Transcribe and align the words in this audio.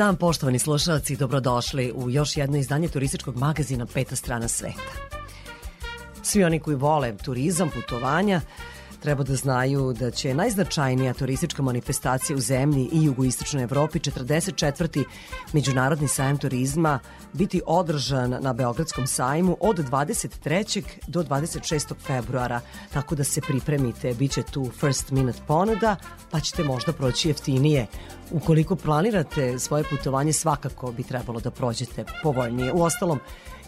Dan, 0.00 0.16
poštovani 0.16 0.58
slušalci, 0.58 1.16
dobrodošli 1.16 1.92
u 1.94 2.10
još 2.10 2.36
jedno 2.36 2.58
izdanje 2.58 2.88
turističkog 2.88 3.36
magazina 3.36 3.86
Peta 3.86 4.16
strana 4.16 4.48
sveta. 4.48 4.92
Svi 6.22 6.44
oni 6.44 6.60
koji 6.60 6.76
vole 6.76 7.16
turizam, 7.16 7.70
putovanja, 7.70 8.40
treba 9.00 9.24
da 9.24 9.36
znaju 9.36 9.92
da 9.92 10.10
će 10.10 10.34
najznačajnija 10.34 11.14
turistička 11.14 11.62
manifestacija 11.62 12.36
u 12.36 12.40
zemlji 12.40 12.88
i 12.92 13.04
jugoistočnoj 13.04 13.62
Evropi 13.62 13.98
44. 13.98 15.04
Međunarodni 15.52 16.08
sajam 16.08 16.38
turizma 16.38 16.98
biti 17.32 17.62
održan 17.66 18.36
na 18.40 18.52
Beogradskom 18.52 19.06
sajmu 19.06 19.56
od 19.60 19.78
23. 19.78 20.82
do 21.06 21.22
26. 21.22 21.94
februara, 22.06 22.60
tako 22.92 23.14
da 23.14 23.24
se 23.24 23.40
pripremite, 23.40 24.14
bit 24.14 24.32
će 24.32 24.42
tu 24.42 24.70
first 24.80 25.10
minute 25.10 25.38
ponuda, 25.46 25.96
pa 26.30 26.40
ćete 26.40 26.64
možda 26.64 26.92
proći 26.92 27.28
jeftinije. 27.28 27.86
Ukoliko 28.30 28.76
planirate 28.76 29.58
svoje 29.58 29.84
putovanje, 29.84 30.32
svakako 30.32 30.92
bi 30.92 31.02
trebalo 31.02 31.40
da 31.40 31.50
prođete 31.50 32.04
povoljnije. 32.22 32.72
U 32.72 32.82
ostalom, 32.82 33.20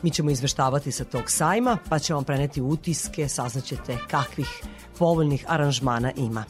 mi 0.03 0.11
ćemo 0.11 0.31
izveštavati 0.31 0.93
sa 0.93 1.05
tog 1.05 1.31
sajma, 1.31 1.79
pa 1.89 1.99
ćemo 1.99 2.17
vam 2.17 2.25
preneti 2.25 2.63
utiske, 2.63 3.29
saznaćete 3.29 3.99
kakvih 4.11 4.63
povoljnih 4.99 5.45
aranžmana 5.49 6.13
ima. 6.17 6.45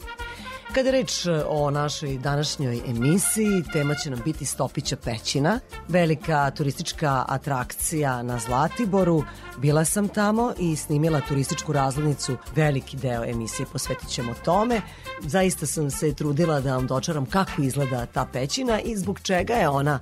Kada 0.75 0.89
je 0.89 0.93
reč 0.93 1.27
e, 1.27 1.45
o 1.49 1.71
našoj 1.71 2.19
današnjoj 2.19 2.81
emisiji, 2.87 3.63
tema 3.73 3.95
će 3.95 4.11
nam 4.11 4.21
biti 4.25 4.45
Stopića 4.45 4.97
pećina, 4.97 5.61
velika 5.89 6.51
turistička 6.51 7.25
atrakcija 7.29 8.23
na 8.23 8.39
Zlatiboru. 8.39 9.25
Bila 9.59 9.85
sam 9.85 10.09
tamo 10.09 10.53
i 10.59 10.77
snimila 10.77 11.21
turističku 11.21 11.73
razglednicu, 11.73 12.37
veliki 12.57 12.97
deo 12.97 13.25
emisije 13.25 13.67
posvetit 13.73 14.09
ćemo 14.09 14.35
tome. 14.45 14.81
Zaista 15.21 15.67
sam 15.67 15.91
se 15.91 16.15
trudila 16.15 16.61
da 16.61 16.77
vam 16.77 16.87
dočaram 16.87 17.27
kako 17.27 17.63
izgleda 17.63 18.07
ta 18.07 18.27
pećina 18.33 18.81
i 18.81 18.97
zbog 18.97 19.21
čega 19.21 19.55
je 19.55 19.69
ona 19.69 19.99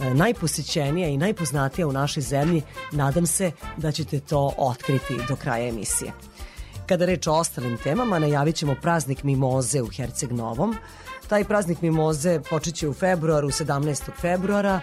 najposećenija 0.00 1.08
i 1.08 1.16
najpoznatija 1.16 1.86
u 1.86 1.92
našoj 1.92 2.22
zemlji. 2.22 2.62
Nadam 2.92 3.26
se 3.26 3.50
da 3.76 3.92
ćete 3.92 4.20
to 4.20 4.52
otkriti 4.58 5.16
do 5.28 5.36
kraja 5.36 5.68
emisije. 5.68 6.12
Kada 6.86 7.04
reč 7.04 7.26
o 7.26 7.32
ostalim 7.32 7.78
temama, 7.84 8.18
najavit 8.18 8.56
ćemo 8.56 8.76
praznik 8.82 9.22
Mimoze 9.22 9.82
u 9.82 9.86
Herceg 9.86 10.32
Novom. 10.32 10.76
Taj 11.28 11.44
praznik 11.44 11.82
Mimoze 11.82 12.40
počeće 12.50 12.88
u 12.88 12.94
februaru, 12.94 13.48
17. 13.48 14.10
februara, 14.20 14.80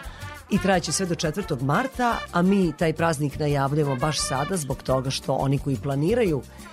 i 0.51 0.57
trajeće 0.57 0.91
sve 0.91 1.05
do 1.05 1.15
4. 1.15 1.61
marta, 1.61 2.17
a 2.31 2.41
mi 2.41 2.73
taj 2.77 2.93
praznik 2.93 3.39
najavljamo 3.39 3.95
baš 3.95 4.19
sada 4.19 4.57
zbog 4.57 4.83
toga 4.83 5.09
što 5.09 5.33
oni 5.33 5.59
koji 5.59 5.75
planiraju 5.75 6.41
e, 6.41 6.70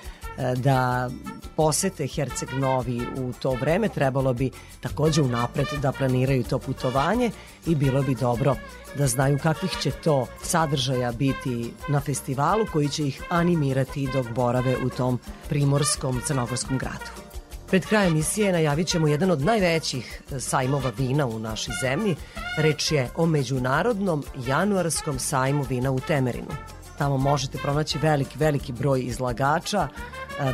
da 0.56 1.10
posete 1.56 2.06
Herceg 2.06 2.48
Novi 2.52 3.00
u 3.16 3.32
to 3.32 3.50
vreme, 3.50 3.88
trebalo 3.88 4.32
bi 4.32 4.50
takođe 4.80 5.22
unapred 5.22 5.66
da 5.82 5.92
planiraju 5.92 6.44
to 6.44 6.58
putovanje 6.58 7.30
i 7.66 7.74
bilo 7.74 8.02
bi 8.02 8.14
dobro 8.14 8.56
da 8.96 9.06
znaju 9.06 9.38
kakvih 9.38 9.76
će 9.80 9.90
to 9.90 10.26
sadržaja 10.42 11.12
biti 11.12 11.72
na 11.88 12.00
festivalu 12.00 12.66
koji 12.72 12.88
će 12.88 13.06
ih 13.06 13.22
animirati 13.30 14.08
dok 14.12 14.26
borave 14.30 14.76
u 14.84 14.90
tom 14.90 15.18
primorskom 15.48 16.20
crnogorskom 16.26 16.78
gradu. 16.78 17.28
Pred 17.68 17.86
krajem 17.86 18.12
emisije 18.12 18.52
najavit 18.52 18.86
ćemo 18.86 19.08
jedan 19.08 19.30
od 19.30 19.40
najvećih 19.40 20.22
sajmova 20.38 20.92
vina 20.98 21.26
u 21.26 21.38
našoj 21.38 21.74
zemlji. 21.82 22.16
Reč 22.58 22.92
je 22.92 23.08
o 23.16 23.26
Međunarodnom 23.26 24.24
januarskom 24.46 25.18
sajmu 25.18 25.62
vina 25.62 25.90
u 25.90 26.00
Temerinu. 26.00 26.77
Tamo 26.98 27.16
možete 27.16 27.58
pronaći 27.58 27.98
veliki, 27.98 28.38
veliki 28.38 28.72
broj 28.72 29.00
izlagača. 29.00 29.88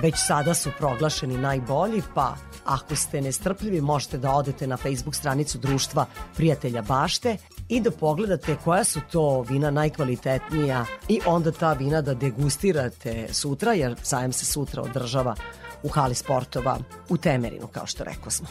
Već 0.02 0.14
sada 0.16 0.54
su 0.54 0.70
proglašeni 0.78 1.38
najbolji, 1.38 2.02
pa 2.14 2.36
ako 2.64 2.96
ste 2.96 3.20
nestrpljivi 3.20 3.80
možete 3.80 4.18
da 4.18 4.32
odete 4.32 4.66
na 4.66 4.76
Facebook 4.76 5.14
stranicu 5.14 5.58
društva 5.58 6.06
Prijatelja 6.36 6.82
Bašte 6.82 7.36
i 7.68 7.80
da 7.80 7.90
pogledate 7.90 8.56
koja 8.64 8.84
su 8.84 9.00
to 9.12 9.40
vina 9.42 9.70
najkvalitetnija 9.70 10.84
i 11.08 11.20
onda 11.26 11.52
ta 11.52 11.72
vina 11.72 12.00
da 12.00 12.14
degustirate 12.14 13.28
sutra, 13.32 13.72
jer 13.72 13.96
sajem 14.02 14.32
se 14.32 14.44
sutra 14.44 14.82
održava 14.82 15.34
u 15.82 15.88
hali 15.88 16.14
sportova 16.14 16.78
u 17.08 17.16
Temerinu, 17.16 17.66
kao 17.66 17.86
što 17.86 18.04
rekao 18.04 18.30
smo. 18.30 18.46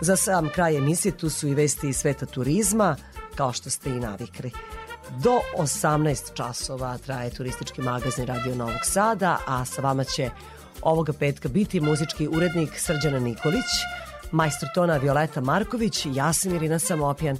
Za 0.00 0.16
sam 0.16 0.48
kraj 0.48 0.76
emisije 0.76 1.16
tu 1.16 1.30
su 1.30 1.48
i 1.48 1.54
vesti 1.54 1.88
iz 1.88 1.96
sveta 1.96 2.26
turizma, 2.26 2.96
kao 3.34 3.52
što 3.52 3.70
ste 3.70 3.90
i 3.90 4.00
navikli. 4.00 4.50
Do 5.16 5.40
18 5.58 6.34
časova 6.34 6.98
traje 6.98 7.30
turistički 7.30 7.82
magazin 7.82 8.26
Radio 8.26 8.54
Novog 8.54 8.84
Sada, 8.84 9.38
a 9.46 9.64
sa 9.64 9.82
vama 9.82 10.04
će 10.04 10.30
ovoga 10.82 11.12
petka 11.12 11.48
biti 11.48 11.80
muzički 11.80 12.28
urednik 12.28 12.70
Srđana 12.76 13.18
Nikolić, 13.18 13.70
majstor 14.32 14.68
tona 14.74 14.96
Violeta 14.96 15.40
Marković, 15.40 16.06
ja 16.14 16.32
sam 16.32 16.54
Irina 16.54 16.78
Samopjan 16.78 17.38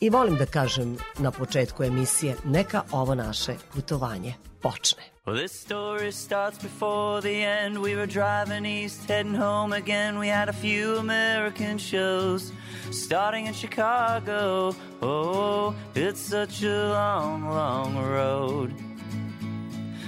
I 0.00 0.10
volim 0.10 0.36
da 0.36 0.46
kažem 0.46 0.96
na 1.18 1.30
početku 1.30 1.84
emisije, 1.84 2.36
neka 2.44 2.82
ovo 2.92 3.14
naše 3.14 3.54
putovanje 3.74 4.34
počne. 4.62 5.02
Well, 5.26 5.46
this 5.46 5.66
story 5.66 6.12
starts 6.12 6.62
before 6.62 7.20
the 7.20 7.44
end. 7.44 7.76
We 7.76 7.96
were 7.96 8.06
driving 8.06 8.66
east, 8.66 9.08
heading 9.08 9.36
home 9.36 9.76
again. 9.76 10.14
We 10.18 10.34
had 10.34 10.48
a 10.48 10.52
few 10.52 10.98
American 10.98 11.78
shows 11.78 12.52
starting 12.90 13.46
in 13.46 13.54
Chicago. 13.54 14.74
Oh, 15.02 15.74
it's 15.94 16.20
such 16.20 16.62
a 16.62 16.88
long, 16.88 17.48
long 17.48 17.96
road. 17.96 18.74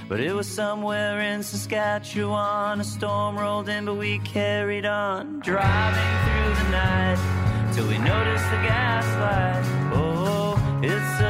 But 0.09 0.19
it 0.19 0.33
was 0.33 0.47
somewhere 0.47 1.21
in 1.21 1.41
Saskatchewan. 1.41 2.81
A 2.81 2.83
storm 2.83 3.37
rolled 3.37 3.69
in, 3.69 3.85
but 3.85 3.95
we 3.95 4.19
carried 4.19 4.85
on, 4.85 5.39
driving 5.39 6.13
through 6.25 6.65
the 6.65 6.71
night 6.71 7.71
till 7.73 7.87
we 7.87 7.97
noticed 7.97 8.43
the 8.51 8.61
gas 8.67 9.05
light. 9.23 9.63
Oh, 9.93 10.79
it's 10.83 11.20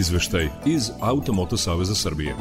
Izveštaj 0.00 0.48
iz 0.66 0.90
Automoto 1.00 1.56
Saveza 1.56 1.94
Srbije. 1.94 2.34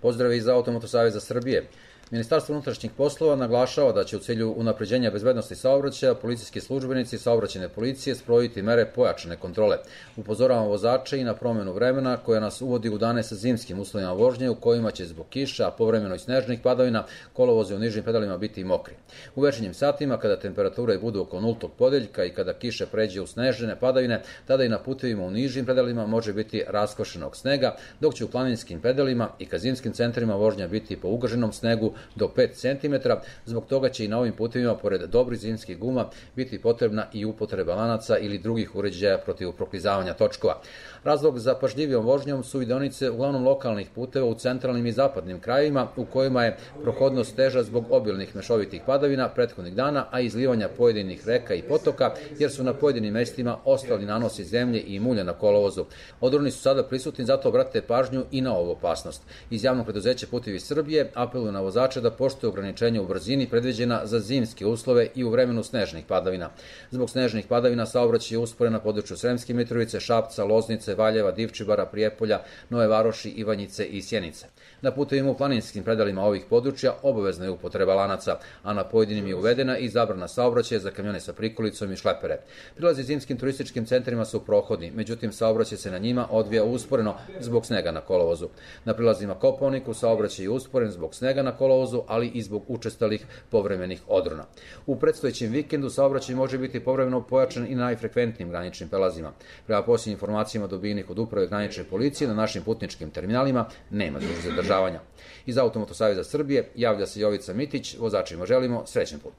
Pozdrav 0.00 0.32
iz 0.32 0.48
Automoto 0.48 0.88
Saveza 0.88 1.20
Srbije. 1.20 1.68
Ministarstvo 2.10 2.52
unutrašnjih 2.52 2.92
poslova 2.96 3.36
naglašava 3.36 3.92
da 3.92 4.04
će 4.04 4.16
u 4.16 4.20
cilju 4.20 4.54
unapređenja 4.56 5.10
bezbednosti 5.10 5.54
saobraćaja 5.54 6.14
policijski 6.14 6.60
službenici 6.60 7.18
saobraćene 7.18 7.68
policije 7.68 8.14
sprojiti 8.14 8.62
mere 8.62 8.86
pojačane 8.86 9.36
kontrole. 9.36 9.76
Upozoravamo 10.16 10.68
vozače 10.68 11.20
i 11.20 11.24
na 11.24 11.34
promenu 11.34 11.72
vremena 11.72 12.16
koja 12.16 12.40
nas 12.40 12.60
uvodi 12.62 12.88
u 12.88 12.98
dane 12.98 13.22
sa 13.22 13.34
zimskim 13.34 13.80
uslovima 13.80 14.12
vožnje 14.12 14.50
u 14.50 14.54
kojima 14.54 14.90
će 14.90 15.06
zbog 15.06 15.26
kiša, 15.30 15.70
povremeno 15.70 16.14
i 16.14 16.18
snežnih 16.18 16.60
padavina 16.62 17.04
kolovoze 17.32 17.74
u 17.74 17.78
nižim 17.78 18.04
pedalima 18.04 18.38
biti 18.38 18.64
mokri. 18.64 18.94
U 19.34 19.40
večernjim 19.40 19.74
satima 19.74 20.18
kada 20.18 20.36
temperature 20.40 20.98
budu 20.98 21.20
oko 21.20 21.40
nultog 21.40 21.72
podeljka 21.78 22.24
i 22.24 22.34
kada 22.34 22.52
kiše 22.52 22.86
pređe 22.86 23.20
u 23.20 23.26
snežene 23.26 23.80
padavine, 23.80 24.22
tada 24.46 24.64
i 24.64 24.68
na 24.68 24.78
putevima 24.78 25.22
u 25.22 25.30
nižim 25.30 25.66
pedalima 25.66 26.06
može 26.06 26.32
biti 26.32 26.64
raskošenog 26.68 27.36
snega, 27.36 27.76
dok 28.00 28.14
će 28.14 28.24
u 28.24 28.28
planinskim 28.28 28.80
pedalima 28.80 29.28
i 29.38 29.46
ka 29.46 29.58
zimskim 29.58 29.92
centrima 29.92 30.34
vožnja 30.34 30.68
biti 30.68 30.96
po 30.96 31.08
ugaženom 31.08 31.52
snegu 31.52 31.93
do 32.16 32.28
5 32.36 32.80
cm, 32.80 33.08
zbog 33.46 33.66
toga 33.66 33.88
će 33.88 34.04
i 34.04 34.08
na 34.08 34.18
ovim 34.18 34.32
putevima, 34.32 34.76
pored 34.76 35.00
dobrih 35.00 35.40
zimskih 35.40 35.78
guma, 35.78 36.08
biti 36.36 36.62
potrebna 36.62 37.06
i 37.12 37.24
upotreba 37.24 37.74
lanaca 37.74 38.18
ili 38.18 38.38
drugih 38.38 38.76
uređaja 38.76 39.18
protiv 39.18 39.52
proklizavanja 39.52 40.14
točkova. 40.14 40.60
Razlog 41.04 41.38
za 41.38 41.54
pažljivijom 41.54 42.04
vožnjom 42.04 42.44
su 42.44 42.62
i 42.62 42.66
deonice 42.66 43.10
uglavnom 43.10 43.44
lokalnih 43.44 43.88
puteva 43.94 44.26
u 44.26 44.34
centralnim 44.34 44.86
i 44.86 44.92
zapadnim 44.92 45.40
krajevima 45.40 45.88
u 45.96 46.04
kojima 46.04 46.44
je 46.44 46.56
prohodnost 46.82 47.36
teža 47.36 47.62
zbog 47.62 47.84
obilnih 47.90 48.36
mešovitih 48.36 48.82
padavina 48.86 49.28
prethodnih 49.28 49.74
dana, 49.74 50.06
a 50.10 50.20
izlivanja 50.20 50.68
pojedinih 50.76 51.28
reka 51.28 51.54
i 51.54 51.62
potoka, 51.62 52.14
jer 52.38 52.50
su 52.50 52.64
na 52.64 52.74
pojedinim 52.74 53.12
mestima 53.12 53.56
ostali 53.64 54.06
nanosi 54.06 54.44
zemlje 54.44 54.82
i 54.86 55.00
mulja 55.00 55.24
na 55.24 55.32
kolovozu. 55.32 55.84
Odroni 56.20 56.50
su 56.50 56.60
sada 56.60 56.82
prisutni, 56.82 57.24
zato 57.24 57.48
obratite 57.48 57.86
pažnju 57.86 58.24
i 58.30 58.40
na 58.40 58.56
ovu 58.56 58.70
opasnost. 58.70 59.22
Iz 59.50 59.64
javnog 59.64 59.86
preduzeća 59.86 60.26
Putevi 60.30 60.60
Srbije 60.60 61.10
apeluju 61.14 61.52
na 61.52 61.60
vozače 61.60 62.00
da 62.00 62.10
poštuju 62.10 62.50
ograničenja 62.50 63.02
u 63.02 63.06
brzini 63.06 63.48
predviđena 63.50 64.00
za 64.06 64.20
zimske 64.20 64.66
uslove 64.66 65.08
i 65.14 65.24
u 65.24 65.30
vremenu 65.30 65.62
snežnih 65.62 66.04
padavina. 66.08 66.50
Zbog 66.90 67.10
snežnih 67.10 67.46
padavina 67.46 67.86
saobraćaj 67.86 68.34
je 68.34 68.38
usporen 68.38 68.72
na 68.72 68.80
području 68.80 69.16
Sremske 69.16 69.54
Mitrovice, 69.54 70.00
Šapca, 70.00 70.44
Loznice, 70.44 70.93
Valjeva, 70.94 71.30
Divčibara, 71.30 71.86
Prijepolja, 71.86 72.40
Nove 72.70 72.86
Varoši, 72.86 73.28
Ivanjice 73.28 73.84
i 73.84 74.02
Sjenice. 74.02 74.46
Na 74.82 74.90
putevima 74.90 75.30
u 75.30 75.36
planinskim 75.36 75.84
predalima 75.84 76.24
ovih 76.24 76.44
područja 76.50 76.94
obavezna 77.02 77.44
je 77.44 77.50
upotreba 77.50 77.94
lanaca, 77.94 78.38
a 78.62 78.72
na 78.72 78.84
pojedinim 78.84 79.26
je 79.26 79.34
uvedena 79.34 79.78
i 79.78 79.88
zabrana 79.88 80.28
saobraćaja 80.28 80.80
za 80.80 80.90
kamione 80.90 81.20
sa 81.20 81.32
prikolicom 81.32 81.92
i 81.92 81.96
šlepere. 81.96 82.38
Prilazi 82.76 83.02
zimskim 83.02 83.38
turističkim 83.38 83.86
centrima 83.86 84.24
su 84.24 84.44
prohodni, 84.44 84.90
međutim 84.90 85.32
saobraćaj 85.32 85.78
se 85.78 85.90
na 85.90 85.98
njima 85.98 86.26
odvija 86.30 86.64
usporeno 86.64 87.14
zbog 87.40 87.66
snega 87.66 87.90
na 87.90 88.00
kolovozu. 88.00 88.48
Na 88.84 88.94
prilazima 88.94 89.34
Koponiku 89.34 89.94
saobraćaj 89.94 90.44
je 90.44 90.50
usporen 90.50 90.90
zbog 90.90 91.14
snega 91.14 91.42
na 91.42 91.56
kolovozu, 91.56 92.02
ali 92.06 92.28
i 92.28 92.42
zbog 92.42 92.64
učestalih 92.68 93.26
povremenih 93.50 94.02
odrona. 94.08 94.44
U 94.86 94.96
predstojećem 94.96 95.52
vikendu 95.52 95.90
saobraćaj 95.90 96.34
može 96.34 96.58
biti 96.58 96.80
povremeno 96.80 97.20
pojačan 97.26 97.66
i 97.66 97.74
na 97.74 97.84
najfrekventnijim 97.84 98.50
graničnim 98.50 98.88
prelazima. 98.88 99.32
Prema 99.66 99.82
posljednjim 99.82 100.14
informacijama 100.14 100.66
dobijenih 100.84 101.10
od 101.10 101.18
uprave 101.18 101.46
granične 101.46 101.84
policije 101.84 102.28
na 102.28 102.34
našim 102.34 102.62
putničkim 102.62 103.10
terminalima 103.10 103.68
nema 103.90 104.18
dužih 104.18 104.44
zadržavanja. 104.44 105.00
Iz 105.46 105.58
Automoto 105.58 105.94
Savjeza 105.94 106.24
Srbije 106.24 106.70
javlja 106.74 107.06
se 107.06 107.20
Jovica 107.20 107.54
Mitić, 107.54 107.96
vozačima 107.98 108.46
želimo 108.46 108.86
srećen 108.86 109.18
put. 109.18 109.32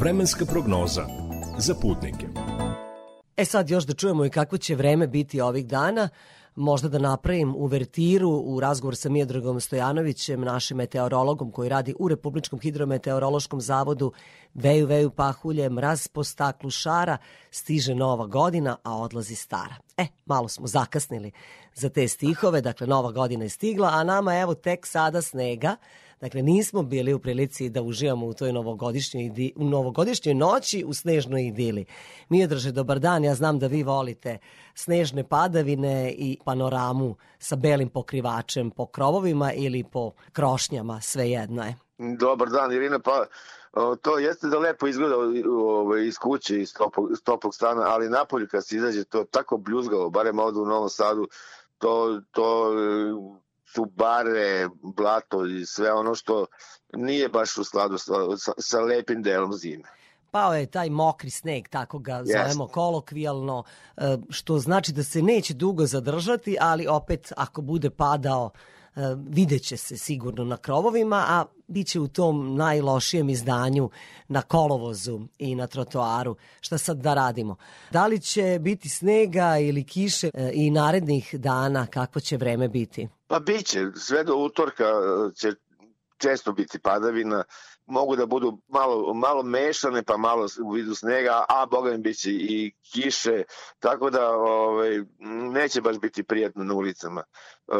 Vremenska 0.00 0.44
prognoza 0.44 1.06
za 1.58 1.74
putnike. 1.74 2.26
E 3.36 3.44
sad 3.44 3.70
još 3.70 3.84
da 3.84 3.94
čujemo 3.94 4.24
i 4.24 4.30
kakvo 4.30 4.58
će 4.58 4.74
vreme 4.74 5.06
biti 5.06 5.40
ovih 5.40 5.66
dana 5.66 6.08
možda 6.58 6.88
da 6.88 6.98
napravim 6.98 7.54
uvertiru 7.56 8.30
u 8.30 8.60
razgovor 8.60 8.96
sa 8.96 9.08
Mijedragom 9.08 9.60
Stojanovićem, 9.60 10.40
našim 10.40 10.76
meteorologom 10.76 11.50
koji 11.50 11.68
radi 11.68 11.94
u 11.98 12.08
Republičkom 12.08 12.60
hidrometeorološkom 12.60 13.60
zavodu. 13.60 14.12
Veju, 14.54 14.86
veju 14.86 15.10
pahulje, 15.10 15.70
mraz 15.70 16.08
po 16.08 16.24
staklu 16.24 16.70
šara, 16.70 17.18
stiže 17.50 17.94
nova 17.94 18.26
godina, 18.26 18.76
a 18.82 18.96
odlazi 18.96 19.34
stara. 19.34 19.74
E, 19.96 20.06
malo 20.26 20.48
smo 20.48 20.66
zakasnili 20.66 21.32
za 21.74 21.88
te 21.88 22.08
stihove, 22.08 22.60
dakle 22.60 22.86
nova 22.86 23.12
godina 23.12 23.44
je 23.44 23.48
stigla, 23.48 23.88
a 23.88 24.04
nama 24.04 24.38
evo 24.38 24.54
tek 24.54 24.86
sada 24.86 25.22
snega, 25.22 25.76
Dakle, 26.20 26.42
nismo 26.42 26.82
bili 26.82 27.14
u 27.14 27.18
prilici 27.18 27.68
da 27.68 27.82
uživamo 27.82 28.26
u 28.26 28.34
toj 28.34 28.52
novogodišnjoj, 28.52 29.52
u 29.56 29.64
novogodišnjoj 29.64 30.34
noći 30.34 30.84
u 30.86 30.94
snežnoj 30.94 31.42
idili. 31.42 31.84
drže, 32.48 32.72
dobar 32.72 32.98
dan, 32.98 33.24
ja 33.24 33.34
znam 33.34 33.58
da 33.58 33.66
vi 33.66 33.82
volite 33.82 34.38
snežne 34.74 35.28
padavine 35.28 36.12
i 36.12 36.38
panoramu 36.44 37.16
sa 37.38 37.56
belim 37.56 37.88
pokrivačem 37.88 38.70
po 38.70 38.86
krovovima 38.86 39.52
ili 39.52 39.84
po 39.84 40.12
krošnjama, 40.32 41.00
svejedno 41.00 41.64
je. 41.64 41.76
Dobar 41.98 42.48
dan, 42.48 42.72
Irina, 42.72 42.98
pa 42.98 43.26
to 44.02 44.18
jeste 44.18 44.46
da 44.46 44.58
lepo 44.58 44.86
izgleda 44.86 45.16
ovaj, 45.50 46.06
iz 46.06 46.18
kuće, 46.18 46.60
iz 46.60 46.74
toplog, 46.74 47.08
toplog 47.24 47.54
stana, 47.54 47.82
ali 47.86 48.08
napolje 48.08 48.46
kad 48.46 48.66
se 48.66 48.76
izađe 48.76 49.04
to 49.04 49.24
tako 49.24 49.56
bljuzgalo, 49.56 50.10
barem 50.10 50.38
ovde 50.38 50.60
u 50.60 50.66
Novom 50.66 50.88
Sadu, 50.88 51.28
to, 51.78 52.20
to 52.30 52.72
su 53.74 53.84
bare, 53.84 54.68
blato 54.82 55.46
i 55.46 55.66
sve 55.66 55.92
ono 55.92 56.14
što 56.14 56.46
nije 56.92 57.28
baš 57.28 57.56
u 57.56 57.64
skladu 57.64 57.98
sa, 57.98 58.12
sa, 58.36 58.52
sa 58.58 58.80
lepim 58.80 59.22
delom 59.22 59.52
zime. 59.52 59.84
Pao 60.30 60.54
je 60.54 60.66
taj 60.66 60.90
mokri 60.90 61.30
sneg, 61.30 61.68
tako 61.68 61.98
ga 61.98 62.22
zovemo 62.24 62.64
yes. 62.64 62.70
kolokvijalno, 62.70 63.64
e, 63.96 64.16
što 64.30 64.58
znači 64.58 64.92
da 64.92 65.02
se 65.02 65.22
neće 65.22 65.54
dugo 65.54 65.86
zadržati, 65.86 66.56
ali 66.60 66.86
opet 66.86 67.32
ako 67.36 67.62
bude 67.62 67.90
padao 67.90 68.50
videće 69.16 69.76
se 69.76 69.96
sigurno 69.96 70.44
na 70.44 70.56
krovovima, 70.56 71.24
a 71.28 71.44
biće 71.66 72.00
u 72.00 72.08
tom 72.08 72.56
najlošijem 72.56 73.28
izdanju 73.28 73.90
na 74.28 74.42
kolovozu 74.42 75.20
i 75.38 75.54
na 75.54 75.66
trotoaru. 75.66 76.36
Šta 76.60 76.78
sad 76.78 76.98
da 76.98 77.14
radimo? 77.14 77.56
Da 77.90 78.06
li 78.06 78.20
će 78.20 78.58
biti 78.60 78.88
snega 78.88 79.58
ili 79.58 79.84
kiše 79.84 80.30
e, 80.34 80.50
i 80.54 80.70
narednih 80.70 81.34
dana, 81.34 81.86
kako 81.86 82.20
će 82.20 82.36
vreme 82.36 82.68
biti? 82.68 83.08
Pa 83.26 83.38
biće, 83.38 83.86
sve 83.96 84.24
do 84.24 84.36
utorka 84.36 84.84
e, 84.84 85.34
će 85.34 85.52
često 86.16 86.52
biti 86.52 86.78
padavina, 86.78 87.44
mogu 87.86 88.16
da 88.16 88.26
budu 88.26 88.58
malo, 88.68 89.14
malo 89.14 89.42
mešane 89.42 90.02
pa 90.02 90.16
malo 90.16 90.46
u 90.64 90.70
vidu 90.70 90.94
snega, 90.94 91.44
a 91.48 91.66
boga 91.66 91.90
mi 91.90 91.98
biće 91.98 92.30
i 92.30 92.72
kiše, 92.92 93.42
tako 93.78 94.10
da 94.10 94.30
ovaj, 94.30 95.00
neće 95.52 95.80
baš 95.80 95.98
biti 95.98 96.22
prijatno 96.22 96.64
na 96.64 96.74
ulicama. 96.74 97.22
E, 97.68 97.72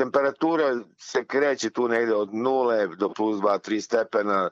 temperatura 0.00 0.76
se 0.98 1.24
kreće 1.24 1.70
tu 1.70 1.88
negde 1.88 2.14
od 2.14 2.28
0 2.28 2.96
do 2.96 3.08
plus 3.12 3.36
2-3 3.36 3.80
stepena, 3.80 4.50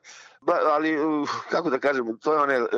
Ba, 0.49 0.55
ali, 0.75 1.01
uh, 1.01 1.29
kako 1.51 1.71
da 1.71 1.79
kažem, 1.79 2.19
to 2.23 2.33
je 2.33 2.41
onaj 2.41 2.61
uh, 2.63 2.69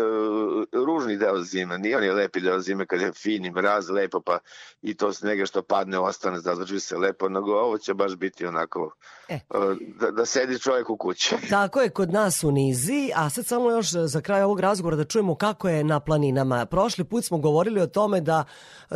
ružni 0.86 1.16
deo 1.16 1.42
zime, 1.42 1.78
nije 1.78 1.96
onaj 1.96 2.10
lepi 2.10 2.40
deo 2.40 2.60
zime 2.60 2.86
kad 2.86 3.00
je 3.00 3.12
fini 3.12 3.50
mraz, 3.50 3.90
lepo, 3.90 4.20
pa 4.20 4.38
i 4.82 4.96
to 4.96 5.12
snega 5.12 5.46
što 5.46 5.62
padne 5.62 5.98
ostane, 5.98 6.40
zadrži 6.40 6.80
se 6.80 6.96
lepo, 6.96 7.28
nego 7.28 7.52
ovo 7.52 7.78
će 7.78 7.94
baš 7.94 8.16
biti 8.16 8.46
onako, 8.46 8.94
e. 9.28 9.40
uh, 9.50 9.76
da, 10.00 10.10
da 10.10 10.26
sedi 10.26 10.58
čovjek 10.58 10.90
u 10.90 10.96
kući. 10.96 11.36
Tako 11.50 11.80
je 11.80 11.90
kod 11.90 12.12
nas 12.12 12.44
u 12.44 12.50
Nizi, 12.50 13.10
a 13.14 13.30
sad 13.30 13.46
samo 13.46 13.70
još 13.70 13.90
za 13.90 14.20
kraj 14.20 14.42
ovog 14.42 14.60
razgovora 14.60 14.96
da 14.96 15.04
čujemo 15.04 15.34
kako 15.34 15.68
je 15.68 15.84
na 15.84 16.00
planinama. 16.00 16.66
Prošli 16.66 17.04
put 17.04 17.24
smo 17.24 17.38
govorili 17.38 17.80
o 17.80 17.86
tome 17.86 18.20
da 18.20 18.44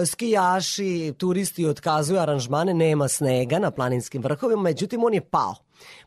skijaši, 0.07 1.15
turisti 1.19 1.67
otkazuju 1.67 2.21
aranžmane, 2.21 2.75
nema 2.75 3.09
snega 3.09 3.59
na 3.59 3.71
planinskim 3.71 4.23
vrhovima, 4.23 4.63
međutim 4.63 5.05
on 5.05 5.15
je 5.15 5.21
pao 5.31 5.55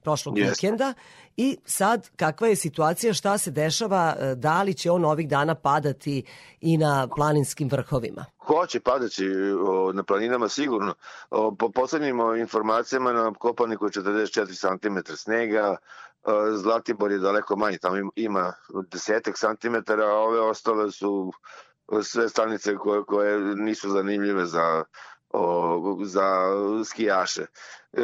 prošlog 0.03 0.35
yes. 0.35 0.49
vikenda 0.49 0.93
i 1.37 1.57
sad 1.65 2.09
kakva 2.15 2.47
je 2.47 2.55
situacija, 2.55 3.13
šta 3.13 3.37
se 3.37 3.51
dešava, 3.51 4.15
e, 4.19 4.35
da 4.35 4.63
li 4.63 4.73
će 4.73 4.91
on 4.91 5.05
ovih 5.05 5.27
dana 5.27 5.55
padati 5.55 6.23
i 6.61 6.77
na 6.77 7.07
planinskim 7.15 7.69
vrhovima? 7.71 8.25
Hoće 8.37 8.79
padati 8.79 9.23
na 9.93 10.03
planinama 10.03 10.49
sigurno. 10.49 10.93
Po 11.59 11.71
poslednjim 11.71 12.19
informacijama 12.39 13.13
na 13.13 13.33
Kopaniku 13.39 13.85
je 13.85 13.91
44 13.91 14.79
cm 14.79 15.13
snega, 15.15 15.75
Zlatibor 16.55 17.11
je 17.11 17.17
daleko 17.17 17.55
manji, 17.55 17.77
tamo 17.77 18.11
ima 18.15 18.53
desetak 18.91 19.37
centimetara, 19.37 20.05
a 20.05 20.17
ove 20.17 20.39
ostale 20.39 20.91
su 20.91 21.31
sve 22.03 22.29
stanice 22.29 22.75
koje, 22.75 23.03
koje 23.03 23.55
nisu 23.55 23.89
zanimljive 23.89 24.45
za 24.45 24.83
o, 25.37 25.97
za 26.03 26.29
skijaše. 26.85 27.41
E, 27.41 28.01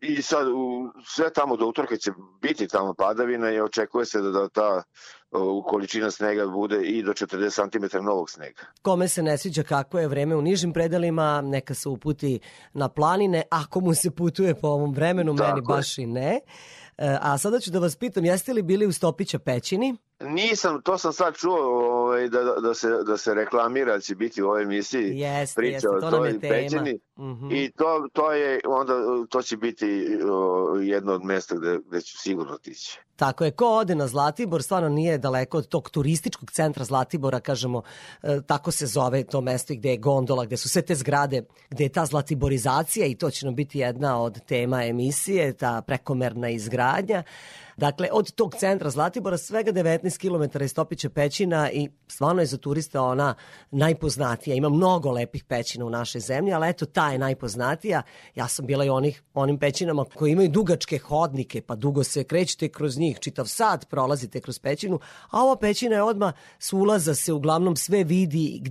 I 0.00 0.22
sad 0.22 0.48
u, 0.48 0.90
sve 1.04 1.32
tamo 1.32 1.56
do 1.56 1.66
utorka 1.66 1.96
će 1.96 2.12
biti 2.42 2.68
tamo 2.68 2.94
padavina 2.94 3.50
i 3.50 3.60
očekuje 3.60 4.04
se 4.04 4.20
da, 4.20 4.30
da 4.30 4.48
ta 4.48 4.82
o, 5.30 5.62
količina 5.62 6.10
snega 6.10 6.46
bude 6.46 6.82
i 6.82 7.02
do 7.02 7.12
40 7.12 7.90
cm 7.90 8.04
novog 8.04 8.30
snega. 8.30 8.62
Kome 8.82 9.08
se 9.08 9.22
ne 9.22 9.38
sviđa 9.38 9.62
kako 9.62 9.98
je 9.98 10.08
vreme 10.08 10.36
u 10.36 10.42
nižim 10.42 10.72
predelima, 10.72 11.40
neka 11.40 11.74
se 11.74 11.88
uputi 11.88 12.40
na 12.72 12.88
planine, 12.88 13.42
ako 13.50 13.80
mu 13.80 13.94
se 13.94 14.10
putuje 14.10 14.54
po 14.54 14.68
ovom 14.68 14.94
vremenu, 14.94 15.36
Tako 15.36 15.48
meni 15.48 15.66
baš 15.66 15.98
i 15.98 16.06
ne. 16.06 16.40
E, 16.98 17.18
a 17.20 17.38
sada 17.38 17.60
ću 17.60 17.70
da 17.70 17.78
vas 17.78 17.96
pitam, 17.96 18.24
jeste 18.24 18.52
li 18.52 18.62
bili 18.62 18.86
u 18.86 18.92
Stopića 18.92 19.38
pećini? 19.38 19.96
Nisam, 20.24 20.82
to 20.82 20.98
sam 20.98 21.12
sad 21.12 21.36
čuo 21.36 21.58
ovaj, 22.02 22.28
da, 22.28 22.42
da, 22.42 22.74
se, 22.74 22.88
da 23.06 23.16
se 23.16 23.34
reklamira, 23.34 23.92
da 23.92 24.00
će 24.00 24.14
biti 24.14 24.42
u 24.42 24.46
ovoj 24.46 24.62
emisiji 24.62 25.18
jeste, 25.18 25.56
priča 25.56 25.74
jeste, 25.74 25.88
to 26.00 26.06
o 26.06 26.10
toj 26.10 26.40
pećini. 26.40 26.98
Mm 27.16 27.22
-hmm. 27.22 27.48
I 27.52 27.72
to, 27.72 28.08
to 28.12 28.32
je, 28.32 28.60
onda, 28.66 28.94
to 29.28 29.42
će 29.42 29.56
biti 29.56 30.18
o, 30.30 30.76
jedno 30.82 31.12
od 31.12 31.24
mesta 31.24 31.54
gde, 31.54 31.78
gde 31.88 32.00
ću 32.00 32.18
sigurno 32.18 32.58
tići. 32.58 32.98
Tako 33.16 33.44
je, 33.44 33.50
ko 33.50 33.68
ode 33.68 33.94
na 33.94 34.06
Zlatibor, 34.06 34.62
stvarno 34.62 34.88
nije 34.88 35.18
daleko 35.18 35.58
od 35.58 35.68
tog 35.68 35.90
turističkog 35.90 36.50
centra 36.50 36.84
Zlatibora, 36.84 37.40
kažemo, 37.40 37.82
e, 38.22 38.40
tako 38.46 38.70
se 38.70 38.86
zove 38.86 39.24
to 39.24 39.40
mesto 39.40 39.74
gde 39.74 39.90
je 39.90 39.96
gondola, 39.96 40.44
gde 40.44 40.56
su 40.56 40.68
sve 40.68 40.82
te 40.82 40.94
zgrade, 40.94 41.42
gde 41.70 41.84
je 41.84 41.88
ta 41.88 42.06
zlatiborizacija 42.06 43.06
i 43.06 43.14
to 43.14 43.30
će 43.30 43.46
nam 43.46 43.54
biti 43.54 43.78
jedna 43.78 44.22
od 44.22 44.44
tema 44.46 44.84
emisije, 44.84 45.52
ta 45.52 45.82
prekomerna 45.86 46.48
izgradnja. 46.48 47.22
Dakle, 47.76 48.08
od 48.12 48.32
tog 48.32 48.54
centra 48.54 48.90
Zlatibora 48.90 49.38
svega 49.38 49.72
19 49.72 50.18
km 50.18 50.62
je 50.62 50.68
Stopića 50.68 51.10
pećina 51.10 51.70
i 51.70 51.88
stvarno 52.08 52.42
je 52.42 52.46
za 52.46 52.56
turiste 52.56 52.98
ona 52.98 53.34
najpoznatija. 53.70 54.56
Ima 54.56 54.68
mnogo 54.68 55.10
lepih 55.10 55.44
pećina 55.44 55.84
u 55.84 55.90
našoj 55.90 56.20
zemlji, 56.20 56.52
ali 56.52 56.68
eto, 56.68 56.86
ta 56.86 57.12
je 57.12 57.18
najpoznatija. 57.18 58.02
Ja 58.34 58.48
sam 58.48 58.66
bila 58.66 58.84
i 58.84 58.88
onih, 58.88 59.22
onim 59.34 59.58
pećinama 59.58 60.04
koji 60.14 60.32
imaju 60.32 60.48
dugačke 60.48 60.98
hodnike, 60.98 61.60
pa 61.60 61.74
dugo 61.74 62.04
se 62.04 62.24
krećete 62.24 62.68
kroz 62.68 62.98
njih, 62.98 63.18
čitav 63.18 63.46
sat 63.46 63.88
prolazite 63.90 64.40
kroz 64.40 64.58
pećinu, 64.58 65.00
a 65.30 65.42
ova 65.42 65.56
pećina 65.56 65.96
je 65.96 66.02
odma 66.02 66.32
s 66.58 66.72
ulaza 66.72 67.14
se 67.14 67.32
uglavnom 67.32 67.76
sve 67.76 68.04
vidi, 68.04 68.62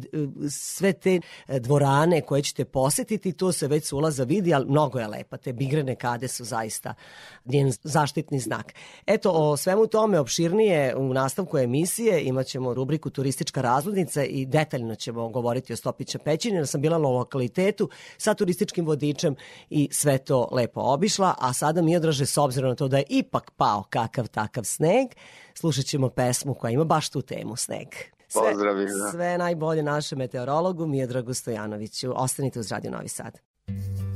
sve 0.49 0.93
te 0.93 1.19
e, 1.47 1.59
dvorane 1.59 2.21
koje 2.21 2.41
ćete 2.41 2.65
posetiti, 2.65 3.33
to 3.33 3.51
se 3.51 3.67
već 3.67 3.87
s 3.87 3.93
ulaza 3.93 4.23
vidi, 4.23 4.53
ali 4.53 4.65
mnogo 4.65 4.99
je 4.99 5.07
lepa. 5.07 5.37
Te 5.37 5.53
bigrene 5.53 5.95
kade 5.95 6.27
su 6.27 6.45
zaista 6.45 6.93
njen 7.45 7.71
zaštitni 7.83 8.39
znak. 8.39 8.73
Eto, 9.05 9.31
o 9.31 9.57
svemu 9.57 9.87
tome 9.87 10.19
opširnije 10.19 10.95
u 10.95 11.13
nastavku 11.13 11.57
emisije 11.57 12.23
imaćemo 12.23 12.73
rubriku 12.73 13.09
Turistička 13.09 13.61
razglednica 13.61 14.23
i 14.23 14.45
detaljno 14.45 14.95
ćemo 14.95 15.29
govoriti 15.29 15.73
o 15.73 15.75
Stopića 15.75 16.19
pećini, 16.19 16.57
jer 16.57 16.67
sam 16.67 16.81
bila 16.81 16.97
na 16.97 17.07
lokalitetu 17.07 17.89
sa 18.17 18.33
turističkim 18.33 18.85
vodičem 18.85 19.35
i 19.69 19.89
sve 19.91 20.17
to 20.17 20.49
lepo 20.51 20.81
obišla, 20.81 21.35
a 21.39 21.53
sada 21.53 21.81
mi 21.81 21.95
odraže 21.95 22.25
s 22.25 22.37
obzirom 22.37 22.69
na 22.69 22.75
to 22.75 22.87
da 22.87 22.97
je 22.97 23.05
ipak 23.09 23.51
pao 23.57 23.83
kakav 23.89 24.27
takav 24.27 24.63
sneg, 24.63 25.07
slušat 25.53 25.85
ćemo 25.85 26.09
pesmu 26.09 26.53
koja 26.53 26.71
ima 26.71 26.83
baš 26.83 27.09
tu 27.09 27.21
temu 27.21 27.55
sneg. 27.55 27.87
Sve, 28.27 28.51
Pozdravim, 28.51 28.89
sve 29.11 29.37
najbolje 29.37 29.83
našem 29.83 30.17
meteorologu 30.17 30.87
Miodragu 30.87 31.33
Stojanoviću. 31.33 32.13
Ostanite 32.15 32.59
uz 32.59 32.71
Radio 32.71 32.91
Novi 32.91 33.07
Sad. 33.07 33.39
Svijet 33.67 34.12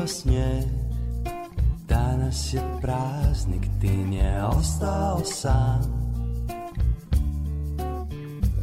prekrio 0.00 0.06
snijeg 0.06 0.64
Danas 1.88 2.54
je 2.54 2.60
praznik, 2.80 3.62
ti 3.80 4.16
je 4.16 4.44
ostao 4.44 5.20
sam 5.24 5.80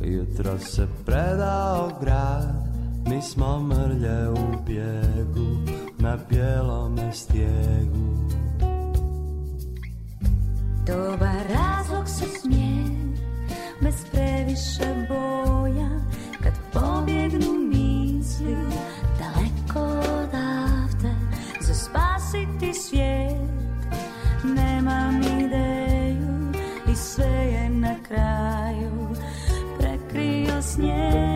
Jutro 0.03 0.59
se 0.59 0.87
predao 1.05 1.91
grad 2.01 2.67
Mi 3.07 3.21
smo 3.21 3.59
mrlje 3.59 4.29
u 4.29 4.63
bijegu 4.65 5.71
Na 5.99 6.17
bijelome 6.29 7.13
stijegu. 7.13 8.17
Dobar 10.87 11.41
razlog 11.49 12.07
se 12.07 12.25
smije 12.41 12.85
Bez 13.81 13.95
previše 14.11 15.07
boja 15.09 15.89
Kad 16.43 16.53
pobjegnu 16.73 17.56
spasiti 22.37 22.73
svijet. 22.73 23.37
Nemam 24.43 25.21
ideju 25.21 26.51
i 26.91 26.95
sve 26.95 27.25
je 27.25 27.69
na 27.69 27.95
kraju. 28.07 29.15
Prekrio 29.79 30.61
snijeg 30.61 31.26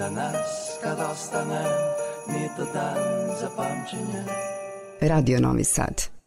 za 0.00 0.10
nas 0.10 0.78
kad 0.82 0.98
ostane 1.12 1.64
Nije 2.28 2.48
to 2.56 2.64
dan 2.64 2.96
za 3.40 3.48
pamćenje. 3.56 4.24
Radio 5.00 5.40
Novi 5.40 5.64
Sad 5.64 6.19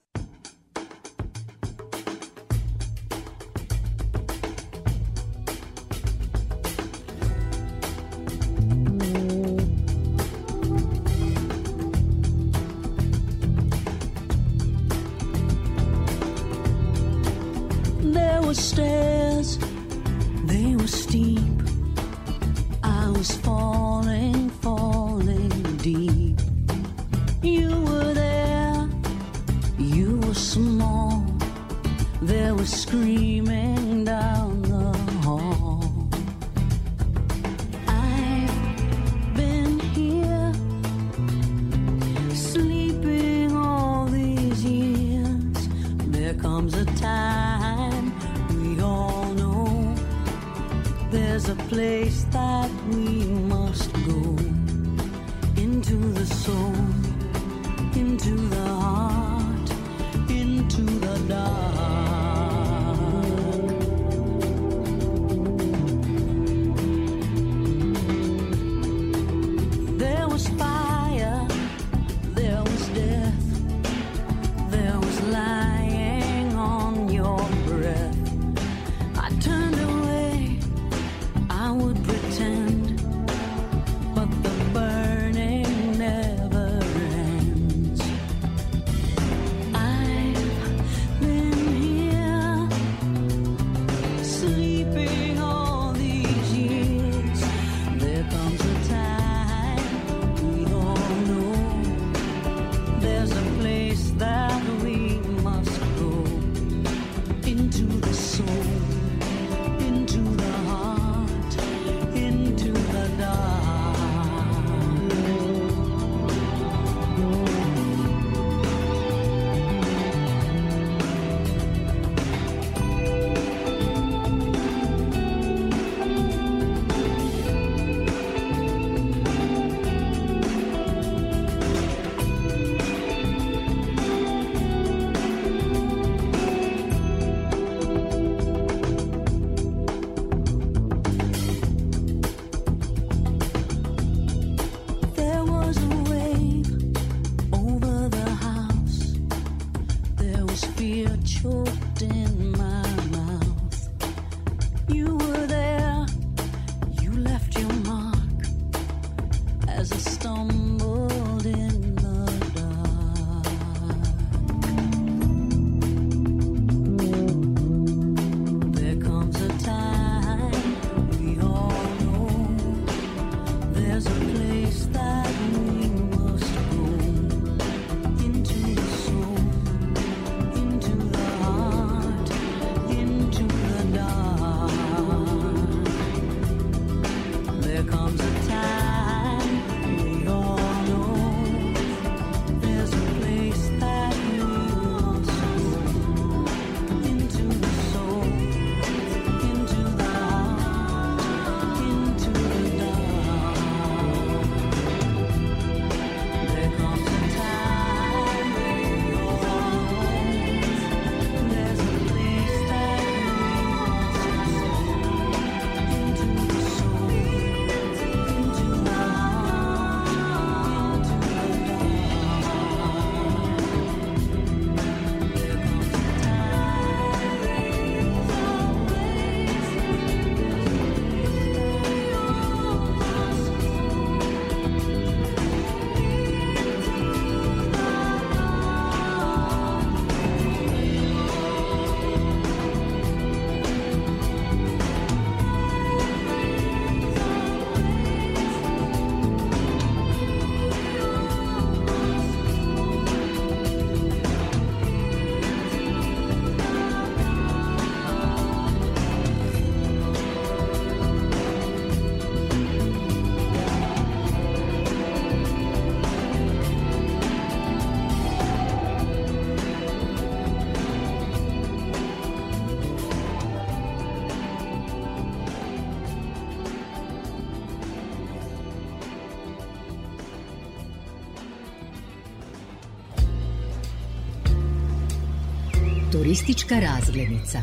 Turistička 286.34 286.76
razglednica. 286.80 287.62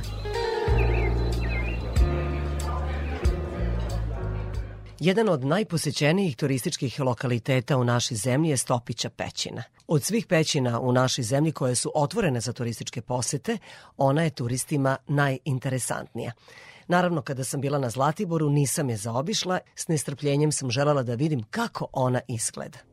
Jedan 5.00 5.28
od 5.28 5.44
najposećenijih 5.44 6.36
turističkih 6.36 7.00
lokaliteta 7.00 7.76
u 7.76 7.84
našoj 7.84 8.16
zemlji 8.16 8.50
je 8.50 8.56
Stopića 8.56 9.10
pećina. 9.10 9.62
Od 9.86 10.02
svih 10.02 10.26
pećina 10.26 10.80
u 10.80 10.92
našoj 10.92 11.24
zemlji 11.24 11.52
koje 11.52 11.74
su 11.74 11.92
otvorene 11.94 12.40
za 12.40 12.52
turističke 12.52 13.00
posete, 13.00 13.58
ona 13.96 14.22
je 14.22 14.30
turistima 14.30 14.96
najinteresantnija. 15.08 16.32
Naravno, 16.88 17.22
kada 17.22 17.44
sam 17.44 17.60
bila 17.60 17.78
na 17.78 17.90
Zlatiboru, 17.90 18.50
nisam 18.50 18.90
je 18.90 18.96
zaobišla, 18.96 19.58
s 19.74 19.88
nestrpljenjem 19.88 20.52
sam 20.52 20.70
želela 20.70 21.02
da 21.02 21.14
vidim 21.14 21.42
kako 21.42 21.86
ona 21.92 22.20
izgleda. 22.28 22.89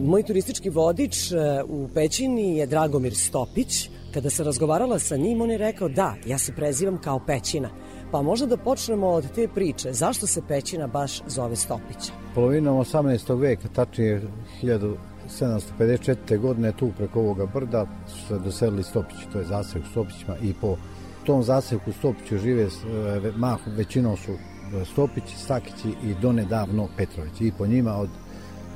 Moj 0.00 0.22
turistički 0.22 0.70
vodič 0.70 1.32
e, 1.32 1.36
u 1.68 1.88
pećini 1.94 2.56
je 2.56 2.66
Dragomir 2.66 3.14
Stopić. 3.14 3.90
Kada 4.14 4.30
sam 4.30 4.46
razgovarala 4.46 4.98
sa 4.98 5.16
njim, 5.16 5.40
on 5.40 5.50
je 5.50 5.58
rekao 5.58 5.88
da, 5.88 6.14
ja 6.26 6.38
se 6.38 6.52
prezivam 6.52 6.98
kao 6.98 7.20
pećina. 7.26 7.70
Pa 8.12 8.22
možda 8.22 8.46
da 8.46 8.56
počnemo 8.56 9.06
od 9.08 9.34
te 9.34 9.48
priče. 9.48 9.92
Zašto 9.92 10.26
se 10.26 10.42
pećina 10.48 10.86
baš 10.86 11.20
zove 11.26 11.56
Stopića? 11.56 12.12
Polovinom 12.34 12.78
18. 12.78 13.40
veka, 13.40 13.68
tačnije 13.68 14.22
1754. 14.62 16.38
godine, 16.38 16.72
tu 16.72 16.90
preko 16.96 17.20
ovoga 17.20 17.46
brda 17.46 17.86
su 18.08 18.26
se 18.26 18.38
doselili 18.38 18.82
Stopići, 18.82 19.26
to 19.32 19.38
je 19.38 19.44
zasek 19.44 19.82
u 19.82 19.90
Stopićima 19.90 20.36
i 20.42 20.54
po 20.60 20.76
tom 21.26 21.42
zaseku 21.42 21.92
Stopiću 21.92 22.38
žive, 22.38 22.62
e, 22.62 22.68
mahom 23.36 23.72
većinom 23.76 24.16
su 24.16 24.32
Stopići, 24.92 25.38
Stakići 25.38 25.88
i 25.88 26.14
donedavno 26.22 26.88
Petrovići. 26.96 27.46
I 27.46 27.52
po 27.58 27.66
njima 27.66 27.96
od 27.96 28.08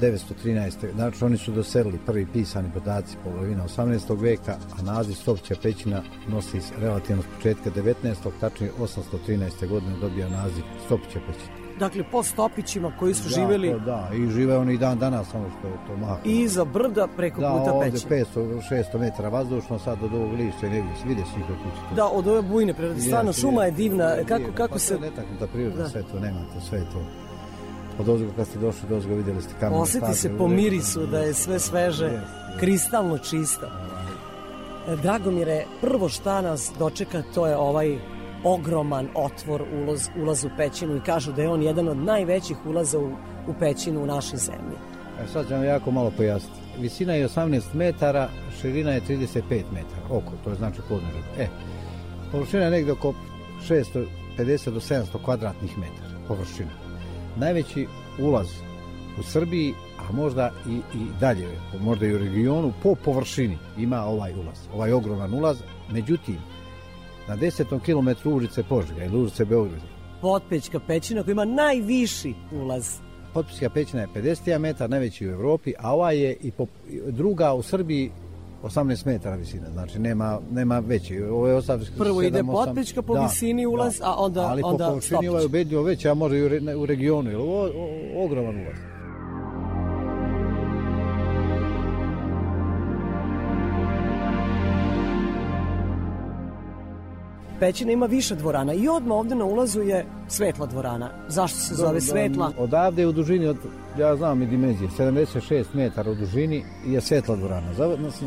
913. 0.01 0.93
Znači 0.95 1.25
oni 1.25 1.37
su 1.39 1.53
doselili 1.53 1.99
prvi 2.07 2.27
pisani 2.27 2.71
podaci 2.75 3.17
polovina 3.25 3.65
18. 3.67 4.21
veka, 4.21 4.57
a 4.79 4.83
naziv 4.83 5.15
Stopića 5.15 5.55
pećina 5.63 6.03
nosi 6.29 6.59
relativno 6.79 7.23
s 7.23 7.37
početka 7.37 7.71
19. 7.71 8.15
tačnije 8.41 8.73
813. 8.81 9.69
godine 9.69 9.97
dobija 10.01 10.29
naziv 10.29 10.65
Stopića 10.87 11.21
pećina. 11.27 11.57
Dakle, 11.79 12.05
po 12.13 12.23
stopićima 12.23 12.93
koji 12.99 13.15
su 13.15 13.29
Da, 13.29 13.35
živeli 13.35 13.71
to 13.71 13.79
Da, 13.79 14.11
i 14.15 14.31
žive 14.31 14.59
oni 14.59 14.75
i 14.75 14.79
dan 14.79 14.99
danas, 14.99 15.27
samo 15.31 15.45
što 15.51 15.69
je 15.69 15.75
to 15.87 15.97
mahom. 15.97 16.19
iza 16.25 16.65
brda 16.65 17.07
preko 17.17 17.41
Da, 17.41 17.51
puta 17.51 17.73
ovde 17.73 17.91
pećina. 17.91 18.11
500-600 18.37 18.99
metara 18.99 19.29
vazdušno, 19.29 19.79
sad 19.79 20.03
od 20.03 20.15
ovog 20.15 20.33
lišća 20.33 20.69
ne 20.69 20.77
vidi, 20.77 20.89
se, 21.03 21.09
vide 21.09 21.23
svi 21.35 21.41
kako 21.43 21.53
će 21.77 21.83
to. 21.89 21.95
Da, 21.95 22.07
od 22.07 22.29
ove 22.29 22.43
bujne 22.43 22.75
prirode. 22.75 23.01
Stvarno, 23.01 23.33
šuma 23.33 23.65
je 23.65 23.71
divna. 23.71 24.17
Kako, 24.29 24.53
kako 24.55 24.73
pa 24.73 24.79
se... 24.79 24.97
To 24.97 25.05
je 25.05 25.11
netaknuta 25.11 25.47
priroda, 25.47 25.77
Da. 25.77 25.89
sve 25.89 26.03
to, 26.03 26.21
nemate, 26.21 26.61
sve 26.69 26.81
to. 26.81 27.26
Od 27.99 28.09
ozgo 28.09 28.29
kad 28.37 28.47
ste 28.47 28.59
došli 28.59 28.89
do 28.89 28.97
ozgo 28.97 29.15
vidjeli 29.15 29.43
ste 29.43 29.55
kamene 29.61 29.83
Osjeti 29.83 30.07
staze, 30.07 30.19
se 30.19 30.37
po 30.39 30.49
mirisu 30.49 31.07
da 31.07 31.19
je 31.19 31.35
sve 31.35 31.59
sveže, 31.59 32.05
jeste. 32.05 32.59
kristalno 32.61 33.19
čisto. 33.19 33.67
E, 34.89 34.97
Dragomire, 34.97 35.65
prvo 35.81 36.09
šta 36.09 36.41
nas 36.41 36.73
dočeka 36.79 37.23
to 37.35 37.47
je 37.47 37.57
ovaj 37.57 37.99
ogroman 38.45 39.09
otvor 39.15 39.63
ulaz, 39.73 40.09
ulaz 40.23 40.45
u 40.45 40.51
pećinu 40.57 40.97
i 40.97 41.01
kažu 41.01 41.33
da 41.33 41.43
je 41.43 41.49
on 41.49 41.63
jedan 41.63 41.89
od 41.89 41.97
najvećih 41.97 42.67
ulaza 42.67 42.99
u, 42.99 43.07
u 43.47 43.55
pećinu 43.59 44.03
u 44.03 44.07
našoj 44.07 44.39
zemlji. 44.39 44.77
E, 45.25 45.27
sad 45.33 45.49
ću 45.49 45.55
vam 45.55 45.65
jako 45.65 45.91
malo 45.91 46.13
pojasniti. 46.17 46.61
Visina 46.79 47.13
je 47.13 47.29
18 47.29 47.75
metara, 47.75 48.29
širina 48.61 48.91
je 48.91 49.01
35 49.01 49.41
metara, 49.51 50.07
oko, 50.11 50.33
to 50.45 50.51
je 50.51 50.57
znači 50.57 50.81
podnožaj. 50.89 51.21
E, 51.39 51.49
površina 52.33 52.63
je 52.63 52.71
negde 52.71 52.93
oko 52.93 53.15
650 53.69 54.07
do 54.71 54.81
700 54.81 55.25
kvadratnih 55.25 55.79
metara, 55.79 56.19
površina. 56.29 56.86
Najveći 57.37 57.87
ulaz 58.19 58.47
u 59.21 59.23
Srbiji, 59.23 59.75
a 59.99 60.13
možda 60.13 60.53
i, 60.69 60.75
i 60.75 61.07
dalje, 61.21 61.49
možda 61.81 62.07
i 62.07 62.15
u 62.15 62.19
regionu, 62.19 62.73
po 62.83 62.95
površini 62.95 63.59
ima 63.79 64.05
ovaj 64.05 64.33
ulaz, 64.33 64.59
ovaj 64.75 64.93
ogroman 64.93 65.35
ulaz. 65.35 65.59
Međutim, 65.91 66.37
na 67.29 67.37
10. 67.37 67.83
kilometru 67.83 68.37
Užice 68.37 68.63
Požega 68.63 69.05
ili 69.05 69.23
Užice 69.23 69.45
Beograda, 69.45 69.87
Potpećka 70.21 70.81
pećina 70.81 71.23
koja 71.23 71.33
ima 71.33 71.45
najviši 71.45 72.35
ulaz. 72.53 72.99
Potpiska 73.35 73.71
pećina 73.71 74.03
je 74.03 74.09
50 74.15 74.59
metar, 74.59 74.91
najveći 74.91 75.29
u 75.29 75.31
Evropi, 75.31 75.73
a 75.79 75.95
ova 75.95 76.13
je 76.13 76.37
i 76.43 76.51
po, 76.51 76.67
druga 77.07 77.55
u 77.55 77.63
Srbiji 77.63 78.11
18 78.63 79.07
metara 79.07 79.37
visina, 79.37 79.67
znači 79.73 79.99
nema, 79.99 80.39
nema 80.51 80.79
veći. 80.79 81.23
Ovo 81.23 81.49
je 81.49 81.55
ostavski 81.55 81.99
Prvo 81.99 82.23
ide 82.23 82.45
Potpećka 82.45 83.03
po 83.03 83.23
visini 83.23 83.67
ulaz, 83.67 84.01
a 84.03 84.15
onda- 84.17 84.47
Ali 84.49 84.63
onda 84.65 84.85
po 84.85 84.91
površini 84.91 85.29
ovaj 85.29 85.45
ubedljivo 85.45 85.83
veći, 85.83 86.09
a 86.09 86.15
može 86.15 86.39
i 86.39 86.43
u, 86.43 86.49
re- 86.49 86.77
u 86.77 86.87
regionu, 86.87 87.31
jer 87.31 87.41
ovo 87.41 87.67
je 87.67 87.73
ogroman 88.17 88.57
ulaz. 88.57 88.77
Pećina 97.61 97.93
ima 97.93 98.07
više 98.07 98.35
dvorana 98.35 98.75
i 98.75 98.89
odmah 98.89 99.17
ovde 99.17 99.35
na 99.35 99.45
ulazu 99.45 99.81
je 99.83 100.07
svetla 100.29 100.67
dvorana. 100.67 101.11
Zašto 101.29 101.59
se 101.59 101.75
zove 101.75 102.01
svetla? 102.01 102.53
Odavde 102.59 103.03
je 103.03 103.07
u 103.09 103.13
dužini 103.13 103.47
od, 103.47 103.57
ja 103.99 104.17
znam 104.17 104.43
i 104.43 104.47
dimenzije, 104.47 104.91
76 104.99 105.65
metara 105.73 106.11
u 106.11 106.15
dužini 106.15 106.65
je 106.87 107.01
svetla 107.01 107.37
dvorana. 107.37 107.67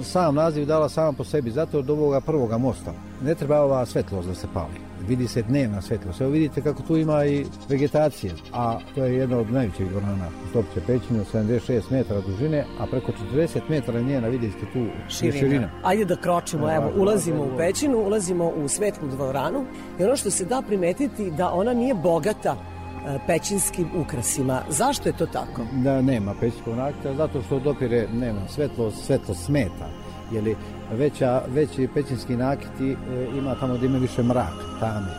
Sam 0.03 0.35
naziv 0.35 0.65
dala 0.65 0.89
sama 0.89 1.11
po 1.11 1.23
sebi, 1.23 1.51
zato 1.51 1.79
od 1.79 1.89
ovoga 1.89 2.21
prvoga 2.21 2.57
mosta. 2.57 2.93
Ne 3.23 3.35
treba 3.35 3.61
ova 3.61 3.85
svetlost 3.85 4.27
da 4.27 4.35
se 4.35 4.47
pali. 4.53 4.89
Vidi 5.07 5.27
se 5.27 5.41
dnevna 5.41 5.81
svetlost. 5.81 6.21
Evo 6.21 6.29
vidite 6.29 6.61
kako 6.61 6.83
tu 6.83 6.97
ima 6.97 7.25
i 7.25 7.45
vegetacije, 7.69 8.33
a 8.53 8.79
to 8.95 9.03
je 9.03 9.15
jedna 9.15 9.37
od 9.37 9.51
najvećih 9.51 9.89
dvorana 9.89 10.27
u 10.45 10.49
Stopće 10.49 10.81
pećine, 10.87 11.23
76 11.33 11.81
metara 11.91 12.21
dužine, 12.21 12.65
a 12.79 12.85
preko 12.85 13.11
40 13.33 13.59
metara 13.69 14.01
njena, 14.01 14.27
vidite 14.27 14.59
tu 14.73 14.85
širina. 15.09 15.39
širina. 15.39 15.69
Ajde 15.83 16.05
da 16.05 16.15
kročimo, 16.15 16.75
evo, 16.75 16.91
ulazimo 16.97 17.43
u 17.43 17.57
pećinu, 17.57 17.97
ulazimo 17.97 18.49
u 18.49 18.67
svetlu 18.67 19.07
dvoranu 19.07 19.65
i 19.99 20.03
ono 20.03 20.15
što 20.15 20.29
se 20.29 20.45
da 20.45 20.61
primetiti 20.67 21.31
da 21.31 21.51
ona 21.51 21.73
nije 21.73 21.93
bogata 21.93 22.55
pećinskim 23.27 23.89
ukrasima. 23.95 24.61
Zašto 24.69 25.09
je 25.09 25.13
to 25.17 25.25
tako? 25.25 25.61
da 25.71 26.01
nema 26.01 26.33
pećinskog 26.39 26.75
nakita 26.75 27.13
zato 27.13 27.41
što 27.41 27.59
dopire 27.59 28.07
nema 28.13 28.41
svetlo, 28.47 28.91
svetlo 28.91 29.35
smeta 29.35 29.89
jer 30.31 30.47
je 30.47 30.55
veća, 30.91 31.41
veći 31.47 31.87
pećinski 31.93 32.35
nakiti 32.35 32.91
e, 32.91 32.95
ima 33.37 33.55
tamo 33.55 33.73
gdje 33.73 33.85
ima 33.85 33.97
više 33.97 34.23
mraka, 34.23 34.79
tame. 34.79 35.11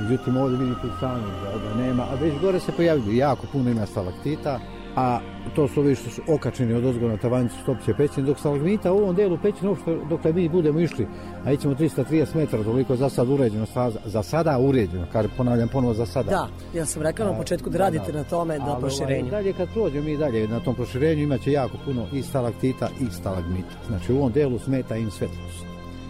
Međutim, 0.00 0.36
ovdje 0.36 0.58
vidite 0.58 0.88
sami 1.00 1.24
da, 1.42 1.68
da 1.68 1.74
nema, 1.74 2.02
a 2.02 2.14
već 2.14 2.34
gore 2.40 2.60
se 2.60 2.72
pojavljuju 2.72 3.16
jako 3.16 3.46
puno 3.52 3.70
ima 3.70 3.86
stalaktita, 3.86 4.60
a 4.96 5.20
to 5.54 5.68
su 5.68 5.80
ovi 5.80 5.94
što 5.94 6.10
su 6.10 6.22
okačeni 6.28 6.74
od 6.74 6.84
ozgo 6.84 7.08
na 7.08 7.16
tavanicu 7.16 7.56
stopće 7.62 7.94
pećine, 7.94 8.26
dok 8.26 8.38
stalagmita 8.38 8.92
u 8.92 8.96
ovom 8.96 9.14
delu 9.14 9.38
pećine, 9.42 9.68
uopšte 9.68 9.96
dok 10.08 10.24
mi 10.24 10.48
budemo 10.48 10.80
išli, 10.80 11.06
a 11.44 11.52
ićemo 11.52 11.74
330 11.74 12.36
metara, 12.36 12.64
toliko 12.64 12.96
za 12.96 13.08
sad 13.08 13.28
uređeno, 13.28 13.66
staza, 13.66 13.98
za 14.04 14.22
sada 14.22 14.58
uređeno, 14.58 15.06
kaže, 15.12 15.28
ponavljam 15.36 15.68
ponovo 15.68 15.94
za 15.94 16.06
sada. 16.06 16.30
Da, 16.30 16.48
ja 16.78 16.86
sam 16.86 17.02
rekao 17.02 17.26
na 17.26 17.38
početku 17.38 17.70
da 17.70 17.78
radite 17.78 18.12
na 18.12 18.24
tome, 18.24 18.58
da 18.58 18.64
Ali, 18.64 18.80
proširenju. 18.80 19.28
Ovaj, 19.28 19.30
dalje 19.30 19.52
kad 19.52 19.68
prođemo 19.72 20.04
mi 20.04 20.16
dalje 20.16 20.48
na 20.48 20.60
tom 20.60 20.74
proširenju 20.74 21.22
imaće 21.22 21.52
jako 21.52 21.76
puno 21.84 22.06
i 22.12 22.22
stalaktita 22.22 22.88
i 23.00 23.12
stalagmita. 23.12 23.74
Znači 23.88 24.12
u 24.12 24.16
ovom 24.16 24.32
delu 24.32 24.58
smeta 24.58 24.96
im 24.96 25.10
svetlost. 25.10 25.64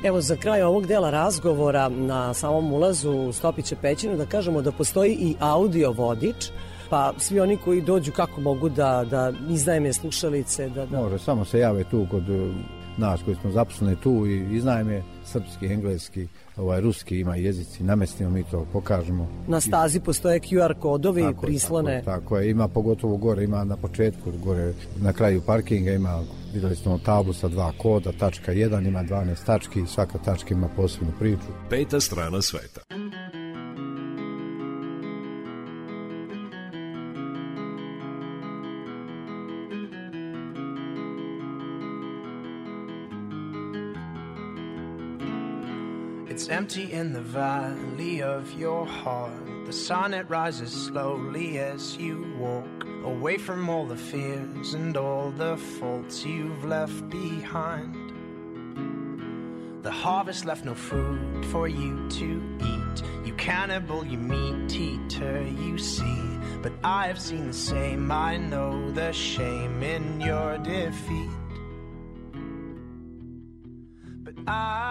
Evo 0.05 0.21
za 0.21 0.37
kraj 0.37 0.63
ovog 0.63 0.87
dela 0.87 1.11
razgovora 1.11 1.89
na 1.89 2.35
samom 2.35 2.73
ulazu 2.73 3.11
u 3.13 3.33
Stopiće 3.33 3.77
pećinu 3.77 4.17
da 4.17 4.27
kažemo 4.27 4.63
da 4.63 4.73
postoji 4.73 5.13
i 5.13 5.35
audio 5.41 5.93
vodič, 5.93 6.51
pa 6.91 7.13
svi 7.19 7.41
oni 7.41 7.57
koji 7.57 7.81
dođu 7.81 8.13
kako 8.13 8.41
mogu 8.41 8.69
da, 8.69 9.05
da 9.11 9.33
iznajme 9.51 9.93
slušalice, 9.93 10.69
da, 10.69 10.87
da 10.87 11.01
Može, 11.01 11.19
samo 11.19 11.45
se 11.45 11.59
jave 11.59 11.85
tu 11.85 12.07
kod 12.11 12.31
e, 12.31 12.53
nas 12.97 13.21
koji 13.25 13.37
smo 13.37 13.51
zaposleni 13.51 13.97
tu 13.97 14.27
i 14.27 14.57
iznajme 14.57 15.03
srpski, 15.25 15.67
engleski, 15.67 16.29
ovaj, 16.57 16.81
ruski 16.81 17.21
ima 17.21 17.37
jezici, 17.37 17.83
namestimo 17.83 18.31
mi 18.31 18.45
to, 18.45 18.67
pokažemo. 18.73 19.29
na 19.49 19.61
stazi 19.61 20.01
postoje 20.01 20.41
QR 20.41 20.75
kodovi, 20.75 21.23
Tako 21.23 21.47
je, 21.47 21.47
prislone. 21.47 22.03
Tako, 22.05 22.11
je, 22.11 22.21
tako 22.21 22.39
je, 22.39 22.51
ima 22.51 22.69
pogotovo 22.69 23.17
gore, 23.17 23.45
ima 23.45 23.65
na 23.65 23.77
početku, 23.77 24.33
gore 24.45 24.75
na 25.01 25.13
kraju 25.13 25.43
parkinga 25.47 25.91
ima, 25.91 26.23
videli 26.55 26.77
smo 26.77 26.99
tablu 26.99 27.33
sa 27.33 27.49
dva 27.49 27.73
koda, 27.79 28.13
tačka 28.13 28.53
1 28.53 28.89
ima 28.89 29.03
12 29.03 29.45
tački 29.47 29.81
i 29.81 29.87
svaka 29.87 30.19
tačka 30.19 30.55
ima 30.55 30.69
posebnu 30.77 31.13
priču. 31.19 31.47
Peta 31.71 32.01
strana 32.01 32.43
sveta. 32.43 32.81
It's 46.35 46.49
empty 46.49 46.93
in 46.93 47.13
the 47.13 47.21
valley 47.21 48.21
of 48.21 48.59
your 48.59 48.85
heart. 48.85 49.67
The 49.67 49.73
sun 49.73 50.13
it 50.13 50.29
rises 50.29 50.73
slowly 50.73 51.61
as 51.61 51.97
you 51.97 52.35
walk 52.37 52.85
away 53.05 53.39
from 53.39 53.71
all 53.71 53.87
the 53.87 53.97
fears 53.97 54.75
and 54.75 54.97
all 54.97 55.31
the 55.31 55.57
faults 55.57 56.25
you've 56.25 56.65
left 56.65 57.09
behind. 57.09 57.95
The 59.85 59.93
harvest 59.93 60.45
left 60.45 60.65
no 60.65 60.75
food 60.75 61.47
for 61.53 61.69
you 61.69 62.09
to 62.09 62.43
eat. 62.61 63.05
You 63.25 63.33
cannibal, 63.35 64.05
you 64.05 64.19
meat 64.19 64.75
eater, 64.75 65.41
you 65.41 65.79
see. 65.79 66.21
But 66.63 66.73
I 66.83 67.07
have 67.07 67.21
seen 67.21 67.47
the 67.47 67.53
same. 67.53 68.11
I 68.11 68.39
know 68.39 68.91
the 68.91 69.13
shame 69.13 69.85
in 69.85 70.21
your 70.21 70.59
defeat. 70.59 71.31
But 74.25 74.35
I 74.49 74.84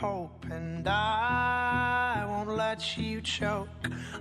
hope 0.00 0.44
and 0.50 0.88
I 0.88 2.24
won't 2.28 2.48
let 2.48 2.98
you 2.98 3.20
choke 3.20 3.68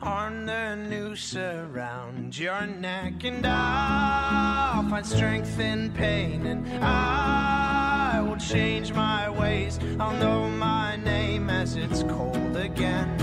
on 0.02 0.46
the 0.46 0.76
noose 0.76 1.36
around 1.36 2.38
your 2.38 2.68
neck. 2.68 3.24
And 3.24 3.46
I'll 3.46 4.88
find 4.88 5.06
strength 5.06 5.60
in 5.60 5.92
pain 5.94 6.46
and 6.46 6.68
I 6.84 8.22
will 8.22 8.38
change 8.38 8.94
my 8.94 9.30
ways. 9.30 9.80
I'll 10.00 10.18
know 10.18 10.48
my 10.48 10.96
name 10.98 11.50
as 11.50 11.76
it's 11.76 12.04
cold 12.04 12.56
again. 12.56 13.23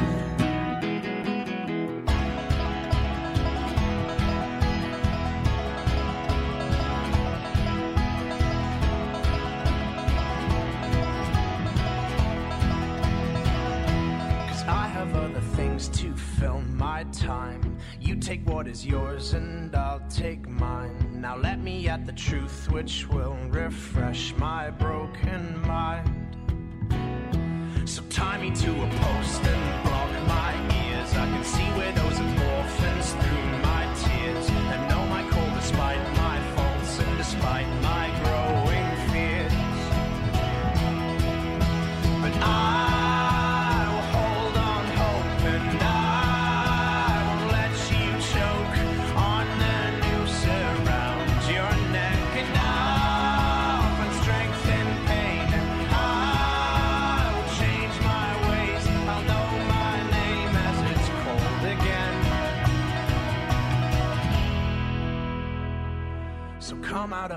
Time. 17.12 17.77
You 18.01 18.16
take 18.16 18.46
what 18.49 18.66
is 18.66 18.85
yours 18.85 19.35
and 19.35 19.75
I'll 19.75 20.03
take 20.09 20.49
mine. 20.49 21.20
Now 21.20 21.37
let 21.37 21.61
me 21.61 21.88
at 21.88 22.07
the 22.07 22.12
truth 22.12 22.70
which 22.70 23.09
will 23.09 23.37
refresh 23.51 24.35
my 24.37 24.70
broken 24.70 25.61
mind. 25.66 26.09
So 27.88 28.03
tie 28.11 28.38
me 28.40 28.55
to 28.55 28.70
a 28.70 28.88
post 28.88 29.42
and 29.42 29.85
block 29.85 30.11
my 30.29 30.53
ears. 30.87 31.12
I 31.14 31.27
can 31.27 31.44
see 31.44 31.68
where 31.79 31.92
those 31.92 32.10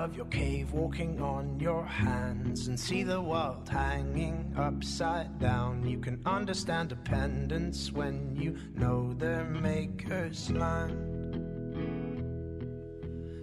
of 0.04 0.14
your 0.14 0.26
cave 0.26 0.70
walking 0.74 1.18
on 1.22 1.58
your 1.58 1.82
hands 1.82 2.68
and 2.68 2.78
see 2.78 3.02
the 3.02 3.18
world 3.18 3.66
hanging 3.66 4.54
upside 4.54 5.38
down. 5.38 5.82
You 5.82 5.98
can 5.98 6.20
understand 6.26 6.90
dependence 6.90 7.90
when 7.90 8.36
you 8.36 8.54
know 8.74 9.14
their 9.14 9.44
maker's 9.44 10.50
land. 10.50 11.40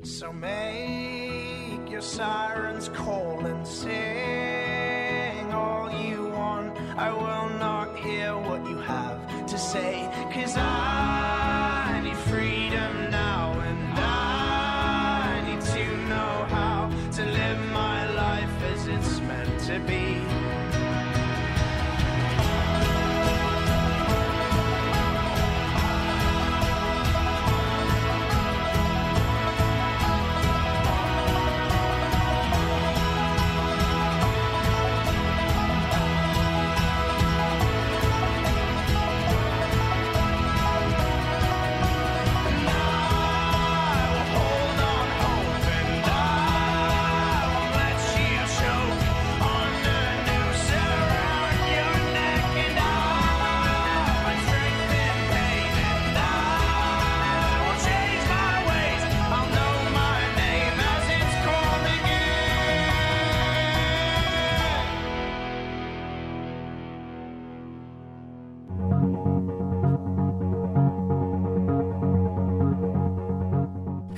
So 0.03 0.31
make 0.31 1.89
your 1.89 2.01
sirens 2.01 2.89
call 2.89 3.43
and 3.43 3.65
sing 3.65 5.51
all 5.51 5.91
you 5.91 6.27
want. 6.27 6.77
I 6.95 7.11
will 7.11 7.57
not 7.57 7.97
hear 7.97 8.37
what 8.37 8.63
you 8.69 8.77
have 8.77 9.47
to 9.47 9.57
say, 9.57 10.07
cause 10.31 10.55
I 10.57 11.50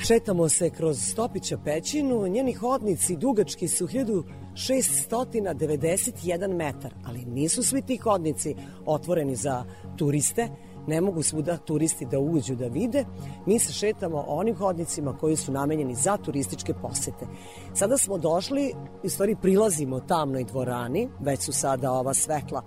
Šetamo 0.07 0.49
se 0.49 0.69
kroz 0.69 1.01
Stopića 1.01 1.57
pećinu, 1.57 2.27
njeni 2.27 2.53
hodnici 2.53 3.15
dugački 3.15 3.67
su 3.67 3.87
1691 3.87 6.55
metar, 6.55 6.93
ali 7.05 7.25
nisu 7.25 7.63
svi 7.63 7.81
ti 7.81 7.97
hodnici 7.97 8.55
otvoreni 8.85 9.35
za 9.35 9.65
turiste, 9.97 10.49
ne 10.87 11.01
mogu 11.01 11.23
svuda 11.23 11.57
turisti 11.57 12.05
da 12.05 12.19
uđu 12.19 12.55
da 12.55 12.67
vide. 12.67 13.05
Mi 13.45 13.59
se 13.59 13.73
šetamo 13.73 14.23
onim 14.27 14.55
hodnicima 14.55 15.17
koji 15.17 15.35
su 15.35 15.51
namenjeni 15.51 15.95
za 15.95 16.17
turističke 16.17 16.73
posete. 16.73 17.25
Sada 17.73 17.97
smo 17.97 18.17
došli, 18.17 18.73
u 19.03 19.09
stvari 19.09 19.35
prilazimo 19.41 19.99
tamnoj 19.99 20.43
dvorani, 20.43 21.09
već 21.19 21.39
su 21.39 21.51
sada 21.51 21.91
ova 21.91 22.13
svetla 22.13 22.61
e, 22.61 22.65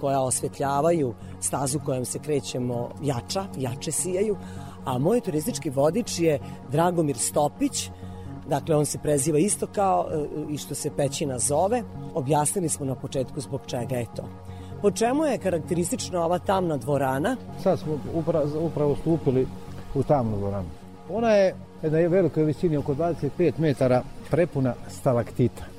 koja 0.00 0.20
osvetljavaju 0.20 1.14
stazu 1.40 1.80
kojom 1.84 2.04
se 2.04 2.18
krećemo 2.18 2.90
jača, 3.02 3.46
jače 3.56 3.92
sijaju, 3.92 4.36
a 4.84 4.98
moj 4.98 5.20
turistički 5.20 5.70
vodič 5.70 6.18
je 6.18 6.38
Dragomir 6.70 7.18
Stopić, 7.18 7.90
dakle 8.48 8.76
on 8.76 8.86
se 8.86 8.98
preziva 8.98 9.38
isto 9.38 9.66
kao 9.66 10.06
e, 10.10 10.26
i 10.52 10.58
što 10.58 10.74
se 10.74 10.90
pećina 10.96 11.38
zove, 11.38 11.82
objasnili 12.14 12.68
smo 12.68 12.86
na 12.86 12.94
početku 12.94 13.40
zbog 13.40 13.60
čega 13.66 13.96
je 13.96 14.06
to. 14.16 14.28
Po 14.82 14.90
čemu 14.90 15.24
je 15.24 15.38
karakteristična 15.38 16.24
ova 16.24 16.38
tamna 16.38 16.76
dvorana? 16.76 17.36
Sad 17.62 17.78
smo 17.78 17.98
upravo, 18.14 18.66
upravo 18.66 18.96
stupili 18.96 19.46
u 19.94 20.02
tamnu 20.02 20.36
dvoranu. 20.36 20.68
Ona 21.10 21.30
je 21.30 21.54
na 21.82 21.88
velikoj 21.90 22.44
visini 22.44 22.76
oko 22.76 22.94
25 22.94 23.52
metara 23.58 24.02
prepuna 24.30 24.74
stalaktita. 24.88 25.73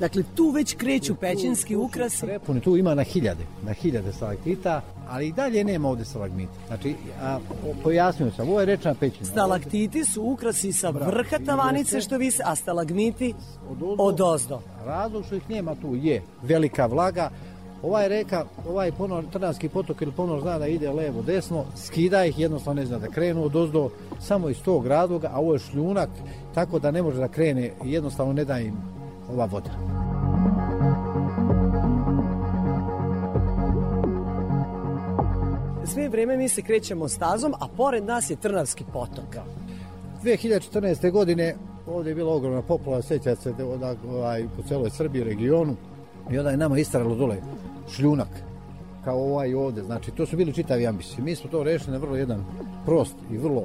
Dakle, 0.00 0.22
tu 0.34 0.50
već 0.50 0.74
kreću 0.76 1.14
pećinski 1.14 1.76
ukrasi. 1.76 2.26
Prepuni, 2.26 2.60
tu 2.60 2.76
ima 2.76 2.94
na 2.94 3.02
hiljade, 3.02 3.44
na 3.62 3.72
hiljade 3.72 4.12
stalaktita, 4.12 4.82
ali 5.08 5.26
i 5.26 5.32
dalje 5.32 5.64
nema 5.64 5.88
ovde 5.88 6.04
stalagmita. 6.04 6.52
Znači, 6.66 6.94
a, 7.22 7.38
pojasnio 7.82 8.30
sam, 8.30 8.48
ovo 8.48 8.60
je 8.60 8.66
rečna 8.66 8.94
pećina. 8.94 9.24
Stalaktiti 9.24 10.04
su 10.04 10.22
ukrasi 10.22 10.72
sa 10.72 10.90
vrha 10.90 11.38
tavanice 11.46 12.00
što 12.00 12.18
vise, 12.18 12.42
a 12.46 12.56
stalagmiti 12.56 13.34
od 13.98 14.20
ozdo. 14.20 14.60
Razlog 14.84 15.24
što 15.24 15.34
ih 15.34 15.50
nema 15.50 15.74
tu 15.74 15.94
je 15.94 16.22
velika 16.42 16.86
vlaga, 16.86 17.30
Ovaj 17.82 18.08
reka, 18.08 18.44
ovaj 18.68 18.92
ponor, 18.92 19.24
Trnavski 19.32 19.68
potok 19.68 20.02
ili 20.02 20.12
ponor 20.12 20.40
zna 20.40 20.58
da 20.58 20.66
ide 20.66 20.90
levo 20.90 21.22
desno, 21.22 21.64
skida 21.76 22.24
ih, 22.24 22.38
jednostavno 22.38 22.80
ne 22.80 22.86
zna 22.86 22.98
da 22.98 23.06
krenu 23.06 23.44
od 23.44 23.56
ozdo, 23.56 23.90
samo 24.20 24.48
iz 24.48 24.62
tog 24.62 24.86
razloga, 24.86 25.30
a 25.32 25.40
ovo 25.40 25.52
je 25.52 25.58
šljunak, 25.58 26.10
tako 26.54 26.78
da 26.78 26.90
ne 26.90 27.02
može 27.02 27.18
da 27.18 27.28
krene, 27.28 27.72
jednostavno 27.84 28.32
ne 28.32 28.44
da 28.44 28.58
im 28.58 28.74
ova 29.32 29.44
voda. 29.46 29.70
Sve 35.84 36.08
vreme 36.08 36.36
mi 36.36 36.48
se 36.48 36.62
krećemo 36.62 37.08
stazom, 37.08 37.54
a 37.60 37.66
pored 37.76 38.04
nas 38.04 38.30
je 38.30 38.36
Trnavski 38.36 38.84
potok. 38.92 39.36
2014. 40.24 41.10
godine 41.10 41.54
ovdje 41.86 42.10
je 42.10 42.14
bila 42.14 42.34
ogromna 42.34 42.62
poplava, 42.62 43.02
sjeća 43.02 43.36
se 43.36 43.52
da- 43.52 43.76
da, 43.76 43.94
ovaj, 44.10 44.46
po 44.56 44.62
celoj 44.62 44.90
Srbiji 44.90 45.24
regionu 45.24 45.76
i 46.30 46.38
onda 46.38 46.50
je 46.50 46.56
nama 46.56 46.78
istaralo 46.78 47.14
dole 47.14 47.36
šljunak 47.90 48.28
kao 49.04 49.18
ovaj 49.18 49.54
ovde, 49.54 49.82
znači 49.82 50.10
to 50.10 50.26
su 50.26 50.36
bili 50.36 50.52
čitavi 50.52 50.86
ambisi. 50.86 51.22
Mi 51.22 51.34
smo 51.34 51.50
to 51.50 51.62
rešili 51.62 51.92
na 51.92 51.98
vrlo 51.98 52.16
jedan 52.16 52.44
prost 52.86 53.16
i 53.30 53.38
vrlo 53.38 53.62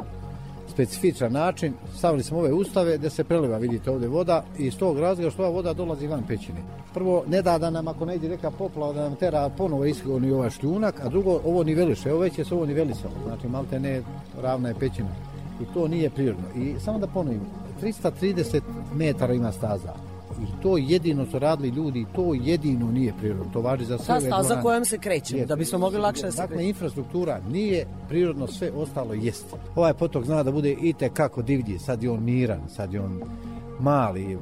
specifičan 0.73 1.31
način. 1.31 1.73
Stavili 1.97 2.23
smo 2.23 2.39
ove 2.39 2.53
ustave 2.53 2.97
gde 2.97 3.09
se 3.09 3.23
preliva, 3.23 3.57
vidite 3.57 3.91
ovde 3.91 4.07
voda 4.07 4.43
i 4.57 4.65
iz 4.65 4.77
tog 4.77 4.99
razloga 4.99 5.29
što 5.29 5.41
ova 5.41 5.51
voda 5.51 5.73
dolazi 5.73 6.07
van 6.07 6.23
pećine. 6.27 6.61
Prvo, 6.93 7.23
ne 7.27 7.41
da 7.41 7.57
da 7.57 7.69
nam 7.69 7.87
ako 7.87 8.05
ne 8.05 8.15
ide 8.15 8.29
neka 8.29 8.51
poplava 8.51 8.93
da 8.93 9.01
nam 9.01 9.15
tera 9.15 9.49
ponovo 9.57 9.85
iskroni 9.85 10.31
ovaj 10.31 10.49
šljunak, 10.49 10.99
a 11.05 11.09
drugo, 11.09 11.39
ovo 11.45 11.63
niveliše, 11.63 12.11
ovo 12.11 12.21
već 12.21 12.37
je 12.37 12.45
se 12.45 12.55
ovo 12.55 12.65
nivelisalo, 12.65 13.13
znači 13.25 13.47
malte 13.47 13.79
ne 13.79 14.01
ravna 14.41 14.69
je 14.69 14.75
pećina 14.79 15.09
i 15.61 15.73
to 15.73 15.87
nije 15.87 16.09
prirodno. 16.09 16.45
I 16.55 16.75
samo 16.79 16.99
da 16.99 17.07
ponovim, 17.07 17.41
330 17.81 18.61
metara 18.95 19.33
ima 19.33 19.51
staza 19.51 20.12
i 20.41 20.61
to 20.61 20.77
jedino 20.77 21.25
su 21.25 21.39
radili 21.39 21.69
ljudi 21.69 21.99
i 21.99 22.05
to 22.15 22.33
jedino 22.33 22.91
nije 22.91 23.13
prirodno. 23.19 23.45
To 23.53 23.61
važi 23.61 23.85
za 23.85 23.97
sve 23.97 24.15
Ta 24.15 24.21
staza 24.21 24.61
kojom 24.61 24.85
se 24.85 24.97
krećemo, 24.97 25.45
da 25.45 25.55
bismo 25.55 25.79
mogli 25.79 25.99
lakše 25.99 26.25
da 26.25 26.31
se 26.31 26.41
Dakle, 26.41 26.67
infrastruktura 26.67 27.41
nije 27.49 27.85
prirodno, 28.09 28.47
sve 28.47 28.71
ostalo 28.71 29.13
jeste. 29.13 29.55
Ovaj 29.75 29.93
potok 29.93 30.25
zna 30.25 30.43
da 30.43 30.51
bude 30.51 30.71
i 30.71 30.93
kako 31.13 31.41
divlji, 31.41 31.79
sad 31.79 32.03
je 32.03 32.11
on 32.11 32.23
miran, 32.23 32.61
sad 32.69 32.93
je 32.93 33.01
on 33.01 33.21
mali. 33.79 34.37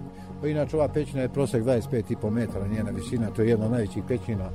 Inače, 0.46 0.76
ova 0.76 0.88
pećina 0.88 1.22
je 1.22 1.30
prosek 1.30 1.64
25,5 1.64 2.30
metara, 2.30 2.68
njena 2.68 2.92
visina, 2.92 3.30
to 3.30 3.42
je 3.42 3.50
jedna 3.50 3.66
od 3.66 3.72
najvećih 3.72 4.04
pećina 4.08 4.50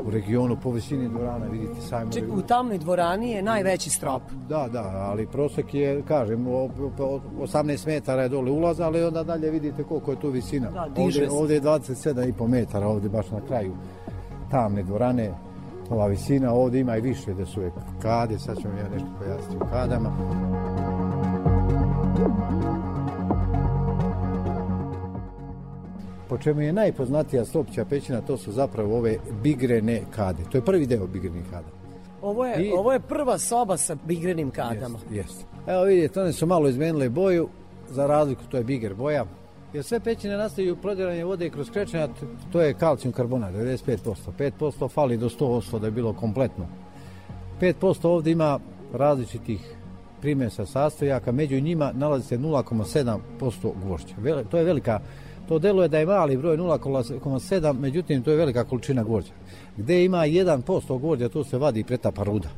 u 0.00 0.10
regionu 0.10 0.56
po 0.56 0.70
visini 0.70 1.08
dvorana, 1.08 1.46
vidite 1.46 1.80
sami. 1.80 2.12
Ček, 2.12 2.24
u 2.30 2.42
tamnoj 2.42 2.78
dvorani 2.78 3.30
je 3.30 3.42
najveći 3.42 3.90
strop. 3.90 4.22
Da, 4.48 4.68
da, 4.68 4.82
ali 5.00 5.26
prosek 5.26 5.74
je, 5.74 6.02
kažem, 6.02 6.46
o- 6.46 6.68
o- 6.98 7.20
18 7.38 7.86
metara 7.86 8.22
je 8.22 8.28
dole 8.28 8.50
ulaz, 8.50 8.80
ali 8.80 9.04
onda 9.04 9.22
dalje 9.22 9.50
vidite 9.50 9.84
koliko 9.84 10.10
je 10.10 10.20
tu 10.20 10.30
visina. 10.30 10.70
Da, 10.70 10.82
ovde, 10.96 11.28
ovde 11.30 11.54
je 11.54 11.60
27,5 11.60 12.46
metara, 12.48 12.86
ovde 12.86 13.08
baš 13.08 13.30
na 13.30 13.40
kraju 13.40 13.72
tamne 14.50 14.82
dvorane, 14.82 15.32
ova 15.90 16.06
visina, 16.06 16.52
ovde 16.52 16.80
ima 16.80 16.96
i 16.96 17.00
više 17.00 17.34
da 17.34 17.46
su 17.46 17.62
je 17.62 17.72
kade, 18.02 18.38
sad 18.38 18.56
ću 18.56 18.68
vam 18.68 18.78
ja 18.78 18.88
nešto 18.88 19.08
pojasniti 19.18 19.56
o 19.56 19.66
kadama. 19.66 20.10
Po 26.28 26.38
čemu 26.38 26.60
je 26.60 26.72
najpoznatija 26.72 27.44
stopća 27.44 27.84
pećina, 27.84 28.20
to 28.20 28.36
su 28.36 28.52
zapravo 28.52 28.96
ove 28.98 29.16
bigrene 29.42 30.02
kade. 30.10 30.42
To 30.52 30.58
je 30.58 30.64
prvi 30.64 30.86
deo 30.86 31.06
bigrenih 31.06 31.44
kada. 31.50 31.68
Ovo 32.22 32.46
je, 32.46 32.66
I- 32.66 32.72
ovo 32.72 32.92
je 32.92 33.00
prva 33.00 33.38
soba 33.38 33.76
sa 33.76 33.96
bigrenim 34.04 34.50
kadama. 34.50 34.98
Jeste, 34.98 35.14
jeste. 35.14 35.44
Evo 35.66 35.82
vidite, 35.82 36.20
one 36.20 36.32
su 36.32 36.46
malo 36.46 36.68
izmenile 36.68 37.08
boju, 37.08 37.48
za 37.90 38.06
razliku 38.06 38.42
to 38.48 38.56
je 38.56 38.64
biger 38.64 38.94
boja. 38.94 39.24
Jer 39.72 39.84
sve 39.84 40.00
pećine 40.00 40.36
nastaju 40.36 40.76
prodiranje 40.76 41.24
vode 41.24 41.50
kroz 41.50 41.70
krečenja, 41.70 42.08
to 42.52 42.60
je 42.60 42.74
kalcijum 42.74 43.12
karbonat, 43.12 43.54
95%. 43.54 44.32
5% 44.38 44.88
fali 44.90 45.16
do 45.16 45.28
100% 45.28 45.78
da 45.78 45.86
je 45.86 45.90
bilo 45.90 46.12
kompletno. 46.12 46.66
5% 47.60 48.06
ovde 48.06 48.30
ima 48.30 48.58
različitih 48.92 49.74
primesa 50.20 50.66
sastojaka, 50.66 51.32
među 51.32 51.60
njima 51.60 51.92
nalazi 51.94 52.26
se 52.26 52.38
0,7% 52.38 53.18
gvožđa. 53.82 54.14
Vele- 54.18 54.44
To 54.44 54.58
je 54.58 54.64
velika, 54.64 55.00
to 55.48 55.58
deluje 55.58 55.88
da 55.88 55.98
je 55.98 56.06
mali 56.06 56.36
broj 56.36 56.56
0,7, 56.56 57.78
međutim 57.80 58.22
to 58.22 58.30
je 58.30 58.36
velika 58.36 58.64
količina 58.64 59.02
gvožđa. 59.02 59.32
Gde 59.76 60.04
ima 60.04 60.18
1% 60.18 60.98
gvožđa, 61.00 61.28
tu 61.28 61.44
se 61.44 61.58
vadi 61.58 61.84
pretapa 61.84 62.22
ruda. 62.22 62.48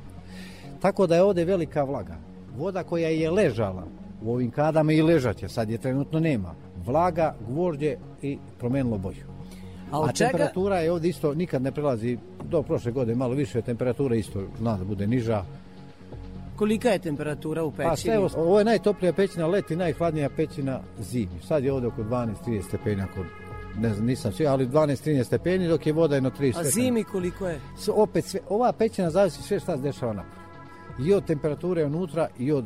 Tako 0.80 1.06
da 1.06 1.14
je 1.16 1.22
ovde 1.22 1.44
velika 1.44 1.84
vlaga. 1.84 2.16
Voda 2.56 2.82
koja 2.82 3.08
je 3.08 3.30
ležala 3.30 3.86
u 4.22 4.32
ovim 4.32 4.50
kadama 4.50 4.92
i 4.92 5.02
ležat 5.02 5.36
će, 5.36 5.48
sad 5.48 5.70
je 5.70 5.78
trenutno 5.78 6.20
nema. 6.20 6.54
Vlaga, 6.86 7.34
gvožđe 7.48 7.96
i 8.22 8.38
promenilo 8.58 8.98
boju. 8.98 9.24
A 9.92 10.04
A 10.04 10.12
čega- 10.12 10.30
temperatura 10.30 10.80
je 10.80 10.92
ovdje 10.92 11.10
isto 11.10 11.34
nikad 11.34 11.62
ne 11.62 11.72
prelazi, 11.72 12.18
do 12.50 12.62
prošle 12.62 12.92
godine 12.92 13.16
malo 13.16 13.34
više, 13.34 13.62
temperatura 13.62 14.16
isto 14.16 14.42
zna 14.58 14.76
da 14.76 14.84
bude 14.84 15.06
niža. 15.06 15.44
Kolika 16.60 16.88
je 16.88 16.98
temperatura 16.98 17.64
u 17.64 17.70
Pa 17.70 17.76
pećini? 17.76 17.96
sve, 17.96 18.18
ovo- 18.36 18.58
je 18.58 18.64
najtoplija 18.64 19.12
pećina 19.12 19.46
leti, 19.46 19.76
najhladnija 19.76 20.30
pećina 20.30 20.80
zimi. 20.98 21.40
Sad 21.42 21.64
je 21.64 21.72
ovdje 21.72 21.88
oko 21.88 22.02
12-30 22.02 22.62
stepeni, 22.62 23.02
ako 23.02 23.20
ne 23.78 23.94
znam, 23.94 24.06
nisam 24.06 24.32
sve, 24.32 24.46
ali 24.46 24.66
12-13 24.66 25.24
stepeni, 25.24 25.68
dok 25.68 25.86
je 25.86 25.92
voda 25.92 26.14
jedno 26.14 26.30
30 26.30 26.48
A 26.50 26.64
stepeni. 26.64 26.70
zimi 26.84 27.04
koliko 27.04 27.46
je? 27.48 27.60
S- 27.78 27.88
opet 27.88 28.24
sve, 28.24 28.40
ova 28.48 28.72
pećina 28.72 29.10
zavisi 29.10 29.42
sve 29.42 29.60
šta 29.60 29.76
se 29.76 29.82
dešava 29.82 30.12
napolje. 30.12 30.40
I 31.00 31.14
od 31.14 31.24
temperature 31.24 31.84
unutra 31.84 32.28
i 32.38 32.52
od, 32.52 32.64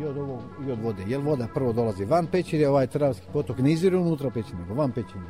i 0.00 0.04
od, 0.04 0.16
ovog, 0.18 0.40
i 0.68 0.72
od 0.72 0.78
vode. 0.82 1.02
Jer 1.06 1.20
voda 1.20 1.48
prvo 1.54 1.72
dolazi 1.72 2.04
van 2.04 2.26
pećine, 2.26 2.68
ovaj 2.68 2.86
Travski 2.86 3.26
potok 3.32 3.58
ne 3.58 3.72
izvire 3.72 3.96
unutra 3.96 4.30
pećine, 4.30 4.60
nego 4.60 4.74
van 4.74 4.92
pećine. 4.92 5.24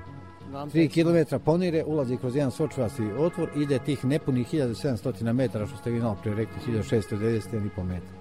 Van 0.57 0.71
3 0.71 0.89
km 0.89 1.37
ponire, 1.45 1.85
ulazi 1.85 2.17
kroz 2.17 2.37
jedan 2.37 2.51
sočvasti 2.51 3.03
otvor, 3.19 3.49
ide 3.57 3.79
tih 3.79 4.05
nepunih 4.05 4.55
1700 4.55 5.33
metara, 5.33 5.67
što 5.67 5.77
ste 5.77 5.91
vi 5.91 6.01
malo 6.01 6.17
prije 6.23 6.37
rekli, 6.37 6.75
1690,5 6.75 7.83
metara. 7.83 8.17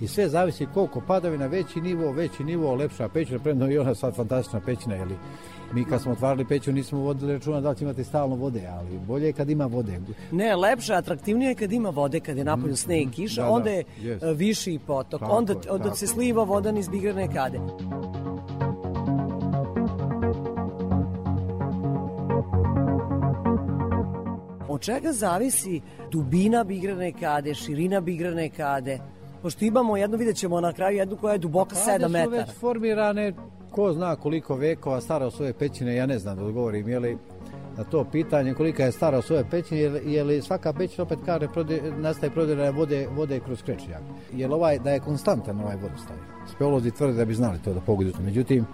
I 0.00 0.08
sve 0.08 0.28
zavisi 0.28 0.66
koliko 0.74 1.00
padavina, 1.00 1.46
veći 1.46 1.80
nivo, 1.80 2.12
veći 2.12 2.44
nivo, 2.44 2.74
lepša 2.74 3.08
pećina, 3.08 3.38
premda 3.38 3.70
i 3.70 3.78
ona 3.78 3.94
sad 3.94 4.16
fantastična 4.16 4.60
pećina, 4.60 4.94
jeli 4.94 5.14
mi 5.72 5.84
kad 5.84 6.02
smo 6.02 6.12
otvarali 6.12 6.44
peću 6.44 6.72
nismo 6.72 6.98
vodili 6.98 7.32
računa 7.32 7.60
da 7.60 7.70
li 7.70 7.76
će 7.76 7.84
imati 7.84 8.04
stalno 8.04 8.36
vode, 8.36 8.66
ali 8.66 8.98
bolje 9.06 9.26
je 9.26 9.32
kad 9.32 9.50
ima 9.50 9.66
vode. 9.66 10.00
Ne, 10.32 10.56
lepše, 10.56 10.94
atraktivnije 10.94 11.48
je 11.48 11.54
kad 11.54 11.72
ima 11.72 11.90
vode, 11.90 12.20
kad 12.20 12.36
je 12.36 12.44
napolju 12.44 12.76
sneg 12.76 13.08
i 13.08 13.10
kiša, 13.10 13.42
da, 13.42 13.46
da, 13.46 13.52
onda 13.52 13.70
je 13.70 13.84
jest. 14.00 14.22
e, 14.22 14.32
viši 14.32 14.78
potok, 14.86 15.20
Tako 15.20 15.32
onda, 15.32 15.54
onda 15.70 15.84
tako 15.84 15.96
se 15.96 16.06
sliva 16.06 16.44
voda 16.44 16.72
niz 16.72 16.88
bigrane 16.88 17.34
kade. 17.34 17.60
Od 24.78 24.82
čega 24.82 25.12
zavisi 25.12 25.80
dubina 26.10 26.64
bigrane 26.64 27.12
kade, 27.12 27.54
širina 27.54 28.00
bigrane 28.00 28.48
kade? 28.48 28.98
Pošto 29.42 29.64
imamo 29.64 29.96
jednu, 29.96 30.16
vidjet 30.16 30.36
ćemo 30.36 30.60
na 30.60 30.72
kraju 30.72 30.96
jednu 30.96 31.16
koja 31.16 31.32
je 31.32 31.38
duboka 31.38 31.76
7 31.76 31.86
Kade 31.86 32.04
su 32.04 32.10
metara. 32.10 32.30
već 32.30 32.50
formirane, 32.60 33.32
ko 33.70 33.92
zna 33.92 34.16
koliko 34.16 34.54
vekova 34.56 35.00
stara 35.00 35.30
su 35.30 35.42
ove 35.42 35.52
pećine, 35.52 35.94
ja 35.94 36.06
ne 36.06 36.18
znam 36.18 36.36
da 36.36 36.44
odgovorim, 36.44 36.88
je 36.88 36.98
li 36.98 37.18
na 37.76 37.84
to 37.84 38.04
pitanje 38.04 38.54
kolika 38.54 38.84
je 38.84 38.92
stara 38.92 39.22
su 39.22 39.34
ove 39.34 39.44
pećine, 39.50 39.80
je 39.80 39.90
li, 39.90 40.12
je 40.12 40.24
li 40.24 40.42
svaka 40.42 40.72
pećina 40.72 41.02
opet 41.02 41.18
kaže 41.26 41.48
prode, 41.52 41.82
nastaje 41.98 42.30
prodiranje 42.30 42.70
vode, 42.70 43.08
vode 43.16 43.40
kroz 43.40 43.62
krečijak. 43.62 44.02
Jer 44.32 44.52
ovaj, 44.52 44.78
da 44.78 44.90
je 44.90 45.00
konstantan 45.00 45.60
ovaj 45.60 45.76
vodostaj. 45.76 46.16
Speolozi 46.54 46.90
tvrde 46.90 47.12
da 47.12 47.24
bi 47.24 47.34
znali 47.34 47.58
to 47.64 47.74
da 47.74 47.80
pogodu. 47.80 48.12
Međutim, 48.24 48.66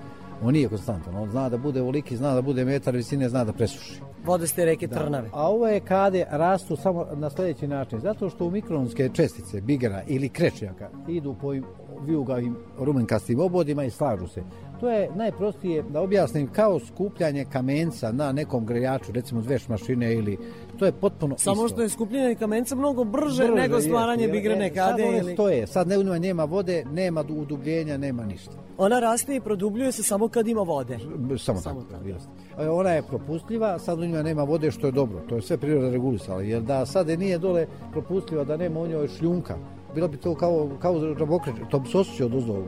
on 0.44 0.52
nije 0.52 0.68
konstantan. 0.68 1.16
On 1.16 1.30
zna 1.30 1.48
da 1.48 1.56
bude 1.56 1.80
voliki, 1.80 2.16
zna 2.16 2.34
da 2.34 2.42
bude 2.42 2.64
metar 2.64 2.96
visine, 2.96 3.28
zna 3.28 3.44
da 3.44 3.52
presuši. 3.52 4.00
Vode 4.24 4.46
ste 4.46 4.64
reke 4.64 4.88
Trnave. 4.88 5.28
A 5.32 5.50
ove 5.50 5.80
kade 5.80 6.26
rastu 6.30 6.76
samo 6.76 7.06
na 7.14 7.30
sljedeći 7.30 7.66
način. 7.66 8.00
Zato 8.00 8.30
što 8.30 8.46
u 8.46 8.50
mikronske 8.50 9.10
čestice, 9.12 9.60
bigera 9.60 10.02
ili 10.06 10.28
krečnjaka 10.28 10.90
idu 11.08 11.34
po 11.40 11.46
ovim 11.46 11.64
vijugavim 12.06 12.56
rumenkastim 12.78 13.40
obodima 13.40 13.84
i 13.84 13.90
slažu 13.90 14.28
se. 14.28 14.42
To 14.84 14.90
je 14.90 15.10
najprostije 15.14 15.82
da 15.82 16.00
objasnim 16.00 16.48
kao 16.48 16.78
skupljanje 16.78 17.44
kamenca 17.44 18.12
na 18.12 18.32
nekom 18.32 18.66
grejaču, 18.66 19.12
recimo 19.12 19.40
dveš 19.40 19.68
mašine 19.68 20.14
ili 20.14 20.38
to 20.78 20.86
je 20.86 20.92
potpuno 20.92 21.38
Samo 21.38 21.54
isto. 21.56 21.68
što 21.68 21.82
je 21.82 21.88
skupljanje 21.88 22.34
kamenca 22.34 22.74
mnogo 22.74 23.04
brže, 23.04 23.42
Brže, 23.42 23.54
nego 23.54 23.80
stvaranje 23.80 24.28
bigrane 24.28 24.66
e, 24.66 24.70
Sad 24.70 24.90
kade. 24.90 25.04
one 25.04 25.18
Ili... 25.18 25.32
stoje, 25.32 25.66
sad 25.66 25.88
ne, 25.88 26.20
nema 26.20 26.44
vode, 26.44 26.84
nema 26.84 27.22
du- 27.22 27.34
udubljenja, 27.34 27.96
nema 27.96 28.24
ništa. 28.24 28.52
Ona 28.78 29.00
raste 29.00 29.36
i 29.36 29.40
produbljuje 29.40 29.92
se 29.92 30.02
samo 30.02 30.28
kad 30.28 30.48
ima 30.48 30.60
vode. 30.60 30.98
Samo, 31.38 31.60
Samo 31.60 31.80
tako, 31.80 31.92
tako. 31.92 32.62
E, 32.62 32.68
Ona 32.68 32.90
je 32.90 33.02
propustljiva, 33.02 33.78
sad 33.78 33.98
u 33.98 34.04
njima 34.04 34.22
nema 34.22 34.42
vode 34.42 34.70
što 34.70 34.86
je 34.86 34.92
dobro, 34.92 35.20
to 35.28 35.36
je 35.36 35.42
sve 35.42 35.56
priroda 35.56 35.90
regulisala, 35.90 36.42
jer 36.42 36.62
da 36.62 36.86
sad 36.86 37.08
je 37.08 37.16
nije 37.16 37.38
dole 37.38 37.66
propustljiva, 37.92 38.44
da 38.44 38.56
nema 38.56 38.80
u 38.80 38.86
njoj 38.86 39.08
šljunka, 39.08 39.54
bilo 39.94 40.08
bi 40.08 40.16
to 40.16 40.34
kao, 40.34 40.70
kao 40.78 41.14
žabokreč, 41.18 41.56
to 41.70 41.78
bi 41.78 41.88
se 41.88 41.98
osjećao 41.98 42.28
dozdo, 42.28 42.64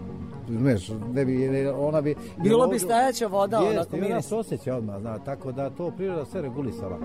znaš, 0.48 0.88
ne 1.14 1.24
bi, 1.24 1.40
jer 1.40 1.74
ona 1.78 2.00
bi... 2.00 2.14
Bilo 2.36 2.66
bi 2.66 2.78
stajaća 2.78 3.26
voda, 3.26 3.58
Jeste, 3.58 3.76
onako 3.76 3.96
i 3.96 4.00
ona 4.00 4.08
miris. 4.08 4.26
se 4.26 4.34
osjeća 4.34 4.76
odmah, 4.76 5.00
zna, 5.00 5.18
tako 5.18 5.52
da 5.52 5.70
to 5.70 5.90
priroda 5.90 6.24
sve 6.24 6.42
regulisala. 6.42 6.98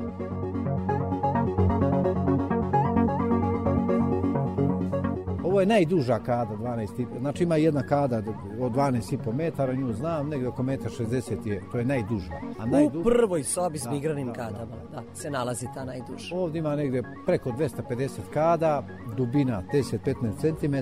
Ovo 5.52 5.60
je 5.60 5.66
najduža 5.66 6.20
kada, 6.20 6.56
12, 6.56 7.20
znači 7.20 7.44
ima 7.44 7.56
jedna 7.56 7.84
kada 7.84 8.18
od 8.60 8.72
12,5 8.72 9.34
metara, 9.34 9.74
nju 9.74 9.94
znam, 9.94 10.30
negdje 10.30 10.48
oko 10.48 10.64
metar 10.64 10.92
60 10.92 11.48
je, 11.48 11.62
to 11.72 11.78
je 11.78 11.86
najduža. 11.86 12.34
A 12.60 12.66
U 13.00 13.04
prvoj 13.04 13.44
sobi 13.44 13.78
s 13.80 13.84
Da, 13.84 13.90
bigranim 13.90 14.28
da, 14.28 14.34
kadama, 14.34 14.76
da, 14.92 15.04
se 15.14 15.30
nalazi 15.30 15.68
ta 15.74 15.86
najduža. 15.86 16.36
Ovdje 16.36 16.60
ima 16.60 16.76
negdje 16.76 17.04
preko 17.26 17.50
250 17.50 18.10
kada, 18.34 18.84
dubina 19.18 19.64
10-15 19.74 20.60
cm, 20.60 20.76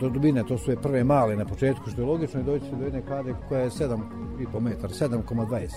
do 0.00 0.08
dubine 0.08 0.44
to 0.44 0.58
su 0.58 0.70
je 0.70 0.76
prve 0.76 1.04
male 1.04 1.36
na 1.36 1.44
početku, 1.44 1.90
što 1.90 2.00
je 2.00 2.06
logično 2.06 2.40
i 2.40 2.44
doći 2.44 2.64
do 2.78 2.84
jedne 2.84 3.02
kade 3.02 3.34
koja 3.48 3.60
je 3.60 3.70
7,5 3.70 4.60
metara, 4.60 4.88
7,20 4.88 5.68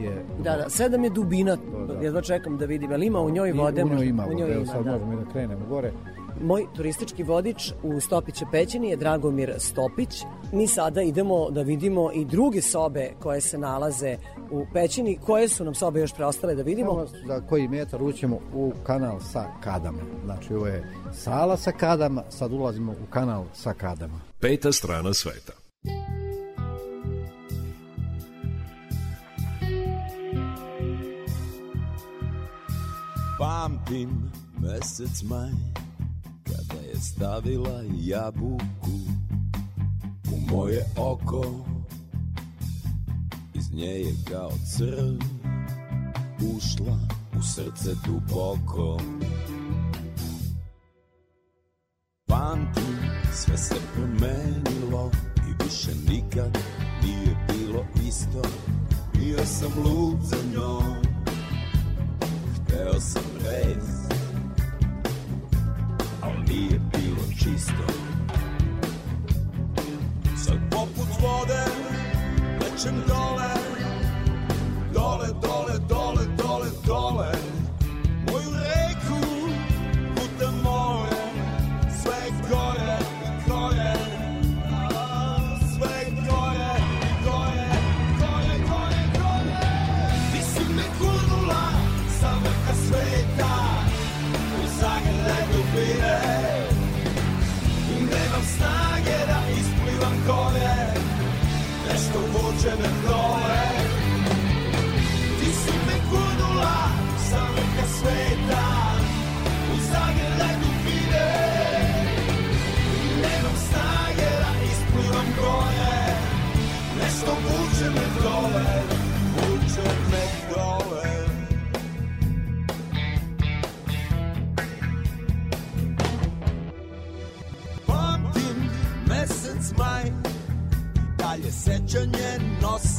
je 0.00 0.24
Da, 0.38 0.56
da, 0.56 0.70
sedam 0.70 1.04
je 1.04 1.10
dubina, 1.10 1.56
da. 1.86 1.94
jedva 1.94 2.20
čekam 2.20 2.58
da 2.58 2.64
vidim, 2.64 2.92
ali 2.92 3.06
ima 3.06 3.20
u 3.20 3.30
njoj 3.30 3.48
I 3.48 3.52
vode? 3.52 3.84
u 3.84 3.88
njoj 3.88 4.06
ima, 4.06 4.26
u 4.26 4.34
njoj 4.34 4.52
evo 4.52 4.62
ima, 4.62 4.72
sad 4.72 4.84
da. 4.84 4.92
možemo 4.92 5.12
i 5.12 5.16
da 5.16 5.30
krenemo 5.30 5.66
gore. 5.66 5.92
Moj 6.42 6.66
turistički 6.76 7.22
vodič 7.22 7.72
u 7.82 8.00
Stopiće 8.00 8.44
pećini 8.52 8.88
je 8.88 8.96
Dragomir 8.96 9.54
Stopić. 9.58 10.22
Mi 10.52 10.66
sada 10.66 11.02
idemo 11.02 11.50
da 11.50 11.62
vidimo 11.62 12.12
i 12.12 12.24
druge 12.24 12.62
sobe 12.62 13.10
koje 13.20 13.40
se 13.40 13.58
nalaze 13.58 14.16
u 14.50 14.66
pećini. 14.72 15.18
Koje 15.26 15.48
su 15.48 15.64
nam 15.64 15.74
sobe 15.74 16.00
još 16.00 16.14
preostale 16.14 16.54
da 16.54 16.62
vidimo? 16.62 17.06
Za 17.26 17.40
koji 17.48 17.68
metar 17.68 18.02
ućemo 18.02 18.38
u 18.54 18.72
kanal 18.86 19.20
sa 19.20 19.44
kadama. 19.60 19.98
Znači 20.24 20.54
ovo 20.54 20.66
je 20.66 20.84
sala 21.12 21.56
sa 21.56 21.72
kadama, 21.72 22.22
sad 22.28 22.52
ulazimo 22.52 22.92
u 22.92 23.10
kanal 23.10 23.44
sa 23.54 23.74
kadama. 23.74 24.20
Peta 24.40 24.72
strana 24.72 25.14
sveta. 25.14 25.52
Pamtim 33.38 34.32
mesec 34.60 35.22
maj 35.22 35.50
Kada 36.52 36.80
je 36.80 37.00
stavila 37.00 37.82
jabuku 38.00 38.90
U 40.32 40.50
moje 40.50 40.84
oko. 40.96 41.44
Iz 43.54 43.72
nje 43.72 43.86
je 43.86 44.14
kao 44.30 44.50
crv 44.76 45.16
Ušla 46.56 46.98
u 47.38 47.42
srce 47.42 47.90
duboko. 48.06 49.00
Pamtim 52.26 52.98
sve 53.32 53.56
se 53.56 53.74
promenilo 53.94 55.10
I 55.36 55.64
više 55.64 55.90
nikad 56.08 56.58
nije 57.02 57.46
bilo 57.48 57.84
isto. 58.08 58.42
Bio 59.14 59.46
sam 59.46 59.72
lud 59.84 60.16
za 60.22 60.36
njom. 60.54 60.96
Hteo 62.54 63.00
sam 63.00 63.22
rez 63.44 64.01
Al 64.01 64.01
nije 66.52 66.80
bilo 66.92 67.22
čisto. 67.38 67.86
Sad 70.44 70.58
poput 70.70 71.08
vode 71.20 71.64
dole 72.70 72.96
Dole, 73.08 73.54
dole, 74.94 75.26
dole, 75.40 75.51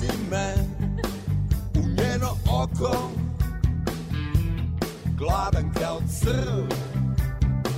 baci 0.04 0.18
me 0.32 0.54
u 1.76 1.88
njeno 1.88 2.30
oko 2.48 3.12
Gladan 5.18 5.74
kao 5.80 6.02
crv 6.08 6.68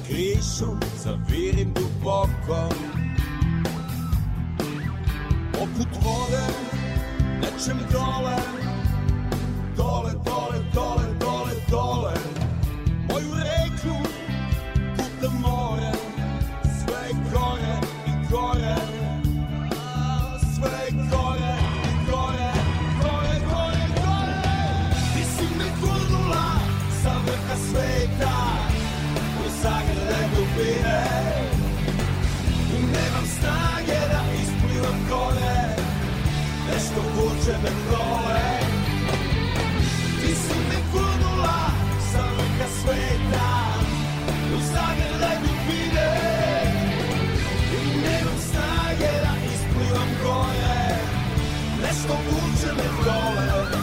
Krišu 0.07 0.75
zavirim 1.03 1.73
duboko. 1.73 2.69
Poput 5.53 6.03
vode 6.03 6.47
nečem 7.41 7.77
dole 7.91 8.37
Dole, 9.77 10.11
dole, 10.25 10.59
dole, 10.73 11.05
dole, 11.19 11.53
dole. 11.69 12.34
Nešto 52.55 52.67
vuče 52.67 52.75
me 52.75 53.74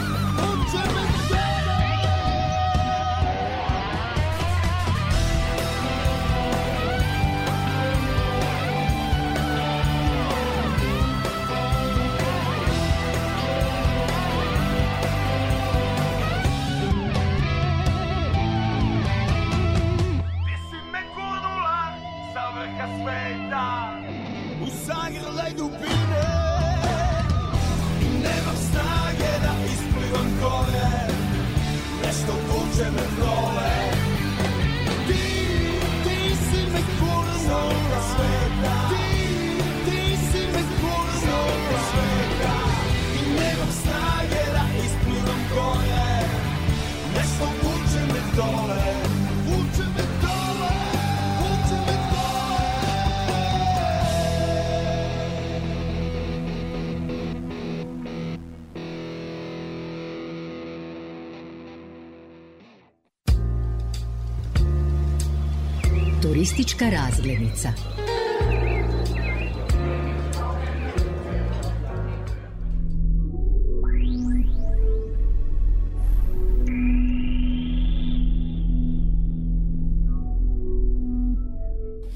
Turistička 66.83 66.89
razglednica. 66.89 67.69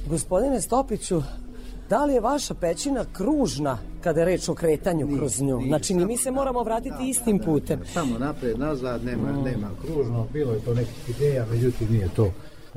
Gospodine 0.09 0.61
Stopiću, 0.61 1.21
da 1.89 2.05
li 2.05 2.13
je 2.13 2.19
vaša 2.19 2.53
pećina 2.53 3.05
kružna 3.13 3.77
kada 4.01 4.19
je 4.19 4.25
reč 4.25 4.49
o 4.49 4.53
kretanju 4.53 5.17
kroz 5.17 5.41
nju? 5.41 5.61
Znači, 5.67 5.93
ni 5.93 6.05
mi 6.05 6.17
se 6.17 6.31
moramo 6.31 6.63
vratiti 6.63 7.09
istim 7.09 7.39
putem. 7.39 7.81
Samo 7.93 8.17
napred, 8.19 8.59
nazad, 8.59 9.05
nema, 9.05 9.31
nema 9.31 9.69
kružno, 9.81 10.27
bilo 10.33 10.53
je 10.53 10.59
to 10.59 10.73
nekih 10.73 11.09
ideja, 11.09 11.45
međutim 11.51 11.87
nije 11.91 12.09
to 12.15 12.31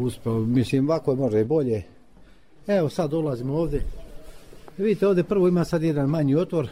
uspelo. 0.04 0.40
Mislim, 0.40 0.90
ovako 0.90 1.14
može 1.14 1.40
i 1.40 1.44
bolje. 1.44 1.82
Evo 2.66 2.88
sad 2.88 3.10
dolazimo 3.10 3.54
ovde. 3.54 3.82
Vidite, 4.78 5.06
ovde 5.06 5.22
prvo 5.22 5.48
ima 5.48 5.64
sad 5.64 5.82
jedan 5.82 6.08
manji 6.08 6.34
otvor. 6.34 6.68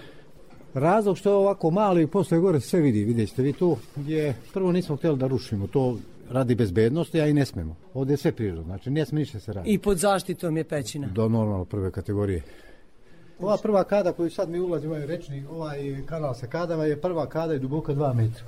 Razlog 0.74 1.18
što 1.18 1.30
je 1.30 1.36
ovako 1.36 1.70
mali 1.70 2.02
i 2.02 2.06
posle 2.06 2.38
gore 2.38 2.60
sve 2.60 2.80
vidi, 2.80 3.04
vidjet 3.04 3.28
ćete 3.28 3.42
vi 3.42 3.52
tu, 3.52 3.76
gdje 3.96 4.34
prvo 4.52 4.72
nismo 4.72 4.96
htjeli 4.96 5.18
da 5.18 5.26
rušimo, 5.26 5.66
to 5.66 5.98
radi 6.30 6.54
bezbednosti, 6.54 7.20
a 7.20 7.26
i 7.26 7.32
ne 7.32 7.44
smemo. 7.44 7.76
Ovde 7.94 8.12
je 8.12 8.16
sve 8.16 8.32
prirodno, 8.32 8.64
znači 8.64 8.90
ne 8.90 9.06
sme 9.06 9.20
ništa 9.20 9.40
se 9.40 9.52
radi. 9.52 9.70
I 9.70 9.78
pod 9.78 9.98
zaštitom 9.98 10.56
je 10.56 10.64
pećina. 10.64 11.08
Do 11.14 11.28
normalno 11.28 11.64
prve 11.64 11.90
kategorije. 11.90 12.42
Ova 13.40 13.56
prva 13.62 13.84
kada 13.84 14.12
koju 14.12 14.30
sad 14.30 14.50
mi 14.50 14.60
ulazimo, 14.60 14.94
ovaj 14.94 15.06
rečni, 15.06 15.44
ovaj 15.50 16.02
kanal 16.06 16.34
sa 16.34 16.46
kadama 16.46 16.84
je 16.84 17.00
prva 17.00 17.26
kada 17.26 17.52
je 17.52 17.58
duboka 17.58 17.94
2 17.94 18.14
metra. 18.14 18.44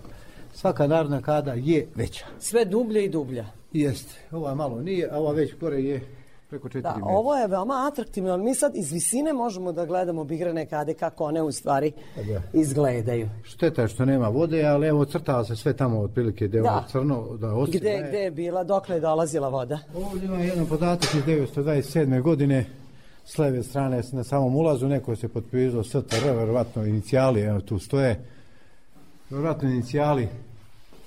Svaka 0.55 0.87
narodna 0.87 1.23
kada 1.23 1.53
je 1.53 1.87
veća. 1.95 2.27
Sve 2.39 2.65
dublje 2.65 3.05
i 3.05 3.09
dublja. 3.09 3.47
Jeste, 3.73 4.15
ova 4.33 4.55
malo 4.55 4.81
nije, 4.81 5.09
a 5.11 5.19
ova 5.19 5.33
već 5.33 5.55
gore 5.57 5.77
je 5.77 6.01
preko 6.49 6.69
4 6.69 6.81
Da, 6.81 6.89
metra. 6.91 7.05
ovo 7.07 7.37
je 7.37 7.47
veoma 7.47 7.89
atraktivno, 7.93 8.31
ali 8.31 8.43
mi 8.43 8.55
sad 8.55 8.77
iz 8.77 8.93
visine 8.93 9.33
možemo 9.33 9.73
da 9.73 9.87
gledamo 9.87 10.25
bigrane 10.25 10.67
kade 10.67 10.95
kako 10.95 11.25
one 11.25 11.43
u 11.43 11.53
stvari 11.53 11.93
Da. 12.17 12.43
izgledaju. 12.53 13.29
Šteta 13.45 13.83
je 13.83 13.89
što 13.89 14.05
nema 14.05 14.29
vode, 14.29 14.65
ali 14.65 14.87
evo 14.87 15.05
crtava 15.05 15.45
se 15.45 15.57
sve 15.57 15.73
tamo 15.73 16.01
otprilike 16.01 16.49
gde 16.49 16.59
je 16.59 16.63
Da. 16.63 16.85
crno 16.89 17.37
da 17.37 17.49
ostane. 17.49 17.79
Gde, 17.79 18.07
gde 18.09 18.19
je 18.19 18.31
bila, 18.31 18.65
dokle 18.65 18.97
je 18.97 19.01
dolazila 19.01 19.49
voda? 19.49 19.79
Ovdje 19.97 20.27
ima 20.27 20.39
jedan 20.39 20.67
podatak 20.67 21.15
iz 21.15 21.23
1927. 21.23 22.23
godine 22.23 22.67
s 23.25 23.39
leve 23.39 23.63
strane 23.63 24.03
na 24.13 24.25
samom 24.25 24.57
ulazu 24.57 24.89
neko 24.89 25.17
se 25.17 25.29
potpisao 25.29 25.85
STR, 25.85 26.01
verovatno 26.27 26.85
inicijali, 26.85 27.41
evo 27.41 27.61
tu 27.61 27.79
stoje, 27.79 28.21
verovatno 29.31 29.69
inicijali, 29.71 30.29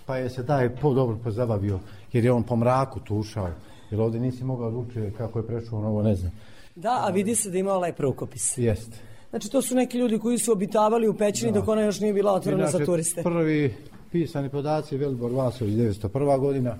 pa 0.05 0.17
je 0.17 0.29
se 0.29 0.45
taj 0.45 0.69
po 0.71 0.93
dobro 0.93 1.17
pozabavio, 1.23 1.79
jer 2.13 2.25
je 2.25 2.31
on 2.31 2.43
po 2.43 2.55
mraku 2.55 2.99
tu 2.99 3.15
ušao, 3.15 3.49
jer 3.91 4.01
ovdje 4.01 4.19
nisi 4.19 4.43
mogao 4.43 4.71
da 4.71 5.11
kako 5.17 5.39
je 5.39 5.47
prešao 5.47 5.81
na 5.81 5.87
ovo, 5.87 6.03
ne 6.03 6.15
znam. 6.15 6.31
Da, 6.75 7.03
a 7.07 7.09
vidi 7.09 7.35
se 7.35 7.49
da 7.49 7.57
ima 7.57 7.77
lep 7.77 7.99
rukopis. 7.99 8.57
Jeste. 8.57 8.97
Znači, 9.29 9.51
to 9.51 9.61
su 9.61 9.75
neki 9.75 9.97
ljudi 9.97 10.19
koji 10.19 10.37
su 10.37 10.51
obitavali 10.51 11.07
u 11.07 11.13
pećini 11.13 11.51
dok 11.51 11.67
ona 11.67 11.81
još 11.81 11.99
nije 11.99 12.13
bila 12.13 12.33
otvorena 12.33 12.67
za 12.67 12.85
turiste. 12.85 13.23
prvi 13.23 13.73
pisani 14.11 14.49
podaci 14.49 14.97
Velibor 14.97 15.31
Vasović, 15.31 15.73
901. 15.73 16.39
godina, 16.39 16.75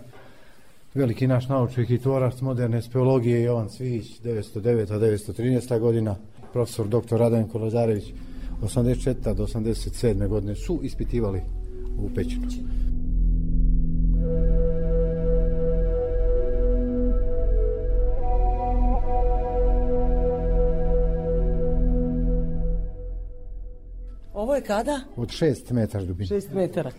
veliki 0.94 1.28
naš 1.28 1.48
naučnik 1.48 1.90
i 1.90 1.98
tvorac 1.98 2.42
moderne 2.42 2.82
speologije 2.82 3.44
Jovan 3.44 3.70
Cvić, 3.70 4.22
909. 4.24 4.88
913. 4.88 5.80
godina, 5.80 6.16
profesor 6.54 6.88
dr. 6.88 7.18
Radenko 7.18 7.58
Lazarević, 7.58 8.14
84. 8.62 9.34
do 9.34 9.46
87. 9.46 10.28
godine 10.28 10.56
su 10.56 10.80
ispitivali 10.84 11.42
u 11.98 12.10
pećinu. 12.16 12.48
Ovo 24.34 24.56
je 24.56 24.62
kada? 24.62 25.02
Od 25.16 25.30
6 25.30 25.72
metara 25.74 26.06
dubine. 26.06 26.28
6 26.28 26.54
metara. 26.54 26.92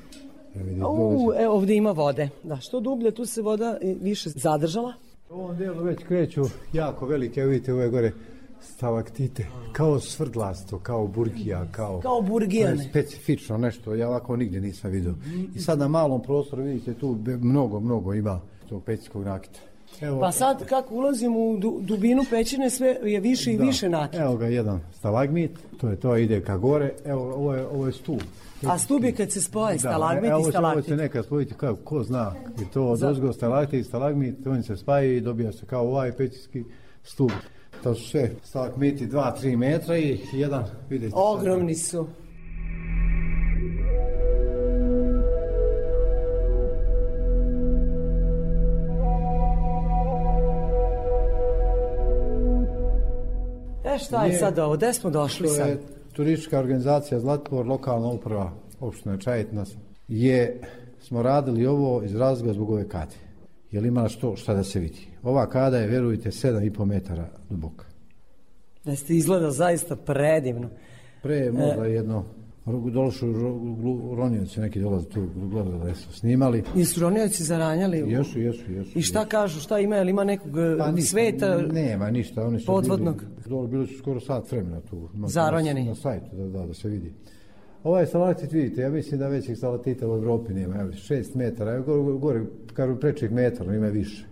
U, 0.89 1.33
e, 1.39 1.49
ovdje 1.49 1.77
ima 1.77 1.91
vode. 1.91 2.29
Da, 2.43 2.57
što 2.57 2.81
dublje, 2.81 3.11
tu 3.11 3.27
se 3.27 3.43
voda 3.43 3.79
više 4.01 4.31
zadržala. 4.31 4.93
U 5.31 5.35
ovom 5.35 5.57
dijelu 5.57 5.83
već 5.83 5.99
kreću 6.05 6.43
jako 6.73 7.07
velike, 7.07 7.41
evo 7.41 7.51
vidite 7.51 7.73
ove 7.73 7.89
gore 7.89 8.13
stalaktite, 8.61 9.47
kao 9.73 10.01
svrdlasto, 10.01 10.79
kao 10.79 11.07
burgija, 11.07 11.67
kao... 11.73 12.01
Kao 12.01 12.23
burgijane. 12.23 12.83
Je 12.83 12.89
specifično 12.89 13.59
nešto, 13.59 13.95
ja 13.95 14.09
ovako 14.09 14.37
nigdje 14.37 14.61
nisam 14.61 14.91
vidio. 14.91 15.15
I 15.55 15.59
sad 15.59 15.79
na 15.79 15.89
malom 15.89 16.23
prostoru 16.23 16.63
vidite 16.63 16.95
tu 16.95 17.19
mnogo, 17.41 17.81
mnogo 17.81 18.15
ima 18.15 18.41
tog 18.69 18.85
pećinskog 18.85 19.25
nakita. 19.25 19.61
Evo, 20.01 20.21
Pa 20.21 20.33
sad 20.33 20.67
kako 20.67 20.95
ulazimo 20.95 21.39
u 21.41 21.57
du- 21.57 21.79
dubinu 21.81 22.25
pećine 22.31 22.71
sve 22.71 22.99
je 23.03 23.21
više 23.21 23.53
i 23.53 23.57
da, 23.57 23.65
više 23.65 23.89
nakit. 23.89 24.21
Evo 24.21 24.37
ga 24.37 24.47
jedan 24.47 24.81
stalagmit, 24.93 25.51
to 25.81 25.89
je 25.89 25.97
to, 25.97 26.17
ide 26.17 26.41
ka 26.41 26.57
gore, 26.57 26.93
evo 27.05 27.23
ovo 27.25 27.55
je, 27.55 27.67
ovo 27.67 27.87
je 27.87 27.93
stup. 27.93 28.23
A 28.65 28.79
stup 28.79 29.05
je 29.05 29.13
kad 29.13 29.33
se 29.33 29.43
spoje 29.43 29.79
stalagmit 29.79 30.25
e, 30.25 30.27
i 30.27 30.31
će- 30.31 30.35
Ovo 30.35 30.51
stalaktit. 30.51 30.87
će 30.87 30.97
nekad 30.97 31.25
spojiti 31.25 31.55
kao, 31.55 31.77
ko 31.77 32.03
zna, 32.03 32.35
i 32.59 32.73
to 32.73 32.83
od 32.85 33.03
ozgo 33.03 33.33
stalaktit 33.33 33.81
i 33.81 33.85
stalagmit, 33.85 34.47
on 34.47 34.63
se 34.63 34.77
spaja 34.77 35.05
i 35.07 35.21
dobija 35.21 35.53
se 35.53 35.67
kao 35.67 35.83
ovaj 35.83 36.13
pećinski 36.13 36.65
stup. 37.05 37.33
To 37.83 37.95
su 37.95 38.09
sve 38.09 38.31
stalagmiti 38.45 39.07
2-3 39.07 39.57
metra 39.57 39.99
i 39.99 40.19
jedan, 40.33 40.65
vidite. 40.91 41.13
Ogromni 41.17 41.75
su. 41.75 42.07
E, 53.95 53.99
šta 53.99 54.25
je 54.25 54.33
Je. 54.33 54.39
sad 54.39 54.59
ovo? 54.59 54.77
Gde 54.77 54.93
smo 54.93 55.11
došli 55.11 55.49
sad? 55.49 55.69
je 55.69 55.79
turistička 56.13 56.59
organizacija 56.59 57.21
Zlatibor, 57.21 57.67
lokalna 57.67 58.09
uprava 58.09 58.53
opština 58.81 59.19
Čajetna 59.19 59.65
je, 60.09 60.61
smo 61.01 61.23
radili 61.23 61.67
ovo 61.67 62.03
iz 62.03 62.15
razloga 62.15 62.53
zbog 62.53 62.71
ove 62.71 62.89
kade. 62.89 63.15
Jer 63.71 63.85
ima 63.85 64.09
što 64.09 64.37
šta 64.37 64.55
da 64.55 64.65
se 64.65 64.81
vidi. 64.81 65.07
Ova 65.23 65.49
kada 65.49 65.79
je, 65.79 65.87
verujte, 65.87 66.31
7,5 66.31 66.85
metara 66.85 67.29
duboka. 67.51 67.85
Da 68.85 68.97
ste 68.97 69.15
izgleda 69.15 69.51
zaista 69.51 69.97
predivno. 69.97 70.69
Pre 71.23 71.37
je 71.37 71.53
možda 71.53 71.85
jedno, 71.85 72.25
došli 72.67 73.29
u 73.29 74.15
Ronjevci, 74.15 74.61
neki 74.61 74.81
dolaze 74.81 75.09
tu, 75.09 75.29
gledali 75.35 75.79
da 75.85 75.95
su 75.95 76.13
snimali. 76.13 76.63
I 76.77 76.85
su 76.85 77.01
ronioci 77.01 77.45
zaranjali? 77.45 77.99
Jesu, 77.99 78.41
jesu, 78.41 78.73
jesu. 78.73 78.99
I 78.99 79.03
šta 79.03 79.25
kažu, 79.25 79.61
šta 79.61 79.79
ima, 79.79 79.97
jel 79.97 80.09
ima 80.09 80.25
nekog 80.25 80.53
Pa 80.79 80.91
ništa, 80.91 81.11
sveta? 81.11 81.59
Nema 81.73 82.11
ništa, 82.11 82.47
oni 82.47 82.61
su 82.61 82.67
podvodnog? 82.67 83.17
Bili, 83.17 83.49
dole 83.49 83.69
bili 83.69 83.87
su 83.87 83.99
skoro 83.99 84.21
sat 84.21 84.53
vremena 84.53 84.81
tu. 84.81 85.09
Na, 85.15 85.29
Zaronjeni? 85.29 85.83
Na, 85.83 85.89
na 85.89 85.95
sajtu, 85.95 86.37
da, 86.37 86.59
da, 86.59 86.67
da 86.67 86.75
se 86.75 86.89
vidi. 86.89 87.13
Ovaj 87.85 88.07
stalatit 88.07 88.53
vidite, 88.53 88.81
ja 88.81 88.91
mislim 88.91 89.21
da 89.21 89.29
većih 89.29 89.57
stalatita 89.57 90.09
u 90.09 90.15
Evropi 90.15 90.55
nema, 90.55 90.81
evo, 90.81 90.93
šest 90.93 91.35
metara, 91.35 91.75
evo 91.75 91.85
gore, 91.85 92.19
gore 92.19 92.45
kažu 92.73 92.97
prečeg 92.97 93.33
metar, 93.33 93.67
ima 93.67 93.87
više. 93.87 94.27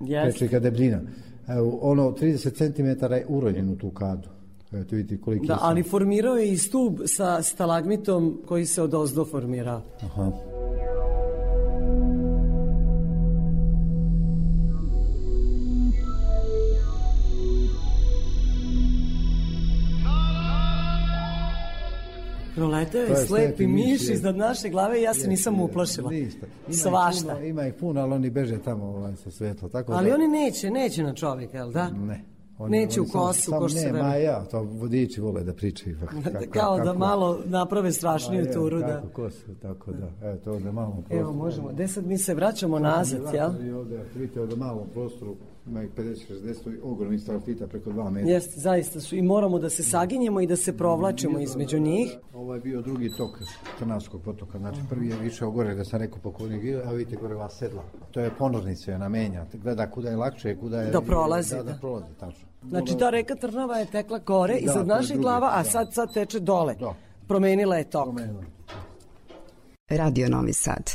Jeste. 0.00 0.30
Prečega 0.30 0.58
debljina. 0.58 1.00
Evo, 1.48 1.78
ono, 1.82 2.10
30 2.10 2.52
cm 2.52 3.14
je 3.14 3.24
uronjen 3.28 3.70
u 3.70 3.76
tu 3.76 3.90
kadu. 3.90 4.28
Tu 4.70 4.96
vidite 4.96 5.20
koliki 5.20 5.46
Da, 5.46 5.58
ali 5.60 5.82
formirao 5.82 6.36
je 6.36 6.52
i 6.52 6.58
stub 6.58 7.00
sa 7.06 7.42
stalagmitom 7.42 8.42
koji 8.46 8.66
se 8.66 8.82
od 8.82 8.94
ozdo 8.94 9.24
formirao. 9.24 9.82
Aha. 10.02 10.32
Proleteo 22.54 23.06
To 23.06 23.12
je 23.12 23.26
slepi 23.26 23.66
miš, 23.66 24.08
iznad 24.08 24.36
naše 24.36 24.68
glave 24.68 25.00
i 25.00 25.02
ja 25.02 25.14
se 25.14 25.28
nisam 25.28 25.60
uplašila. 25.60 26.10
Ništa. 26.10 26.46
Ima 26.46 26.74
ih 26.74 26.76
Svašta. 26.76 27.34
Puno, 27.34 27.46
ima 27.46 27.66
ih 27.66 27.74
puno, 27.74 28.00
ali 28.00 28.12
oni 28.12 28.30
beže 28.30 28.58
tamo 28.58 28.84
ovaj, 28.84 29.16
sa 29.16 29.30
svetla. 29.30 29.68
Tako 29.68 29.92
Ali 29.92 30.08
da, 30.08 30.14
oni 30.14 30.28
neće, 30.28 30.70
neće 30.70 31.02
na 31.02 31.14
čovjeka, 31.14 31.56
jel 31.56 31.72
da? 31.72 31.90
Ne. 31.90 32.24
Oni, 32.60 32.78
Neće 32.78 33.00
oni 33.00 33.10
kosu, 33.10 33.50
ko 33.52 33.68
što 33.68 33.78
se 33.78 33.92
ne, 33.92 34.02
ma 34.02 34.14
ja, 34.14 34.44
to 34.44 34.62
vodiči 34.62 35.20
vole 35.20 35.44
da 35.44 35.54
pričaju. 35.54 35.96
Kako, 36.00 36.14
Kao 36.50 36.76
da 36.76 36.84
kako- 36.84 36.98
malo 36.98 37.38
naprave 37.44 37.92
strašniju 37.92 38.42
Ma 38.42 38.48
je, 38.48 38.54
turu, 38.54 38.78
da. 38.78 38.86
Kako 38.86 39.08
kosu, 39.08 39.54
tako 39.62 39.92
da. 39.92 40.28
Evo, 40.28 40.36
to 40.44 40.58
da 40.58 40.72
malo 40.72 41.02
Evo, 41.10 41.32
možemo. 41.32 41.68
Gde 41.68 41.88
sad 41.88 42.06
mi 42.06 42.18
se 42.18 42.34
vraćamo 42.34 42.78
nazad, 42.78 43.20
jel? 43.34 43.66
I 43.66 43.70
ovdje, 43.70 44.04
vidite, 44.14 44.40
ovdje 44.40 44.56
malom 44.56 44.86
prostoru, 44.92 45.36
ih 45.66 45.90
50-60, 45.96 46.78
ogromni 46.82 47.18
stalaktita 47.18 47.66
preko 47.66 47.90
2 47.90 48.10
metra. 48.10 48.30
Jeste, 48.30 48.60
zaista 48.60 49.00
su. 49.00 49.16
I 49.16 49.22
moramo 49.22 49.58
da 49.58 49.70
se 49.70 49.82
saginjemo 49.82 50.40
i 50.40 50.46
da 50.46 50.56
se 50.56 50.76
provlačimo 50.76 51.38
između 51.40 51.78
njih. 51.78 52.16
Ovo 52.34 52.54
je 52.54 52.60
bio 52.60 52.82
drugi 52.82 53.08
tok 53.16 53.30
Trnavskog 53.78 54.22
potoka, 54.22 54.58
znači 54.58 54.80
prvi 54.90 55.08
je 55.08 55.26
išao 55.26 55.50
gore, 55.50 55.74
da 55.74 55.84
sam 55.84 56.00
rekao 56.00 56.18
pokovnik, 56.18 56.62
a 56.86 56.92
vidite 56.92 57.16
gore 57.16 57.34
ova 57.34 57.48
sedla. 57.48 57.82
To 58.10 58.20
je 58.20 58.30
ponornica, 58.38 58.92
je 58.92 58.98
namenja, 58.98 59.46
gleda 59.52 59.90
kuda 59.90 60.10
je 60.10 60.16
lakše, 60.16 60.56
kuda 60.56 60.80
je... 60.82 60.90
Da 60.90 61.00
prolazi, 61.00 61.54
Da, 61.54 61.62
da. 61.62 61.72
da 61.72 61.78
prolazi, 61.78 62.14
tačno. 62.20 62.49
Znači, 62.68 62.98
ta 62.98 63.10
reka 63.10 63.34
Trnava 63.34 63.76
je 63.76 63.86
tekla 63.86 64.18
gore 64.18 64.52
Da, 64.54 64.58
iznad 64.58 64.86
naših 64.86 65.18
glava, 65.18 65.50
a 65.52 65.62
da. 65.62 65.70
sad, 65.70 65.94
sad 65.94 66.14
teče 66.14 66.40
dole. 66.40 66.74
Da. 66.80 66.94
Promenila 67.28 67.76
je 67.76 67.90
tok. 67.90 68.04
Promenila. 68.04 68.42
Radio 69.88 70.28
Novi 70.28 70.52
Sad. 70.52 70.90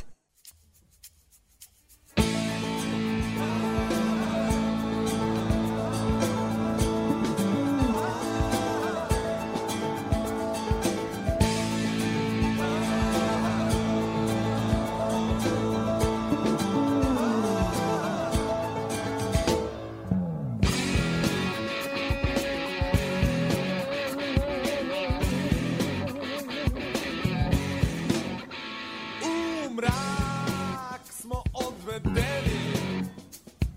Mrak 29.89 31.01
smo 31.21 31.43
odvedeni. 31.53 33.03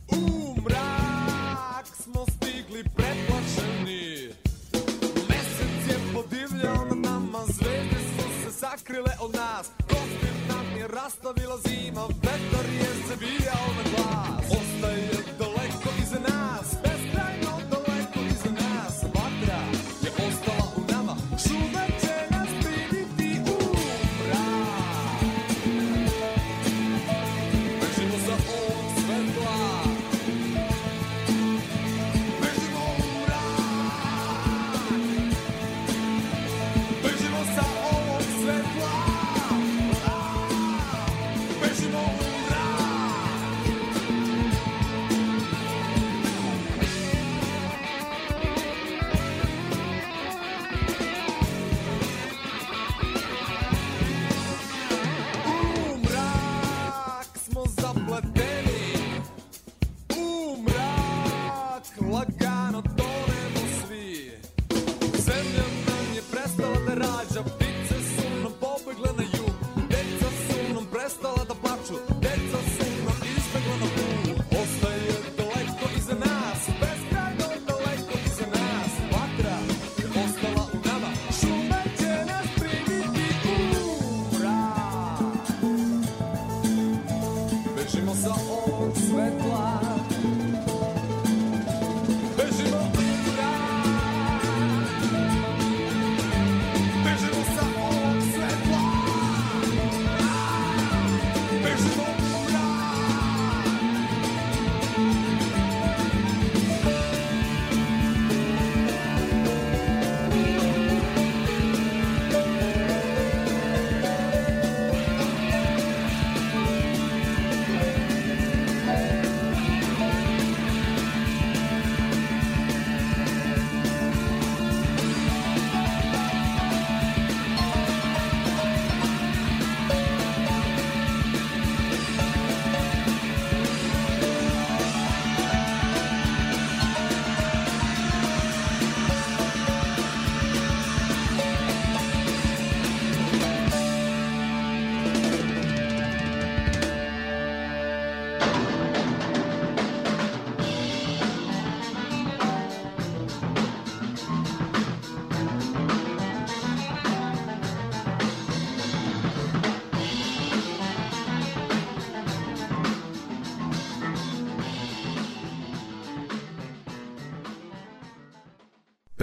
U 0.09 0.54
mrak 0.62 1.86
smo 2.02 2.24
stigli 2.26 2.84
preplašeni 2.96 4.28
Mesec 5.28 5.88
je 5.88 5.98
podivljao 6.14 6.84
na 6.84 7.11
nama 7.11 7.38
Zvezde 7.46 8.00
su 8.16 8.44
se 8.44 8.59
sakrile 8.59 9.12
od 9.20 9.34
nas. 9.34 9.70
Kostir 9.88 10.34
nam 10.48 10.76
je 10.76 10.88
rastavila 10.88 11.59
zima 11.66 12.00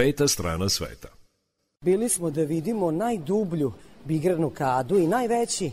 Peta 0.06 0.28
strana 0.28 0.68
sveta. 0.68 1.08
Bili 1.84 2.08
smo 2.08 2.30
da 2.30 2.42
vidimo 2.42 2.90
najdublju 2.90 3.72
bigranu 4.04 4.50
kadu 4.50 4.98
i 4.98 5.06
najveći 5.06 5.70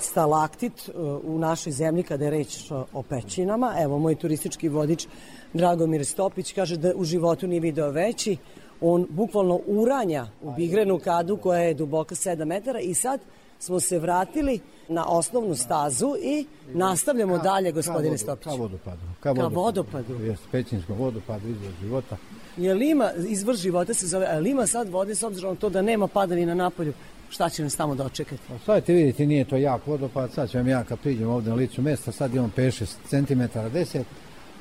stalaktit 0.00 0.88
e, 0.88 0.92
u 1.24 1.38
našoj 1.38 1.72
zemlji 1.72 2.02
kada 2.02 2.24
je 2.24 2.30
reč 2.30 2.70
o 2.92 3.02
pećinama. 3.02 3.74
Evo, 3.78 3.98
moj 3.98 4.14
turistički 4.14 4.68
vodič 4.68 5.06
Dragomir 5.52 6.06
Stopić 6.06 6.52
kaže 6.52 6.76
da 6.76 6.92
u 6.96 7.04
životu 7.04 7.46
nije 7.46 7.60
video 7.60 7.90
veći. 7.90 8.36
On 8.80 9.06
bukvalno 9.10 9.60
uranja 9.66 10.26
u 10.42 10.52
bigranu 10.52 10.98
kadu 10.98 11.36
koja 11.36 11.60
je 11.60 11.74
duboka 11.74 12.14
7 12.14 12.44
metara 12.44 12.80
i 12.80 12.94
sad 12.94 13.20
smo 13.58 13.80
se 13.80 13.98
vratili 13.98 14.60
na 14.88 15.06
osnovnu 15.06 15.54
stazu 15.54 16.14
i 16.22 16.46
nastavljamo 16.74 17.38
dalje, 17.38 17.72
gospodine 17.72 18.18
Stopić. 18.18 18.44
Ka 18.44 18.54
vodopadu. 18.54 19.02
Ka 19.20 19.32
vodopadu. 19.32 20.14
Jeste, 20.14 20.46
pećinskom 20.52 20.98
vodopadu, 20.98 21.48
izvor 21.48 21.72
života. 21.80 22.16
Je 22.60 22.74
li 22.74 22.90
ima, 22.90 23.10
izvor 23.28 23.56
života 23.56 23.94
se 23.94 24.06
zove, 24.06 24.26
ali 24.30 24.50
ima 24.50 24.66
sad 24.66 24.88
vode 24.88 25.14
s 25.14 25.22
obzirom 25.22 25.56
to 25.56 25.68
da 25.70 25.82
nema 25.82 26.06
padavina 26.08 26.54
na 26.54 26.70
polju, 26.70 26.92
šta 27.30 27.48
će 27.48 27.62
nas 27.62 27.76
tamo 27.76 27.94
dočekati? 27.94 28.42
Pa 28.48 28.58
sad 28.58 28.82
ćete 28.82 28.92
vidjeti, 28.92 29.26
nije 29.26 29.44
to 29.44 29.56
jak 29.56 29.86
vodopad, 29.86 30.32
sad 30.32 30.50
ću 30.50 30.58
vam 30.58 30.68
ja 30.68 30.84
kad 30.84 30.98
priđem 30.98 31.28
ovde 31.28 31.50
na 31.50 31.56
licu 31.56 31.82
mesta, 31.82 32.12
sad 32.12 32.34
imam 32.34 32.52
5-6 32.56 32.86
cm, 33.08 33.40
10 33.58 34.02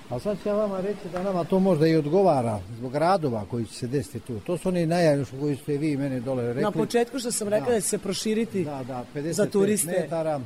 A 0.09 0.19
sad 0.19 0.37
ću 0.43 0.49
ja 0.49 0.55
vama 0.55 0.81
reći 0.81 1.09
da 1.13 1.23
nama 1.23 1.43
to 1.43 1.59
možda 1.59 1.87
i 1.87 1.95
odgovara 1.95 2.59
zbog 2.77 2.95
radova 2.95 3.45
koji 3.49 3.65
će 3.65 3.73
se 3.73 3.87
desiti 3.87 4.19
tu. 4.19 4.39
To 4.39 4.57
su 4.57 4.69
oni 4.69 4.85
najavni 4.85 5.25
koji 5.39 5.55
ste 5.55 5.77
vi 5.77 5.97
mene 5.97 6.19
dole 6.19 6.47
rekli. 6.47 6.61
Na 6.61 6.71
početku 6.71 7.19
što 7.19 7.31
sam 7.31 7.47
rekla 7.47 7.67
da, 7.67 7.73
Da. 7.73 7.81
će 7.81 7.87
se 7.87 7.97
proširiti 7.97 8.63
Da, 8.63 8.83
da, 8.87 9.05
55 9.15 9.31
za 9.31 9.45
turiste. 9.45 9.91
metara, 10.01 10.39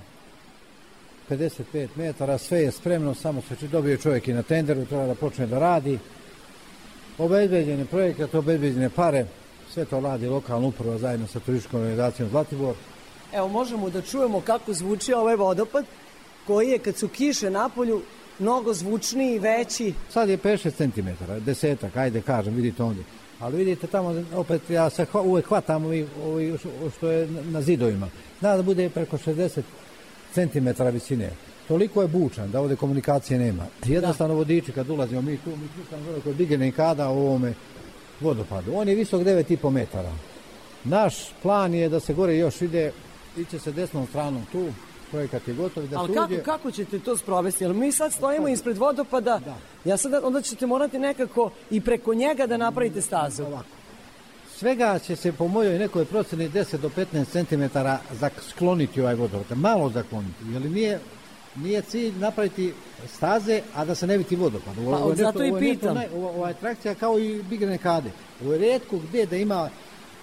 55 1.29 1.87
metara, 1.95 2.37
sve 2.37 2.61
je 2.61 2.71
spremno, 2.71 3.13
samo 3.13 3.41
se 3.41 3.55
će 3.55 3.67
dobije 3.67 3.97
čovjek 3.97 4.27
i 4.27 4.33
na 4.33 4.41
tenderu, 4.43 4.85
treba 4.85 5.05
da 5.07 5.15
počne 5.15 5.47
da 5.47 5.59
radi. 5.59 5.99
Obezbeđene 7.17 7.85
projekat, 7.85 8.35
obezbeđene 8.35 8.89
pare, 8.89 9.25
sve 9.73 9.85
to 9.85 9.99
radi 9.99 10.27
lokalna 10.27 10.67
uprava 10.67 10.97
zajedno 10.97 11.27
sa 11.27 11.39
turističkom 11.39 11.79
organizacijom 11.81 12.29
Zlatibor. 12.29 12.75
Evo 13.33 13.47
možemo 13.47 13.89
da 13.89 14.01
čujemo 14.01 14.41
kako 14.41 14.73
zvuči 14.73 15.13
ovaj 15.13 15.35
vodopad 15.35 15.85
koji 16.47 16.69
je 16.69 16.79
kad 16.79 16.97
su 16.97 17.07
kiše 17.07 17.49
na 17.49 17.69
polju 17.69 18.01
mnogo 18.39 18.73
zvučniji, 18.73 19.39
veći. 19.39 19.93
Sad 20.09 20.29
je 20.29 20.37
5-6 20.37 20.71
cm, 20.77 21.23
desetak, 21.45 21.97
ajde 21.97 22.21
kažem, 22.21 22.53
vidite 22.55 22.83
ovdje. 22.83 23.03
Ali 23.39 23.57
vidite 23.57 23.87
tamo, 23.87 24.23
opet 24.35 24.69
ja 24.69 24.89
se 24.89 25.05
hva, 25.05 25.21
uvek 25.21 25.45
hvatam 25.47 25.85
ovi, 25.85 26.07
ovi 26.25 26.57
što- 26.97 27.09
je 27.09 27.27
na 27.27 27.61
zidovima. 27.61 28.09
Zna 28.39 28.57
da 28.57 28.63
bude 28.63 28.89
preko 28.89 29.17
60 29.17 29.61
cm 30.33 30.67
visine. 30.93 31.29
Toliko 31.67 32.01
je 32.01 32.07
bučan 32.07 32.51
da 32.51 32.61
ovde 32.61 32.75
komunikacije 32.75 33.39
nema. 33.39 33.65
Jednostavno 33.85 34.35
vodiči 34.35 34.71
kad 34.71 34.89
ulazimo 34.89 35.21
mi 35.21 35.37
tu, 35.37 35.49
mi 35.49 35.67
slušamo 35.75 36.05
gore 36.05 36.21
kod 36.21 36.35
Bigene 36.35 36.67
i 36.67 36.71
Kada 36.71 37.09
u 37.09 37.19
ovome 37.19 37.53
vodopadu. 38.21 38.71
On 38.75 38.89
je 38.89 38.95
visok 38.95 39.21
9,5 39.21 39.69
metara. 39.69 40.11
Naš 40.83 41.15
plan 41.41 41.73
je 41.73 41.89
da 41.89 41.99
se 41.99 42.13
gore 42.13 42.37
još 42.37 42.61
ide, 42.61 42.91
iće 43.37 43.59
se 43.59 43.71
desnom 43.71 44.07
stranom 44.07 44.45
tu, 44.51 44.67
projekat 45.11 45.47
je 45.47 45.53
gotov 45.53 45.87
da 45.87 45.99
Ali 45.99 46.13
kako, 46.13 46.33
uđe... 46.33 46.43
kako 46.43 46.71
ćete 46.71 46.99
to 46.99 47.17
sprovesti? 47.17 47.63
Jer 47.63 47.73
mi 47.73 47.91
sad 47.91 48.13
stojimo 48.13 48.47
ispred 48.47 48.77
vodopada, 48.77 49.39
ja 49.85 49.97
sad, 49.97 50.13
onda 50.23 50.41
ćete 50.41 50.65
morati 50.65 50.99
nekako 50.99 51.51
i 51.71 51.81
preko 51.81 52.13
njega 52.13 52.47
da 52.47 52.57
napravite 52.57 53.01
stazu. 53.01 53.43
Svega 54.55 54.99
će 54.99 55.15
se 55.15 55.31
po 55.31 55.47
mojoj 55.47 55.79
nekoj 55.79 56.05
proceni 56.05 56.49
10 56.49 56.77
do 56.77 56.89
15 56.89 57.25
cm 57.31 57.77
skloniti 58.49 59.01
ovaj 59.01 59.15
vodopad, 59.15 59.57
malo 59.57 59.89
zakloniti, 59.89 60.43
jer 60.51 60.61
nije, 60.61 60.99
nije 61.55 61.81
cilj 61.81 62.13
napraviti 62.17 62.73
staze, 63.07 63.61
a 63.75 63.85
da 63.85 63.95
se 63.95 64.07
ne 64.07 64.17
vidi 64.17 64.35
vodopad. 64.35 64.77
Ovo- 64.77 64.91
Pa, 64.91 64.97
ovo 64.97 65.15
zato 65.15 65.23
nešto- 65.29 65.43
i 65.43 65.49
ovo 65.49 65.59
nešto 65.59 65.73
pitam. 65.73 65.95
naj- 65.97 66.15
Ovo, 66.15 66.29
ova 66.29 66.49
atrakcija 66.49 66.95
kao 66.95 67.19
i 67.19 67.43
bigrene 67.43 67.77
kade. 67.77 68.09
Ovo 68.43 68.53
je 68.53 68.59
redko 68.59 68.97
gde 68.99 69.25
da 69.25 69.37
ima 69.37 69.69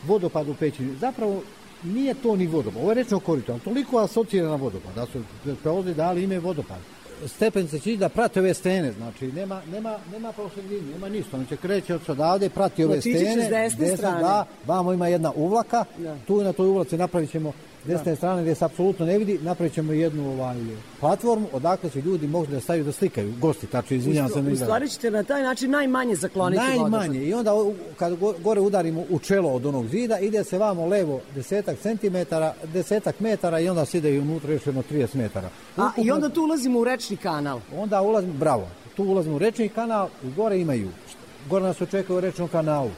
vodopad 0.06 0.48
u 0.48 0.54
pećini. 0.54 0.96
Zapravo 0.96 1.42
nije 1.82 2.14
to 2.14 2.36
ni 2.36 2.46
vodopad, 2.46 2.82
ovo 2.82 2.90
je 2.90 2.94
rečno 2.94 3.20
korito, 3.20 3.52
ali 3.52 3.60
toliko 3.60 3.98
asocira 3.98 4.48
na 4.48 4.54
vodopad, 4.54 4.94
da 4.94 5.06
su 5.06 5.22
da 5.64 5.70
ovde 5.72 5.94
dali 5.94 6.24
ime 6.24 6.38
vodopad. 6.38 6.78
Stepenice 7.26 7.78
će 7.78 7.90
ići 7.90 7.98
da 7.98 8.08
prate 8.08 8.40
ove 8.40 8.54
stene, 8.54 8.92
znači 8.92 9.26
nema, 9.26 9.62
nema, 9.66 9.98
nema 10.12 10.32
po 10.32 10.48
sredini, 10.48 10.92
nema 10.92 11.08
ništa, 11.08 11.36
on 11.36 11.46
će 11.46 11.56
kreće 11.56 11.94
od 11.94 12.00
odavde, 12.08 12.48
prati 12.48 12.84
ove 12.84 12.98
ići 12.98 13.12
će 13.12 13.18
stene, 13.18 13.44
s 13.70 13.76
desne 13.76 13.96
strane. 13.96 14.20
da, 14.20 14.46
vamo 14.66 14.92
ima 14.92 15.08
jedna 15.08 15.32
uvlaka, 15.32 15.84
tu 16.26 16.42
na 16.42 16.52
toj 16.52 16.68
uvlaci 16.68 16.96
napravit 16.96 17.30
ćemo 17.30 17.52
desne 17.84 18.16
strane 18.16 18.42
gdje 18.42 18.54
se 18.54 18.64
apsolutno 18.64 19.06
ne 19.06 19.18
vidi, 19.18 19.38
napravit 19.42 19.74
ćemo 19.74 19.92
jednu 19.92 20.30
ovaj, 20.30 20.56
platformu 21.00 21.46
odakle 21.52 21.90
će 21.90 22.00
ljudi 22.00 22.26
možda 22.26 22.54
da 22.54 22.60
staju 22.60 22.84
da 22.84 22.92
slikaju, 22.92 23.34
gosti, 23.40 23.66
tačno 23.66 23.96
izvinjavam 23.96 24.30
se. 24.30 24.52
U 24.52 24.56
stvari 24.56 24.88
ćete 24.88 25.10
na 25.10 25.22
taj 25.22 25.42
način 25.42 25.70
najmanje 25.70 26.14
zakloniti. 26.14 26.62
Najmanje. 26.62 27.24
I 27.24 27.34
onda 27.34 27.52
kad 27.96 28.16
go- 28.16 28.34
gore 28.38 28.60
udarimo 28.60 29.04
u 29.10 29.18
čelo 29.18 29.50
od 29.52 29.66
onog 29.66 29.88
zida, 29.88 30.18
ide 30.18 30.44
se 30.44 30.58
vamo 30.58 30.86
levo 30.86 31.20
desetak 31.34 31.78
centimetara, 31.78 32.54
desetak 32.64 33.20
metara 33.20 33.60
i 33.60 33.68
onda 33.68 33.84
se 33.84 33.98
ide 33.98 34.14
i 34.14 34.18
unutra 34.18 34.52
još 34.52 34.66
jedno 34.66 34.82
30 34.90 35.14
metara. 35.14 35.48
A, 35.76 35.90
I 35.96 36.10
onda 36.10 36.28
tu 36.28 36.42
ulazimo 36.42 36.78
u 36.78 36.84
rečni 36.84 37.16
kanal. 37.16 37.60
Onda 37.76 38.02
ulazimo, 38.02 38.32
bravo, 38.32 38.68
tu 38.96 39.04
ulazimo 39.04 39.36
u 39.36 39.38
rečni 39.38 39.68
kanal 39.68 40.08
i 40.24 40.30
gore 40.30 40.60
imaju. 40.60 40.88
Gore 41.48 41.64
nas 41.64 41.80
očekuje 41.80 42.16
u 42.16 42.20
rečnom 42.20 42.48
kanalu. 42.48 42.90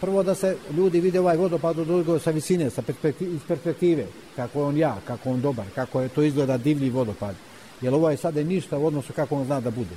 Prvo 0.00 0.22
da 0.22 0.34
se 0.34 0.56
ljudi 0.76 1.00
vide 1.00 1.20
ovaj 1.20 1.36
vodopad 1.36 1.78
od 1.78 1.86
drugo 1.86 2.18
sa 2.18 2.30
visine, 2.30 2.70
sa 2.70 2.82
perspektive, 2.82 3.30
iz 3.30 3.40
perspektive, 3.48 4.06
kako 4.36 4.58
je 4.58 4.64
on 4.64 4.76
jak, 4.76 5.04
kako 5.04 5.30
on 5.30 5.40
dobar, 5.40 5.66
kako 5.74 6.00
je 6.00 6.08
to 6.08 6.22
izgleda 6.22 6.56
divlji 6.56 6.90
vodopad. 6.90 7.34
Jer 7.80 7.94
ovo 7.94 8.10
je 8.10 8.16
sada 8.16 8.42
ništa 8.42 8.78
u 8.78 8.86
odnosu 8.86 9.12
kako 9.12 9.36
on 9.36 9.44
zna 9.44 9.60
da 9.60 9.70
bude. 9.70 9.96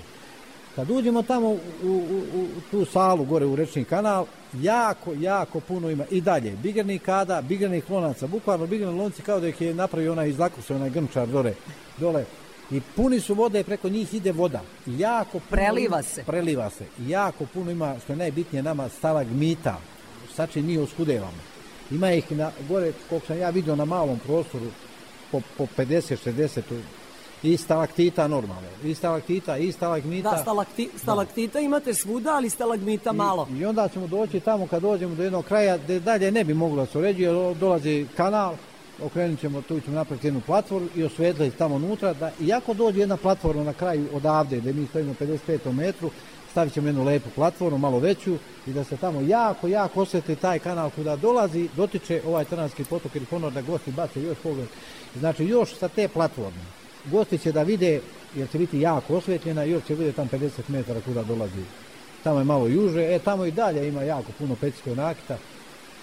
Kad 0.76 0.89
uđemo 0.89 1.22
tamo 1.22 1.49
u, 1.49 1.58
u, 1.84 2.24
u 2.34 2.47
tu 2.72 2.86
salu 2.86 3.26
gore 3.26 3.45
u 3.45 3.56
rečni 3.56 3.84
kanal, 3.84 4.26
jako, 4.54 5.14
jako 5.20 5.60
puno 5.60 5.89
ima 5.89 6.06
i 6.12 6.22
dalje. 6.22 6.51
Bigernih 6.51 7.01
kada, 7.01 7.41
bigernih 7.41 7.89
lonaca, 7.89 8.28
bukvalno 8.28 8.68
bigerni 8.68 8.99
lonci 8.99 9.22
kao 9.22 9.39
da 9.39 9.47
ih 9.47 9.62
je 9.62 9.74
napravio 9.74 10.12
onaj 10.12 10.30
iz 10.30 10.39
Lakuse, 10.39 10.76
onaj 10.76 10.89
grnčar 10.89 11.28
dole, 11.28 11.54
dole. 11.97 12.26
I 12.72 12.82
puni 12.95 13.20
su 13.20 13.34
vode 13.34 13.60
i 13.60 13.64
preko 13.64 13.89
njih 13.89 14.14
ide 14.14 14.32
voda. 14.32 14.62
Jako 14.86 15.32
puno 15.32 15.49
Preliva 15.49 16.01
se. 16.01 16.24
Preliva 16.24 16.70
se. 16.70 16.86
Jako 17.08 17.45
puno 17.45 17.72
ima, 17.72 17.95
što 18.04 18.14
je 18.14 18.18
najbitnije 18.18 18.64
nama, 18.64 18.89
stalagmita. 18.89 19.78
Će 20.53 20.61
mi 20.61 20.77
oskudevamo. 20.77 21.41
Ima 21.91 22.11
ih 22.11 22.31
na, 22.31 22.51
gore, 22.69 22.93
koliko 23.09 23.27
sam 23.27 23.38
ja 23.38 23.49
vidio 23.49 23.75
na 23.75 23.86
malom 23.86 24.19
prostoru, 24.19 24.65
po, 25.31 25.41
po 25.57 25.67
50-60 25.77 26.61
i 27.43 27.57
stalaktita 27.57 28.27
normalno. 28.27 28.67
I 28.84 28.93
stalaktita, 28.93 29.57
i 29.57 29.71
stalagmita. 29.71 30.31
Da, 30.31 30.38
stalakti, 30.38 30.89
stalaktita 30.97 31.59
imate 31.59 31.93
svuda, 31.93 32.36
ali 32.36 32.49
stalagmita 32.49 33.13
malo. 33.13 33.47
I 33.59 33.65
onda 33.65 33.88
ćemo 33.88 34.07
doći 34.07 34.39
tamo 34.39 34.67
kad 34.67 34.81
dođemo 34.81 35.15
do 35.15 35.23
jednog 35.23 35.45
kraja 35.45 35.77
gde 35.77 35.99
dalje 35.99 36.31
ne 36.31 36.43
bi 36.43 36.53
moglo 36.53 36.86
da 36.86 36.91
se 36.91 36.97
uređuje, 36.97 37.29
jer 37.29 37.55
dolazi 37.55 38.07
kanal, 38.17 38.55
okrenut 39.03 39.39
ćemo, 39.39 39.61
tu 39.61 39.79
ćemo 39.79 39.95
napraviti 39.95 40.27
jednu 40.27 40.41
platformu 40.45 40.88
i 40.95 41.03
osvetliti 41.03 41.57
tamo 41.57 41.75
unutra, 41.75 42.13
da 42.13 42.31
iako 42.39 42.73
dođe 42.73 42.99
jedna 42.99 43.17
platforma 43.17 43.63
na 43.63 43.73
kraju 43.73 44.07
odavde, 44.13 44.57
gde 44.57 44.73
mi 44.73 44.88
stojimo 44.88 45.13
55 45.19 45.71
metru, 45.71 46.09
stavit 46.54 46.74
ćemo 46.74 46.88
jednu 46.88 47.04
lepu 47.04 47.30
platformu, 47.36 47.78
malo 47.78 47.99
veću, 47.99 48.38
i 48.68 48.74
da 48.74 48.84
se 48.84 48.97
tamo 48.97 49.22
jako, 49.22 49.68
jako 49.68 50.01
osvetli 50.01 50.36
taj 50.36 50.60
kanal 50.60 50.89
kuda 50.89 51.16
dolazi, 51.16 51.70
dotiče 51.76 52.22
ovaj 52.28 52.45
Trnavski 52.45 52.84
potok 52.84 53.16
ili 53.16 53.26
ponor 53.26 53.54
da 53.54 53.62
gosti 53.62 53.91
bace 53.91 54.22
još 54.22 54.38
pogled. 54.43 54.68
Znači 55.16 55.45
još 55.45 55.78
sa 55.78 55.88
te 55.88 56.08
platforme. 56.08 56.64
Gosti 57.06 57.38
će 57.38 57.51
da 57.51 57.64
vide, 57.64 58.01
jer 58.36 58.49
će 58.49 58.58
biti 58.58 58.80
jako 58.80 59.16
osvetljena, 59.16 59.64
još 59.64 59.84
će 59.84 59.95
vidjeti 59.95 60.16
tamo 60.16 60.30
50 60.32 60.49
metara 60.68 61.01
kuda 61.01 61.24
dolazi 61.24 61.64
tamo 62.24 62.39
je 62.39 62.43
malo 62.43 62.68
juže, 62.68 63.16
e 63.16 63.20
tamo 63.20 63.45
i 63.45 63.51
dalje 63.51 63.88
ima 63.88 64.04
jako 64.04 64.32
puno 64.38 64.56
pećinskog 64.56 64.97
nakita. 64.97 65.38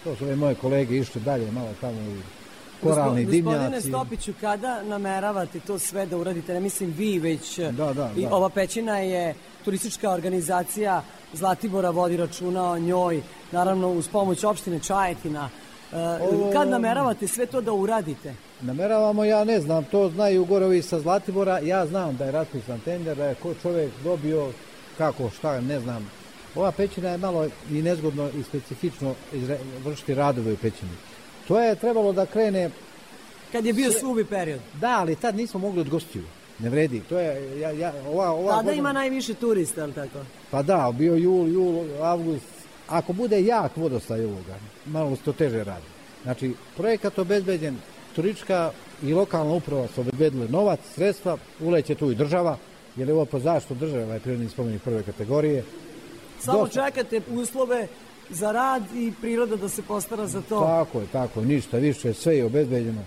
To 0.05 0.17
su 0.17 0.25
ove 0.25 0.37
moje 0.37 0.55
kolege 0.55 0.97
išli 0.97 1.21
dalje, 1.21 1.51
malo 1.51 1.69
tamo 1.81 2.01
i 2.01 2.39
koralni 2.83 3.24
dimnjaci. 3.24 3.43
Gospodine 3.43 3.81
Stopiću, 3.81 4.33
kada 4.41 4.83
nameravate 4.83 5.61
to 5.61 5.78
sve 5.78 6.07
da 6.07 6.16
uradite? 6.16 6.55
Ne 6.55 6.61
mislim 6.61 6.95
vi, 6.99 7.18
već 7.18 7.59
Da, 7.59 7.93
da, 7.93 8.11
i 8.16 8.22
da. 8.22 8.35
ova 8.35 8.49
pećina 8.49 8.99
je 8.99 9.35
turistička 9.64 10.11
organizacija 10.11 11.03
Zlatibora 11.33 11.91
vodi 11.91 12.16
računa 12.16 12.64
o 12.64 12.78
njoj, 12.78 13.22
naravno 13.53 13.89
uz 13.89 14.09
pomoć 14.09 14.45
opštine 14.45 14.78
Čajetina. 14.81 15.49
E, 15.93 15.97
Ovo- 15.97 16.51
Kad 16.53 16.68
nameravate 16.68 17.28
sve 17.28 17.47
to 17.47 17.61
da 17.61 17.72
uradite? 17.72 18.35
Nameravamo, 18.61 19.24
ja 19.24 19.45
ne 19.45 19.61
znam, 19.61 19.85
to 19.85 20.09
znaju 20.09 20.45
gore 20.45 20.66
ovi 20.66 20.83
sa 20.83 21.01
Zlatibora, 21.01 21.59
ja 21.59 21.87
znam 21.87 22.16
da 22.16 22.24
je 22.24 22.33
raspisan 22.33 22.81
tender, 22.81 23.16
da 23.16 23.24
je 23.24 23.35
ko 23.35 23.55
čovjek 23.62 23.91
dobio 24.05 24.49
kako, 24.99 25.31
šta, 25.31 25.61
ne 25.61 25.81
znam. 25.81 26.11
Ova 26.55 26.72
pećina 26.72 27.09
je 27.09 27.18
malo 27.18 27.47
i 27.70 27.83
nezgodno 27.83 28.28
i 28.31 28.43
specifično 28.43 29.14
izre- 29.33 29.59
vršiti 29.85 30.14
radove 30.14 30.53
u 30.53 30.57
pećini. 30.57 30.91
To 31.51 31.61
je 31.61 31.75
trebalo 31.75 32.13
da 32.13 32.27
krene... 32.27 32.71
Kad 33.53 33.67
je 33.67 33.73
bio 33.73 33.93
suvi 33.93 34.25
period. 34.25 34.61
Da, 34.81 34.99
ali 34.99 35.17
tad 35.17 35.37
nismo 35.37 35.61
mogli 35.61 35.81
od 35.81 35.89
gostiju. 35.89 36.23
Ne 36.59 36.69
vredi. 36.71 37.01
To 37.09 37.19
je, 37.19 37.59
ja, 37.61 37.71
ja, 37.71 37.93
ova, 38.09 38.31
ova 38.31 38.51
Tada 38.51 38.63
godina- 38.63 38.79
ima 38.79 38.93
najviše 38.93 39.35
turista, 39.35 39.83
ali 39.83 39.93
tako? 39.93 40.19
Pa 40.51 40.63
da, 40.63 40.93
bio 40.99 41.15
jul, 41.15 41.49
jul, 41.49 41.85
avgust. 42.03 42.47
Ako 42.89 43.13
bude 43.13 43.43
jak 43.45 43.77
vodostaj 43.77 44.25
ovoga, 44.25 44.55
malo 44.87 45.17
se 45.17 45.23
to 45.23 45.33
teže 45.33 45.65
radi. 45.65 45.87
Znači, 46.23 46.55
projekat 46.77 47.19
obezbeđen, 47.19 47.77
turistička 48.15 48.71
i 49.03 49.13
lokalna 49.13 49.53
uprava 49.53 49.89
su 49.95 50.01
obezbedile 50.01 50.49
novac, 50.49 50.81
sredstva, 50.95 51.39
uleće 51.61 51.95
tu 51.95 52.11
i 52.11 52.15
država, 52.15 52.57
jer 52.97 53.09
je 53.09 53.15
ovo 53.15 53.25
po 53.25 53.39
zaštitu 53.39 53.75
države, 53.75 54.05
ovaj 54.05 54.21
prirodni 54.21 54.49
spomenik 54.49 54.83
prve 54.83 55.03
kategorije. 55.03 55.65
Samo 56.41 56.59
Dosta. 56.59 56.85
čekate 56.85 57.21
uslove 57.31 57.89
za 58.31 58.53
rad 58.53 58.83
i 58.95 59.12
priroda 59.20 59.57
da 59.57 59.68
se 59.68 59.83
postara 59.83 60.26
za 60.26 60.43
to. 60.43 60.61
Tako 60.61 61.01
je, 61.01 61.07
tako, 61.12 61.41
ništa 61.41 61.76
više, 61.78 62.14
sve 62.14 62.37
je 62.37 62.45
obezbeđeno. 62.45 63.05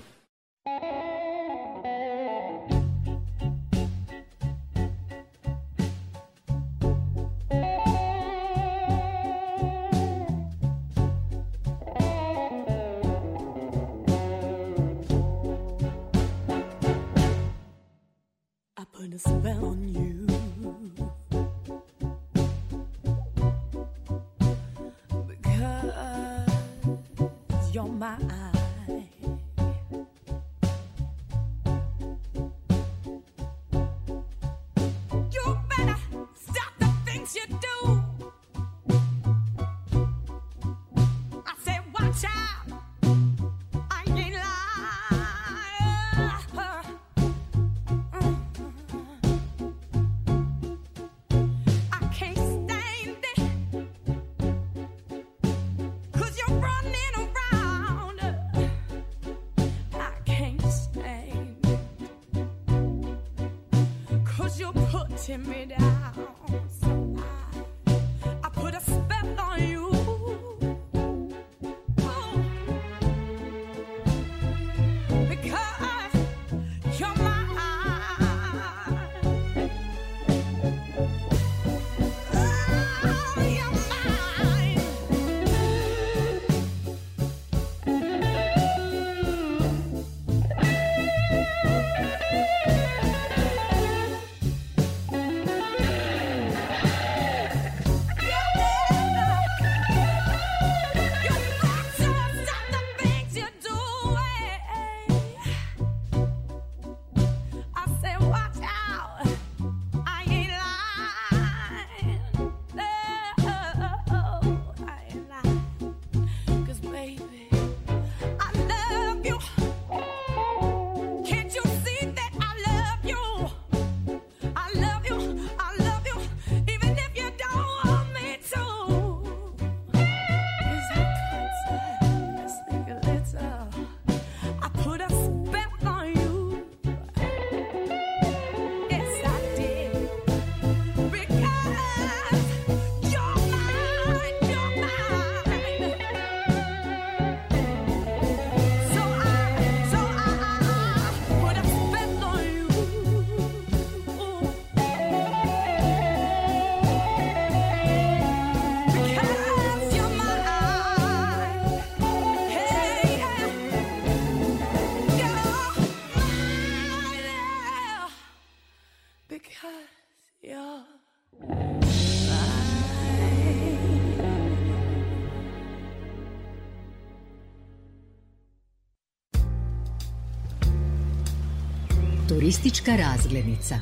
Turistička 182.63 182.95
razglednica. 182.95 183.75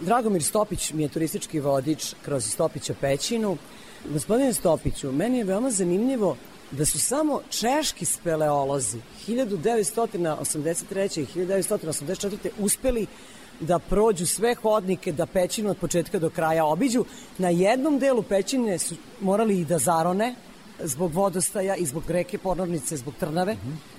Dragomir 0.00 0.42
Stopić 0.42 0.92
mi 0.92 1.02
je 1.02 1.08
turistički 1.08 1.60
vodič 1.60 2.14
kroz 2.24 2.44
Stopića 2.44 2.94
pećinu. 3.00 3.56
Gospodine 4.12 4.52
Stopiću, 4.52 5.12
meni 5.12 5.38
je 5.38 5.44
veoma 5.44 5.70
zanimljivo 5.70 6.36
da 6.70 6.84
su 6.84 7.00
samo 7.00 7.40
češki 7.50 8.04
speleolozi 8.04 8.98
1983. 9.28 11.20
i 11.20 11.26
1984. 11.26 12.50
uspeli 12.58 13.06
da 13.60 13.78
prođu 13.78 14.26
sve 14.26 14.54
hodnike, 14.54 15.12
da 15.12 15.26
pećinu 15.26 15.70
od 15.70 15.76
početka 15.76 16.18
do 16.18 16.30
kraja 16.30 16.64
obiđu. 16.64 17.04
Na 17.38 17.48
jednom 17.48 17.98
delu 17.98 18.22
pećine 18.22 18.78
su 18.78 18.94
morali 19.20 19.60
i 19.60 19.64
da 19.64 19.78
zarone 19.78 20.34
zbog 20.82 21.12
vodostaja 21.12 21.76
i 21.76 21.86
zbog 21.86 22.02
reke 22.08 22.38
Ponornice, 22.38 22.96
zbog 22.96 23.14
Trnave. 23.20 23.56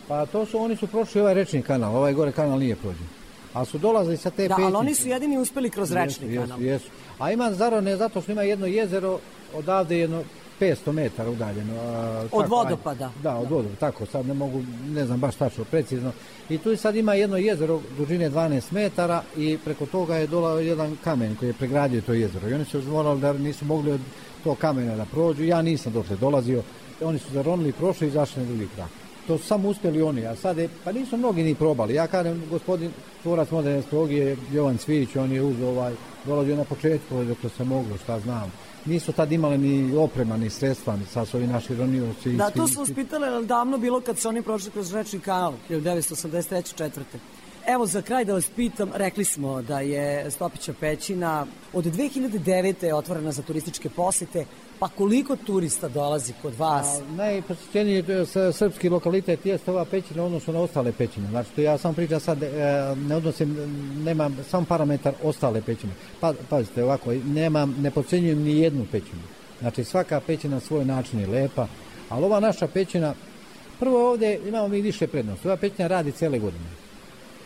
Pa 0.07 0.25
to 0.25 0.45
su, 0.45 0.59
oni 0.59 0.75
su 0.75 0.88
prošli 0.88 1.21
ovaj 1.21 1.34
rečni 1.34 1.61
kanal, 1.61 1.95
ovaj 1.95 2.13
gore 2.13 2.31
kanal 2.31 2.59
nije 2.59 2.75
prođen. 2.75 3.07
A 3.53 3.65
su 3.65 3.77
dolazili 3.77 4.17
sa 4.17 4.29
te 4.29 4.47
Da, 4.47 4.53
ali 4.53 4.63
pećnice. 4.63 4.77
oni 4.77 4.95
su 4.95 5.07
jedini 5.07 5.38
uspeli 5.38 5.69
kroz 5.69 5.91
rečni 5.91 6.27
Jesu, 6.27 6.41
kanal. 6.41 6.61
Jesu, 6.61 6.86
jesu. 6.86 6.91
A 7.19 7.31
ima 7.31 7.51
zarone 7.51 7.97
zato 7.97 8.21
što 8.21 8.31
ima 8.31 8.41
jedno 8.43 8.65
jezero 8.65 9.19
odavde 9.53 9.97
jedno 9.97 10.23
500 10.59 10.91
metara 10.91 11.29
udaljeno. 11.29 11.73
A, 11.75 12.19
Od 12.31 12.41
tako, 12.43 12.55
vodopada. 12.55 13.05
ajde. 13.05 13.19
Da, 13.23 13.36
od 13.36 13.49
vodopada, 13.49 13.75
tako, 13.79 14.05
sad 14.05 14.25
ne 14.25 14.34
mogu, 14.34 14.61
ne 14.88 15.05
znam 15.05 15.19
baš 15.19 15.36
tačno, 15.36 15.63
precizno. 15.63 16.11
I 16.49 16.57
tu 16.57 16.75
sad 16.77 16.95
ima 16.95 17.13
jedno 17.13 17.38
jezero 17.38 17.81
dužine 17.97 18.29
12 18.29 18.71
metara 18.71 19.23
i 19.38 19.57
preko 19.65 19.86
toga 19.86 20.15
je 20.15 20.27
dolao 20.27 20.59
jedan 20.59 20.97
kamen 21.03 21.36
koji 21.36 21.49
je 21.49 21.53
pregradio 21.53 22.01
to 22.01 22.13
jezero. 22.13 22.49
I 22.49 22.53
oni 22.53 22.65
su 22.65 22.81
morali 22.81 23.21
da 23.21 23.34
nisu 23.34 23.65
mogli 23.65 23.91
od 23.91 24.01
tog 24.44 24.58
kamena 24.58 24.96
da 24.96 25.06
prođu. 25.06 25.44
Ja 25.44 25.62
nisam 25.62 25.94
dotle 25.94 26.18
dolazio. 26.18 26.64
Oni 27.02 27.20
su 27.20 27.34
zaronili, 27.34 27.72
prošli 27.72 28.08
i 28.08 28.10
izašli 28.10 28.41
na 28.41 28.48
drugi 28.48 28.68
krak. 28.76 28.89
To 29.28 29.38
su 29.38 29.44
samo 29.44 29.70
uspjeli 29.70 30.02
oni, 30.02 30.26
a 30.26 30.36
sad 30.36 30.58
je, 30.58 30.70
pa 30.84 30.91
nisu 30.91 31.18
mnogi 31.18 31.44
ni 31.44 31.56
probali. 31.56 31.94
Ja 31.94 32.08
kažem, 32.08 32.44
gospodin 32.50 32.91
tvorac 33.22 33.52
moderne 33.52 33.80
astrologije, 33.80 34.38
Jovan 34.52 34.78
Cvić, 34.78 35.16
on 35.16 35.32
je 35.32 35.41
uz 35.41 35.62
ovaj, 35.62 35.94
dolazio 36.26 36.56
na 36.56 36.64
početku, 36.64 37.24
dok 37.24 37.38
se 37.58 37.64
moglo, 37.64 37.98
šta 38.04 38.20
znam. 38.20 38.52
Nisu 38.86 39.12
tad 39.12 39.32
imali 39.32 39.58
ni 39.58 39.96
oprema, 39.98 40.38
ni 40.38 40.50
sredstva, 40.50 40.96
ni 40.96 41.06
sad 41.06 41.28
su 41.28 41.38
ovi 41.38 41.48
naši 41.48 41.76
ronioci. 41.76 42.34
Da, 42.34 42.50
tu 42.50 42.68
su 42.68 42.82
uspitali, 42.82 43.26
ali 43.26 43.46
davno 43.46 43.78
bilo 43.78 44.02
kad 44.02 44.20
su 44.20 44.30
oni 44.30 44.41
prošli 44.41 44.72
kroz 44.72 44.94
rečni 44.94 45.20
kanal, 45.20 45.54
1983. 45.70 46.76
četvrte. 46.76 47.20
Evo 47.68 47.86
za 47.86 48.01
kraj 48.01 48.26
da 48.26 48.34
vas 48.34 48.49
pitam, 48.49 48.89
rekli 48.93 49.24
smo 49.26 49.61
da 49.61 49.80
je 49.80 50.32
Stopića 50.32 50.74
pećina 50.74 51.45
od 51.74 51.86
2009. 51.86 52.84
je 52.84 52.95
otvorena 52.95 53.32
za 53.32 53.41
turističke 53.41 53.89
posete, 53.89 54.45
pa 54.80 54.88
koliko 54.88 55.36
turista 55.36 55.88
dolazi 55.88 56.34
kod 56.41 56.55
vas? 56.55 56.88
A, 56.88 57.01
s- 58.26 58.57
srpski 58.57 58.89
lokalitet 58.89 59.45
jeste 59.45 59.72
ova 59.72 59.86
pećina 59.86 60.24
u 60.24 60.26
odnosu 60.26 60.53
na 60.53 60.59
ostale 60.59 60.91
pećine. 60.91 61.28
Znači, 61.28 61.49
to 61.49 61.61
ja 61.61 61.78
sam 61.78 61.93
pričam 61.93 62.20
sad, 62.20 62.43
e, 62.43 62.49
ne 62.97 63.16
odnosim, 63.16 63.55
nemam 64.03 64.38
sam 64.49 64.66
parametar 64.66 65.14
ostale 65.24 65.61
pećine. 65.61 65.93
Pa, 66.20 66.34
pazite, 66.49 66.84
ovako, 66.84 67.14
nemam, 67.14 67.76
ne 67.80 67.91
podcenjujem 67.91 68.39
ni 68.39 68.59
jednu 68.59 68.86
pećinu. 68.91 69.22
Znači, 69.59 69.84
svaka 69.84 70.20
pećina 70.20 70.55
na 70.55 70.61
svoj 70.61 70.86
način 70.86 71.20
je 71.20 71.28
lepa, 71.28 71.68
ali 72.09 72.26
ova 72.26 72.39
naša 72.39 72.68
pećina, 72.68 73.14
prvo 73.80 74.09
ovde 74.09 74.39
imamo 74.47 74.68
mi 74.68 74.82
više 74.82 75.07
prednosti. 75.07 75.47
Ova 75.47 75.57
pećina 75.57 75.88
radi 75.88 76.11
cele 76.11 76.39
godine. 76.39 76.82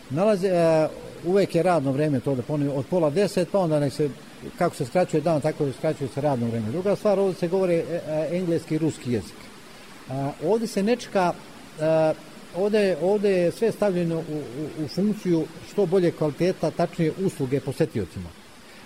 Nalaze, 0.10 0.48
e, 0.48 0.88
uvek 1.26 1.56
je 1.56 1.64
radno 1.64 1.92
vreme 1.92 2.20
to 2.20 2.36
da 2.36 2.42
ponovim, 2.42 2.74
od 2.76 2.86
pola 2.86 3.10
deset, 3.10 3.50
pa 3.52 3.60
onda 3.60 3.80
nek 3.80 3.94
se, 3.94 4.10
kako 4.58 4.76
se 4.76 4.86
skraćuje 4.86 5.22
dan, 5.22 5.42
tako 5.42 5.66
da 5.66 5.74
skraćuje 5.74 6.08
se 6.14 6.22
radno 6.22 6.48
vreme. 6.48 6.72
Druga 6.72 6.96
stvar, 6.96 7.20
ovde 7.20 7.36
se 7.40 7.48
govori 7.48 7.74
e, 7.76 8.02
engleski 8.32 8.76
i 8.76 8.78
ruski 8.78 9.12
jezik. 9.12 9.36
A, 10.10 10.32
ovde 10.46 10.68
se 10.68 10.84
ne 10.84 10.96
čeka, 10.96 11.34
a, 11.82 12.14
ovde, 12.56 12.98
ovde 13.02 13.32
je 13.32 13.52
sve 13.52 13.72
stavljeno 13.72 14.16
u, 14.18 14.36
u, 14.82 14.86
u 14.86 14.88
funkciju 14.88 15.46
što 15.72 15.86
bolje 15.86 16.12
kvaliteta, 16.12 16.72
tačnije 16.72 17.14
usluge 17.26 17.60
posetiocima. 17.60 18.30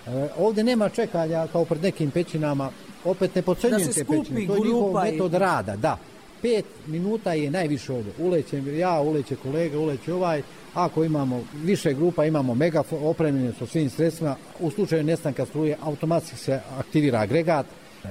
E, 0.06 0.28
ovde 0.38 0.64
nema 0.64 0.88
čekanja 0.88 1.46
kao 1.52 1.64
pred 1.64 1.82
nekim 1.82 2.10
pećinama, 2.10 2.70
opet 3.04 3.34
ne 3.34 3.42
pocenjujem 3.42 3.86
Da 3.86 3.92
se 3.92 4.04
te 4.04 4.10
pećine, 4.18 4.46
to 4.46 4.54
je 4.54 4.60
njihov 4.60 4.80
grupa 4.82 5.08
i- 5.08 5.12
metod 5.12 5.34
rada, 5.34 5.76
da. 5.76 5.98
Pet 6.42 6.64
minuta 6.86 7.32
je 7.32 7.50
najviše 7.50 7.92
ovde. 7.92 8.10
Ulećem 8.18 8.78
ja, 8.78 9.00
uleće 9.00 9.36
kolega, 9.36 9.78
uleće 9.78 10.14
ovaj, 10.14 10.42
ako 10.74 11.04
imamo 11.04 11.44
više 11.64 11.94
grupa, 11.94 12.24
imamo 12.24 12.54
megafon, 12.54 12.98
opremljene 13.02 13.52
sa 13.58 13.66
svim 13.66 13.90
sredstvima, 13.90 14.36
u 14.60 14.70
slučaju 14.70 15.04
nestanka 15.04 15.46
struje 15.46 15.76
automatski 15.82 16.36
se 16.36 16.60
aktivira 16.78 17.18
agregat. 17.18 17.66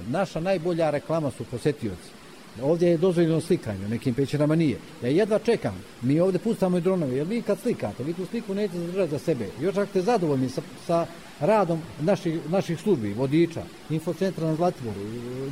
Naša 0.08 0.40
najbolja 0.40 0.90
reklama 0.90 1.32
su 1.32 1.44
posetioci. 1.44 2.21
Ovdje 2.62 2.90
je 2.90 2.98
dozvoljeno 2.98 3.42
slikanje, 3.42 3.88
nekim 3.90 4.14
pećinama 4.14 4.56
nije. 4.56 4.78
Ja 5.04 5.10
jedva 5.10 5.40
čekam, 5.40 5.84
mi 6.02 6.20
ovdje 6.20 6.40
pustamo 6.40 6.78
i 6.78 6.82
dronove, 6.82 7.16
jer 7.16 7.28
vi 7.28 7.42
kad 7.42 7.60
slikate, 7.60 8.04
vi 8.04 8.14
tu 8.14 8.26
sliku 8.26 8.54
nećete 8.54 8.80
zadržati 8.80 9.12
za 9.12 9.20
sebe. 9.20 9.48
Još 9.62 9.78
ako 9.78 9.90
ste 9.90 10.02
zadovoljni 10.02 10.50
sa, 10.50 10.62
sa 10.88 11.06
radom 11.40 11.82
naših, 12.02 12.50
naših 12.50 12.80
službi, 12.80 13.14
vodiča, 13.14 13.64
infocentra 13.90 14.48
na 14.48 14.56
Zlatiboru, 14.56 15.00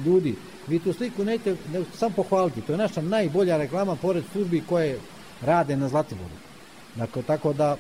ljudi, 0.06 0.36
vi 0.68 0.80
tu 0.80 0.94
sliku 0.94 1.24
nećete 1.24 1.56
ne, 1.74 1.84
sam 1.96 2.14
pohvaliti. 2.14 2.62
To 2.62 2.72
je 2.72 2.78
naša 2.78 3.02
najbolja 3.02 3.58
reklama 3.58 3.96
pored 3.96 4.24
službi 4.32 4.64
koje 4.70 5.00
rade 5.42 5.78
na 5.78 5.90
Zlatiboru. 5.90 6.36
Dakle, 6.96 7.24
tako 7.24 7.54
da 7.54 7.78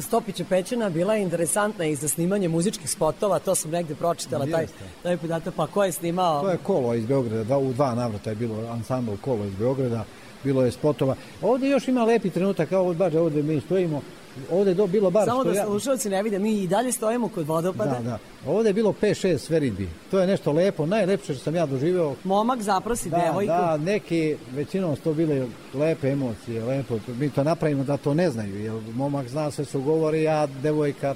Stopića 0.00 0.44
pećina 0.48 0.90
bila 0.90 1.14
je 1.14 1.22
interesantna 1.22 1.84
i 1.84 1.94
za 1.94 2.08
snimanje 2.08 2.48
muzičkih 2.48 2.90
spotova, 2.90 3.38
to 3.38 3.54
sam 3.54 3.70
negde 3.70 3.94
pročitala, 3.94 4.46
taj, 4.46 4.66
taj 5.02 5.16
podatak, 5.16 5.54
pa 5.54 5.66
ko 5.66 5.84
je 5.84 5.92
snimao? 5.92 6.42
To 6.42 6.50
je 6.50 6.58
kolo 6.62 6.94
iz 6.94 7.06
Beograda, 7.06 7.44
dva, 7.44 7.58
u 7.58 7.72
dva 7.72 7.94
navrata 7.94 8.30
je 8.30 8.36
bilo 8.36 8.66
ansambl 8.70 9.12
kolo 9.20 9.44
iz 9.44 9.54
Beograda, 9.54 10.04
bilo 10.44 10.64
je 10.64 10.70
spotova. 10.70 11.16
Ovde 11.42 11.68
još 11.68 11.88
ima 11.88 12.04
lepi 12.04 12.30
trenutak, 12.30 12.68
kao 12.68 12.94
baš 12.94 13.14
ovde 13.14 13.42
mi 13.42 13.60
stojimo, 13.60 14.02
ovde 14.50 14.70
je 14.70 14.74
do, 14.74 14.86
bilo 14.86 15.10
bar 15.10 15.24
Samo 15.24 15.44
da 15.44 15.52
ja... 15.52 15.64
slušalci 15.64 16.10
ne 16.10 16.22
vide, 16.22 16.38
mi 16.38 16.62
i 16.62 16.66
dalje 16.66 16.92
stojimo 16.92 17.28
kod 17.28 17.46
vodopada. 17.46 17.90
Da, 17.90 18.00
da. 18.00 18.18
Ovde 18.46 18.68
je 18.68 18.72
bilo 18.72 18.94
5-6 19.02 19.38
sveridbi. 19.38 19.88
To 20.10 20.18
je 20.18 20.26
nešto 20.26 20.52
lepo, 20.52 20.86
najlepše 20.86 21.34
što 21.34 21.44
sam 21.44 21.54
ja 21.54 21.66
doživeo. 21.66 22.14
Momak 22.24 22.62
zaprosi 22.62 23.10
Da, 23.10 23.16
devojku. 23.18 23.52
da, 23.52 23.76
neki, 23.76 24.36
većinom 24.52 24.96
to 24.96 25.12
bile 25.14 25.46
lepe 25.74 26.08
emocije, 26.08 26.64
lepo. 26.64 26.98
Mi 27.18 27.30
to 27.30 27.44
napravimo 27.44 27.84
da 27.84 27.96
to 27.96 28.14
ne 28.14 28.30
znaju, 28.30 28.60
jer 28.60 28.72
momak 28.94 29.28
zna 29.28 29.50
sve 29.50 29.64
su 29.64 29.80
govori, 29.82 30.28
a 30.28 30.46
devojka, 30.46 31.14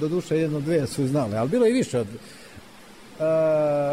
do 0.00 0.08
duše 0.08 0.38
jedno, 0.38 0.60
dve 0.60 0.86
su 0.86 1.06
znale, 1.06 1.36
ali 1.36 1.48
bilo 1.48 1.66
i 1.66 1.72
više 1.72 1.98
od... 1.98 2.06
E, 3.20 3.24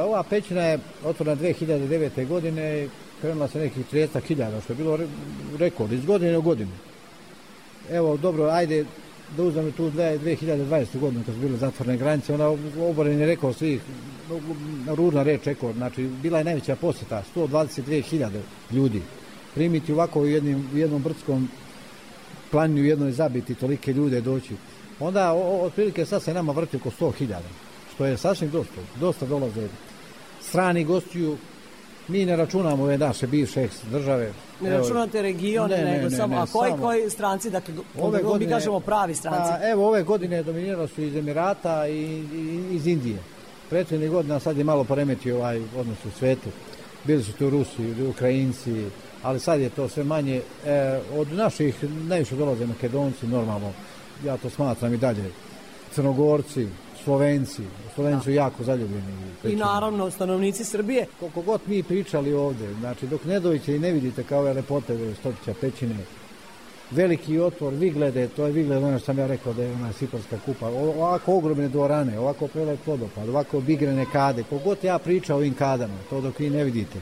ova 0.04 0.24
pećina 0.24 0.62
je 0.62 0.80
otvorena 1.06 1.42
2009. 1.42 2.28
godine 2.28 2.88
krenula 3.22 3.48
se 3.48 3.60
nekih 3.60 3.86
30.000, 3.94 4.64
što 4.64 4.74
je 4.74 4.78
bilo 4.78 4.98
re- 4.98 5.08
rekord 5.58 5.92
iz 5.92 6.06
godine 6.06 6.38
u 6.38 6.42
godinu. 6.42 6.72
Evo, 7.92 8.18
dobro, 8.18 8.46
ajde 8.46 8.86
da 9.38 9.44
uzmemo 9.44 9.72
tu 9.72 9.90
dve- 9.90 10.18
2020. 10.18 11.00
godinu 11.00 11.24
kad 11.26 11.36
su 11.36 11.42
bile 11.42 11.58
zatvorene 11.58 11.98
granice, 11.98 12.34
ona 12.34 12.48
oboren 12.90 13.20
je 13.20 13.26
rekord 13.26 13.56
svih, 13.56 13.82
ružna 14.88 15.24
reč 15.24 15.44
rekord, 15.46 15.76
znači 15.76 16.10
bila 16.24 16.38
je 16.38 16.44
najveća 16.44 16.76
posjeta, 16.76 17.24
122.000 17.36 18.30
ljudi. 18.72 19.02
Primiti 19.56 19.94
ovako 19.94 20.22
u 20.22 20.28
jednim, 20.28 20.70
u 20.74 20.78
jednom 20.78 21.02
brdskom 21.04 21.50
planini 22.52 22.82
u 22.82 22.86
jednoj 22.86 23.12
zabiti 23.12 23.56
tolike 23.56 23.94
ljude 23.94 24.22
doći. 24.22 24.54
Onda 25.00 25.34
o- 25.34 25.62
otprilike 25.62 26.06
sad 26.06 26.24
se 26.24 26.34
nama 26.34 26.52
vrti 26.52 26.78
oko 26.78 26.90
100.000, 26.92 27.36
što 27.96 28.06
je 28.06 28.18
sasvim 28.18 28.50
dosta. 28.52 28.82
Dosta 29.00 29.26
dolaze 29.26 29.68
strani 30.42 30.84
gostiju, 30.84 31.38
mi 32.08 32.26
ne 32.26 32.36
računamo 32.36 32.84
ove 32.84 32.98
naše 32.98 33.28
bivše 33.28 33.68
države. 33.92 34.32
Ne 34.62 34.70
Evo, 34.70 34.78
računate 34.80 35.22
region, 35.22 35.70
ne, 35.70 35.78
ne, 35.78 35.92
nego 35.92 36.10
ne, 36.10 36.18
samo, 36.18 36.36
ne, 36.36 36.42
a 36.42 36.46
koji, 36.46 36.72
samo- 36.72 36.84
koji 36.84 37.10
stranci, 37.10 37.50
dakle, 37.50 37.74
Ove 38.00 38.18
mi 38.18 38.24
godine- 38.24 38.52
kažemo 38.52 38.80
pravi 38.80 39.16
stranci. 39.16 39.52
Pa, 39.52 39.68
evo, 39.70 39.88
ove 39.88 40.04
godine 40.04 40.44
dominirali 40.44 40.88
su 40.88 41.02
iz 41.02 41.16
Emirata 41.16 41.88
i, 41.88 42.02
i 42.34 42.68
iz 42.72 42.88
Indije. 42.88 43.18
Prethodnih 43.70 44.10
godina 44.12 44.40
sad 44.40 44.58
je 44.58 44.64
malo 44.64 44.84
poremetio 44.84 45.36
ovaj 45.36 45.62
odnos 45.78 46.06
u 46.06 46.12
svetu. 46.20 46.50
Bili 47.04 47.24
su 47.24 47.34
tu 47.34 47.50
Rusi, 47.50 48.08
Ukrajinci, 48.10 48.86
ali 49.24 49.40
sad 49.40 49.60
je 49.60 49.70
to 49.70 49.90
sve 49.90 50.04
manje. 50.04 50.42
E, 50.66 51.00
od 51.14 51.32
naših 51.32 51.76
najviše 51.84 52.36
dolaze 52.36 52.66
Makedonci, 52.66 53.28
normalno. 53.28 53.72
Ja 54.26 54.38
to 54.38 54.50
smatram 54.50 54.94
i 54.94 54.98
dalje. 54.98 55.32
Crnogorci, 55.92 56.68
Slovenci. 57.04 57.62
Slovenci 57.98 58.24
su 58.24 58.32
jako 58.32 58.64
zaljubljeni. 58.64 59.04
I 59.44 59.56
naravno, 59.56 60.12
stanovnici 60.12 60.64
Srbije. 60.64 61.06
Koliko 61.20 61.42
god 61.42 61.62
mi 61.68 61.84
pričali 61.84 62.34
ovde, 62.34 62.74
znači 62.74 63.08
dok 63.08 63.26
ne 63.26 63.40
dođete 63.40 63.76
i 63.76 63.80
ne 63.80 63.92
vidite 63.92 64.24
kao 64.24 64.40
ove 64.40 64.54
lepote 64.54 65.16
Stopića 65.20 65.54
pećine, 65.62 65.96
veliki 66.92 67.40
otvor, 67.40 67.74
Viglede, 67.74 68.28
to 68.28 68.46
je 68.46 68.52
Vigled, 68.52 68.84
ono 68.84 69.00
što 69.00 69.06
sam 69.06 69.20
ja 69.20 69.28
rekao 69.28 69.54
da 69.54 69.64
je 69.64 69.74
ona 69.74 69.94
Siporska 69.94 70.38
kupa, 70.46 70.68
ovako 70.68 71.36
ogromne 71.36 71.68
dvorane, 71.70 72.20
ovako 72.20 72.48
prelep 72.48 72.88
vodopad, 72.88 73.30
ovako 73.30 73.60
bigrene 73.60 74.06
kade, 74.12 74.44
kogod 74.44 74.84
ja 74.84 75.00
pričao 75.00 75.36
o 75.36 75.40
ovim 75.40 75.54
kadama, 75.54 75.98
to 76.10 76.22
dok 76.22 76.40
vi 76.40 76.50
ne 76.50 76.64
vidite, 76.64 77.00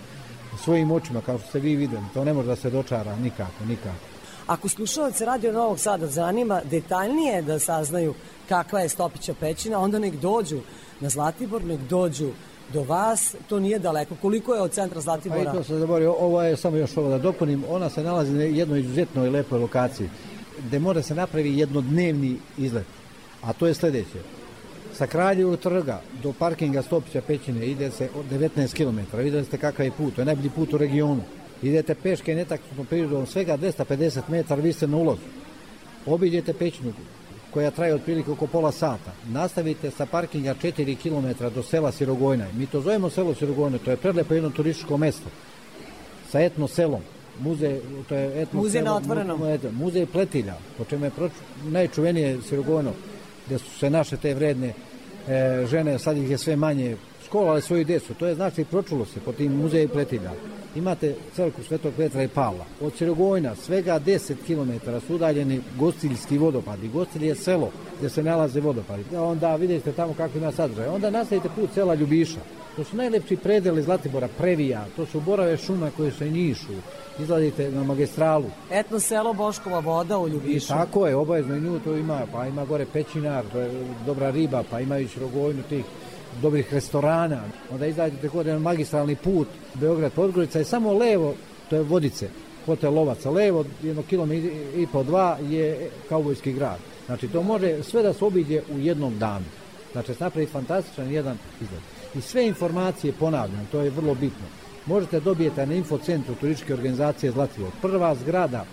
svojim 0.63 0.91
očima, 0.91 1.21
kao 1.21 1.39
što 1.39 1.47
ste 1.47 1.59
vi 1.59 1.75
videli, 1.75 2.03
to 2.13 2.23
ne 2.23 2.33
može 2.33 2.47
da 2.47 2.55
se 2.55 2.69
dočara 2.69 3.15
nikako, 3.15 3.65
nikako. 3.67 4.05
Ako 4.47 4.69
slušalce 4.69 5.25
Radio 5.25 5.53
Novog 5.53 5.79
Sada 5.79 6.07
zanima 6.07 6.61
detaljnije 6.63 7.41
da 7.41 7.59
saznaju 7.59 8.13
kakva 8.49 8.79
je 8.79 8.89
Stopića 8.89 9.33
pećina, 9.39 9.79
onda 9.79 9.99
nek 9.99 10.15
dođu 10.15 10.59
na 10.99 11.09
Zlatibor, 11.09 11.63
nek 11.63 11.79
dođu 11.79 12.29
do 12.73 12.83
vas, 12.83 13.35
to 13.49 13.59
nije 13.59 13.79
daleko. 13.79 14.15
Koliko 14.21 14.55
je 14.55 14.61
od 14.61 14.71
centra 14.71 15.01
Zlatibora? 15.01 15.51
to 15.51 15.63
sam 15.63 15.79
zaboravio, 15.79 16.15
ovo 16.19 16.43
je 16.43 16.57
samo 16.57 16.77
još 16.77 16.97
ovo 16.97 17.09
da 17.09 17.17
dopunim, 17.17 17.63
ona 17.69 17.89
se 17.89 18.03
nalazi 18.03 18.33
na 18.33 18.43
jednoj 18.43 18.79
izuzetnoj 18.79 19.29
lepoj 19.29 19.59
lokaciji, 19.59 20.09
gde 20.67 20.79
mora 20.79 21.01
se 21.01 21.15
napravi 21.15 21.57
jednodnevni 21.57 22.37
izlet, 22.57 22.85
a 23.41 23.53
to 23.53 23.67
je 23.67 23.73
sledeće. 23.73 24.19
Sa 24.93 25.07
Kraljevog 25.07 25.59
trga 25.59 26.01
do 26.23 26.33
parkinga 26.39 26.81
Stopića 26.81 27.21
pećine 27.21 27.67
ide 27.67 27.91
se 27.91 28.09
od 28.15 28.25
19 28.31 28.75
km. 28.75 29.17
Videli 29.17 29.45
ste 29.45 29.57
kakav 29.57 29.85
je 29.85 29.91
put, 29.91 30.15
to 30.15 30.21
je 30.21 30.25
najbolji 30.25 30.49
put 30.49 30.73
u 30.73 30.77
regionu. 30.77 31.21
Idete 31.61 31.95
peške 31.95 32.35
netaknutom 32.35 32.85
prirodom 32.85 33.25
svega 33.25 33.57
250 33.57 34.21
metara, 34.27 34.61
vi 34.61 34.73
ste 34.73 34.87
na 34.87 34.97
ulazu. 34.97 35.21
Obiđete 36.05 36.53
pećinu 36.53 36.93
koja 37.55 37.71
traje 37.71 37.93
otprilike 37.95 38.31
oko 38.31 38.47
pola 38.47 38.71
sata. 38.71 39.11
Nastavite 39.27 39.91
sa 39.91 40.05
parkinga 40.05 40.55
4 40.55 40.95
km 40.97 41.45
do 41.55 41.63
sela 41.63 41.91
Sirogojna. 41.91 42.45
Mi 42.53 42.67
to 42.67 42.81
zovemo 42.81 43.09
selo 43.09 43.35
Sirogojna, 43.35 43.77
to 43.77 43.91
je 43.91 43.97
prelepo 43.97 44.33
jedno 44.33 44.49
turističko 44.49 44.97
mesto 44.97 45.29
sa 46.31 46.41
etno 46.41 46.67
selom. 46.67 47.01
Muzej, 47.39 47.79
to 48.09 48.15
je 48.15 48.41
etno 48.41 48.59
Muzej 48.59 48.81
selo, 48.81 48.85
na 48.85 48.95
otvorenom. 48.95 49.39
mu- 49.39 49.45
mu- 49.45 49.71
Muzej 49.73 50.05
Pletilja, 50.05 50.57
po 50.77 50.83
čemu 50.85 51.05
je 51.05 51.11
proč, 51.11 51.31
najčuvenije 51.63 52.41
Sirogojno, 52.41 52.91
gde 53.47 53.57
su 53.57 53.79
se 53.79 53.89
naše 53.89 54.17
te 54.17 54.33
vredne 54.33 54.73
e, 55.27 55.65
žene, 55.67 55.99
sad 55.99 56.17
ih 56.17 56.29
je 56.29 56.37
sve 56.37 56.55
manje, 56.55 56.97
školovale 57.25 57.61
svoju 57.61 57.85
decu. 57.85 58.13
To 58.13 58.27
je 58.27 58.35
znači 58.35 58.63
pročulo 58.63 59.05
se 59.05 59.19
po 59.19 59.31
tim 59.33 59.51
muzeji 59.51 59.87
Pletilja. 59.87 60.31
Imate 60.75 61.15
crkvu 61.35 61.63
Svetog 61.63 61.93
Petra 61.97 62.23
i 62.23 62.27
Pavla. 62.27 62.65
Od 62.81 62.93
Sirogojna 62.97 63.55
svega 63.55 63.99
10 63.99 64.33
km 64.45 64.89
su 65.07 65.15
udaljeni 65.15 65.61
gostiljski 65.79 66.37
vodopadi. 66.37 66.87
Gostilj 66.87 67.27
je 67.27 67.35
selo 67.35 67.71
gde 67.99 68.09
se 68.09 68.23
nalaze 68.23 68.61
vodopadi. 68.61 69.03
Onda 69.17 69.55
vidite 69.55 69.91
tamo 69.91 70.13
kako 70.13 70.37
ima 70.37 70.51
sadržaj. 70.51 70.87
Onda 70.87 71.09
nastavite 71.09 71.49
put 71.55 71.69
sela 71.73 71.95
Ljubiša. 71.95 72.39
To 72.75 72.83
su 72.83 72.95
najlepši 72.95 73.37
predeli 73.37 73.83
Zlatibora, 73.83 74.27
Previja, 74.37 74.85
to 74.95 75.05
su 75.05 75.19
borave 75.19 75.57
šuma 75.57 75.91
koje 75.97 76.11
se 76.11 76.29
njišu. 76.29 76.73
Izladite 77.19 77.71
na 77.71 77.83
magistralu. 77.83 78.45
Etno 78.71 78.99
selo 78.99 79.33
Boškova 79.33 79.79
voda 79.79 80.19
u 80.19 80.27
I 80.27 80.31
Ljubišu. 80.31 80.67
tako 80.67 81.07
je, 81.07 81.15
obavezno 81.15 81.55
i 81.55 81.61
nju 81.61 81.79
to 81.79 81.95
ima, 81.95 82.21
pa 82.31 82.47
ima 82.47 82.65
gore 82.65 82.85
pećinar, 82.93 83.45
to 83.51 83.59
je 83.59 83.71
dobra 84.05 84.31
riba, 84.31 84.63
pa 84.71 84.79
ima 84.79 84.97
i 84.97 85.07
širogojnu 85.07 85.63
tih 85.69 85.85
dobrih 86.41 86.73
restorana, 86.73 87.41
onda 87.71 87.85
izađete 87.85 88.29
kod 88.29 88.45
jedan 88.45 88.61
magistralni 88.61 89.15
put 89.15 89.47
Beograd-Podgorica 89.73 90.57
je 90.57 90.65
samo 90.65 90.93
levo, 90.93 91.33
to 91.69 91.75
je 91.75 91.83
Vodice, 91.83 92.29
hotel 92.65 92.93
Lovaca, 92.93 93.29
levo 93.29 93.65
jedno 93.83 94.03
kilometar 94.03 94.51
i 94.75 94.87
po 94.91 95.03
dva 95.03 95.37
je 95.49 95.89
kaubojski 96.09 96.53
grad. 96.53 96.77
Znači 97.05 97.27
to 97.27 97.43
može 97.43 97.83
sve 97.83 98.03
da 98.03 98.13
se 98.13 98.25
obiđe 98.25 98.61
u 98.75 98.79
jednom 98.79 99.19
danu. 99.19 99.45
Znači 99.91 100.11
da 100.11 100.25
napraviti 100.25 100.51
fantastičan 100.51 101.11
jedan 101.11 101.37
izgled. 101.61 101.81
I 102.15 102.21
sve 102.21 102.47
informacije 102.47 103.13
ponavljam, 103.13 103.67
to 103.71 103.81
je 103.81 103.89
vrlo 103.89 104.15
bitno. 104.15 104.45
Možete 104.85 105.19
dobijete 105.19 105.65
na 105.65 105.73
infocentru 105.73 106.35
turističke 106.35 106.73
organizacije 106.73 107.31
Zlatibor. 107.31 107.69
Prva 107.81 108.15
zgrada 108.15 108.65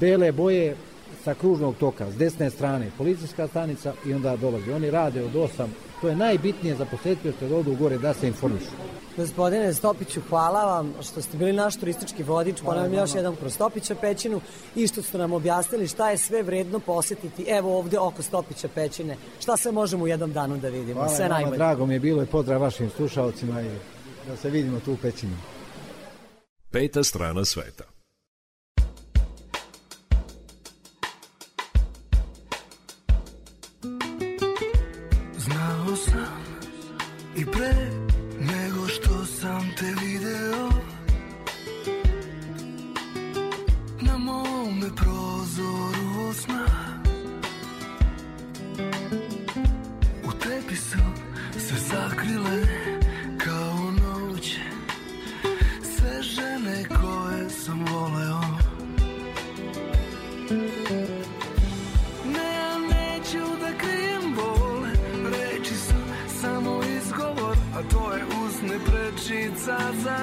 bele 0.00 0.32
boje 0.32 0.76
sa 1.24 1.34
kružnog 1.34 1.76
toka, 1.76 2.10
s 2.10 2.16
desne 2.16 2.50
strane, 2.50 2.90
policijska 2.98 3.48
stanica 3.48 3.92
i 4.06 4.14
onda 4.14 4.36
dolazi. 4.36 4.72
Oni 4.72 4.90
rade 4.90 5.24
od 5.24 5.32
8 5.32 5.66
što 6.04 6.08
je 6.08 6.16
najbitnije 6.16 6.76
za 6.76 6.84
posetioce 6.84 7.48
da 7.48 7.56
odu 7.56 7.72
u 7.72 7.76
gore 7.76 7.98
da 7.98 8.14
se 8.14 8.28
informišu. 8.28 8.70
Gospodine 9.16 9.74
Stopiću, 9.74 10.20
hvala 10.28 10.64
vam 10.64 10.94
što 11.02 11.22
ste 11.22 11.36
bili 11.36 11.52
naš 11.52 11.76
turistički 11.76 12.22
vodič, 12.22 12.60
ponavljam 12.64 12.94
još 12.94 13.14
jedan 13.14 13.36
kroz 13.36 13.54
Stopića 13.54 13.94
pećinu 13.94 14.40
i 14.76 14.86
što 14.86 15.02
ste 15.02 15.18
nam 15.18 15.32
objasnili 15.32 15.88
šta 15.88 16.10
je 16.10 16.18
sve 16.18 16.42
vredno 16.42 16.78
posetiti, 16.78 17.44
evo 17.48 17.78
ovde 17.78 17.98
oko 17.98 18.22
Stopića 18.22 18.68
pećine, 18.68 19.16
šta 19.40 19.56
sve 19.56 19.72
možemo 19.72 20.04
u 20.04 20.08
jednom 20.08 20.32
danu 20.32 20.56
da 20.56 20.68
vidimo, 20.68 21.00
hvala 21.00 21.16
sve 21.16 21.28
najbolje. 21.28 21.56
Drago 21.56 21.86
mi 21.86 21.94
je 21.94 22.00
bilo 22.00 22.22
i 22.22 22.26
pozdrav 22.26 22.60
vašim 22.60 22.90
slušalcima 22.90 23.62
i 23.62 23.70
da 24.28 24.36
se 24.36 24.50
vidimo 24.50 24.80
tu 24.80 24.92
u 24.92 24.96
pećinu. 24.96 25.36
Peta 26.70 27.04
strana 27.04 27.44
sveta. 27.44 27.93
Sansa. 69.64 70.13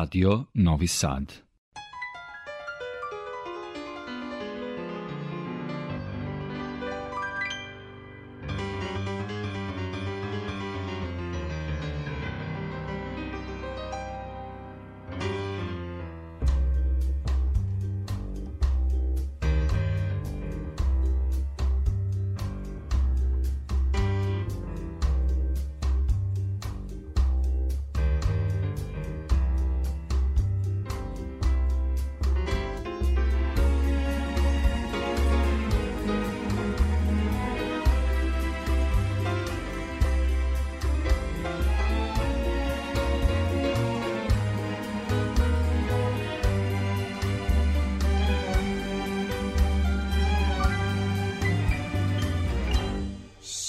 Radio 0.00 0.48
Novi 0.54 0.86
Sad. 0.86 1.49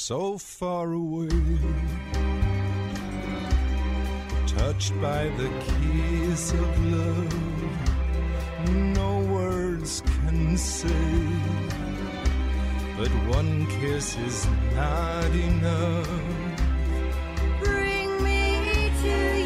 So 0.02 0.36
far 0.36 0.92
away, 0.94 1.30
touched 4.48 5.00
by 5.00 5.26
the 5.38 5.48
kiss 5.68 6.54
of 6.54 6.86
love. 6.92 7.34
No 8.98 9.20
words 9.32 10.02
can 10.02 10.58
say, 10.58 11.28
but 12.98 13.12
one 13.38 13.68
kiss 13.68 14.18
is 14.18 14.48
not 14.74 15.32
enough. 15.50 16.10
Bring 17.64 18.24
me 18.24 18.90
to 19.04 19.16
you 19.38 19.41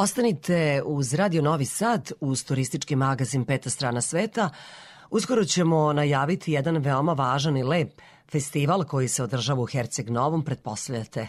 Ostanite 0.00 0.82
uz 0.84 1.14
Radio 1.14 1.42
Novi 1.42 1.64
Sad, 1.64 2.12
uz 2.20 2.44
turistički 2.44 2.96
magazin 2.96 3.44
Peta 3.44 3.70
strana 3.70 4.00
sveta. 4.00 4.50
Uskoro 5.10 5.44
ćemo 5.44 5.92
najaviti 5.92 6.52
jedan 6.52 6.76
veoma 6.76 7.12
važan 7.12 7.56
i 7.56 7.62
lep 7.62 8.00
festival 8.32 8.84
koji 8.84 9.08
se 9.08 9.22
održava 9.22 9.62
u 9.62 9.66
Herceg 9.66 10.10
Novom, 10.10 10.44
pretpostavljate 10.44 11.26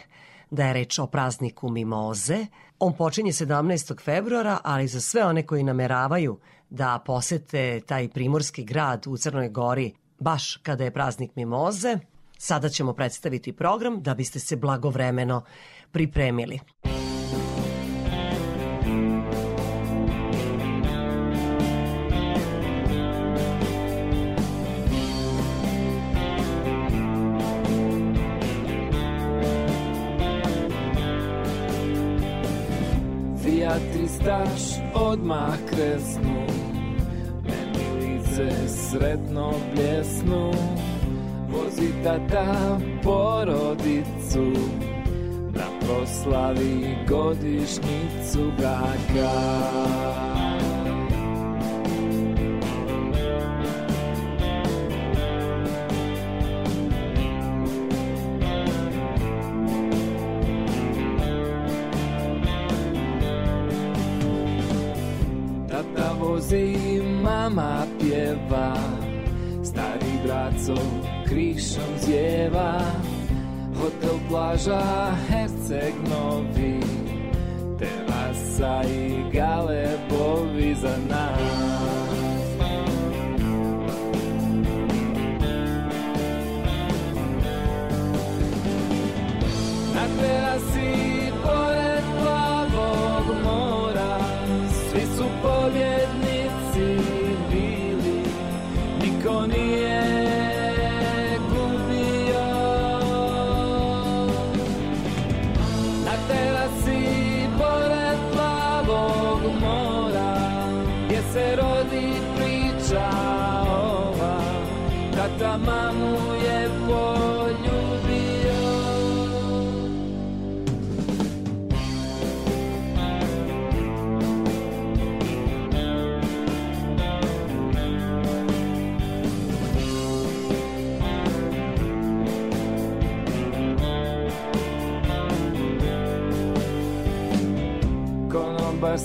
da 0.51 0.65
je 0.65 0.73
reč 0.73 0.99
o 0.99 1.07
prazniku 1.07 1.69
Mimoze. 1.69 2.45
On 2.79 2.93
počinje 2.93 3.31
17. 3.31 4.01
februara, 4.01 4.59
ali 4.63 4.87
za 4.87 5.01
sve 5.01 5.25
one 5.25 5.45
koji 5.45 5.63
nameravaju 5.63 6.39
da 6.69 7.03
posete 7.05 7.79
taj 7.79 8.09
primorski 8.09 8.63
grad 8.63 9.07
u 9.07 9.17
Crnoj 9.17 9.49
Gori 9.49 9.93
baš 10.19 10.57
kada 10.57 10.83
je 10.83 10.93
praznik 10.93 11.35
Mimoze, 11.35 11.97
sada 12.37 12.69
ćemo 12.69 12.93
predstaviti 12.93 13.53
program 13.53 14.01
da 14.01 14.13
biste 14.13 14.39
se 14.39 14.55
blagovremeno 14.55 15.43
pripremili. 15.91 16.59
Staš 34.21 34.61
odmah 34.93 35.57
kresnu 35.69 36.45
Meni 37.43 38.05
lice 38.05 38.67
sretno 38.67 39.53
bljesnu. 39.73 40.51
Vozi 41.49 41.89
tata 42.03 42.79
porodicu 43.03 44.51
Da 45.53 45.65
proslavi 45.79 46.95
godišnjicu 47.09 48.51
braka 48.57 49.31
teba. 68.31 68.71
Starý 69.61 70.13
bratcov 70.25 70.83
krížom 71.27 71.91
zjeva, 72.01 72.81
hotel 73.77 74.17
pláža 74.25 74.81
Herceg 75.29 75.93
nový. 76.07 76.81
Teraz 77.77 78.35
sa 78.57 78.81
i 78.85 79.25
Galebovi 79.29 80.73
za 80.79 80.95
nás. 81.09 81.40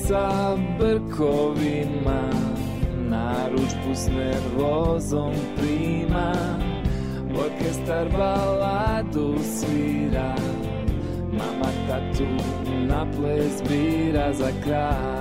Sa 0.06 0.54
brkovima 0.78 2.30
Naručbu 3.10 3.94
s 3.94 4.08
nervozom 4.08 5.34
prima. 5.56 6.32
Orkestar 7.36 8.08
baladu 8.08 9.34
svira 9.42 10.34
Mama 11.32 11.70
tatu 11.88 12.26
na 12.88 13.06
ples 13.16 13.62
bira 13.68 14.32
za 14.32 14.50
kraj 14.64 15.15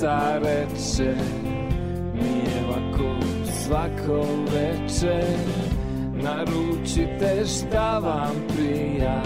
tata 0.00 0.38
reče 0.38 1.14
Nije 2.14 2.64
ovako 2.68 3.24
svako 3.44 4.26
veče. 4.52 5.22
Naručite 6.22 7.46
šta 7.46 7.98
vam 7.98 8.34
prija 8.48 9.22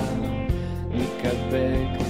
Nikad 0.92 1.36
beg 1.50 2.03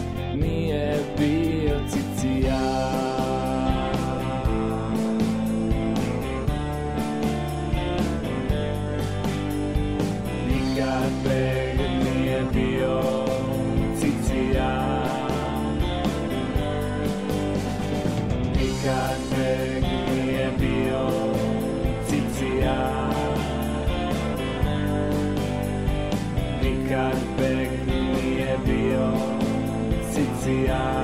cicija 30.44 31.03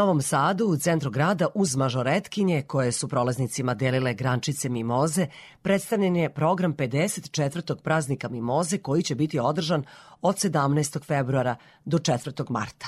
Novom 0.00 0.22
Sadu, 0.22 0.64
u 0.66 0.76
centru 0.76 1.10
grada, 1.10 1.46
uz 1.54 1.76
mažoretkinje 1.76 2.62
koje 2.62 2.92
su 2.92 3.08
prolaznicima 3.08 3.74
delile 3.74 4.14
grančice 4.14 4.68
mimoze, 4.68 5.26
predstavljen 5.62 6.16
je 6.16 6.30
program 6.34 6.74
54. 6.74 7.76
praznika 7.82 8.28
mimoze 8.28 8.78
koji 8.78 9.02
će 9.02 9.14
biti 9.14 9.38
održan 9.38 9.84
od 10.22 10.36
17. 10.36 11.04
februara 11.06 11.56
do 11.84 11.98
4. 11.98 12.50
marta. 12.50 12.86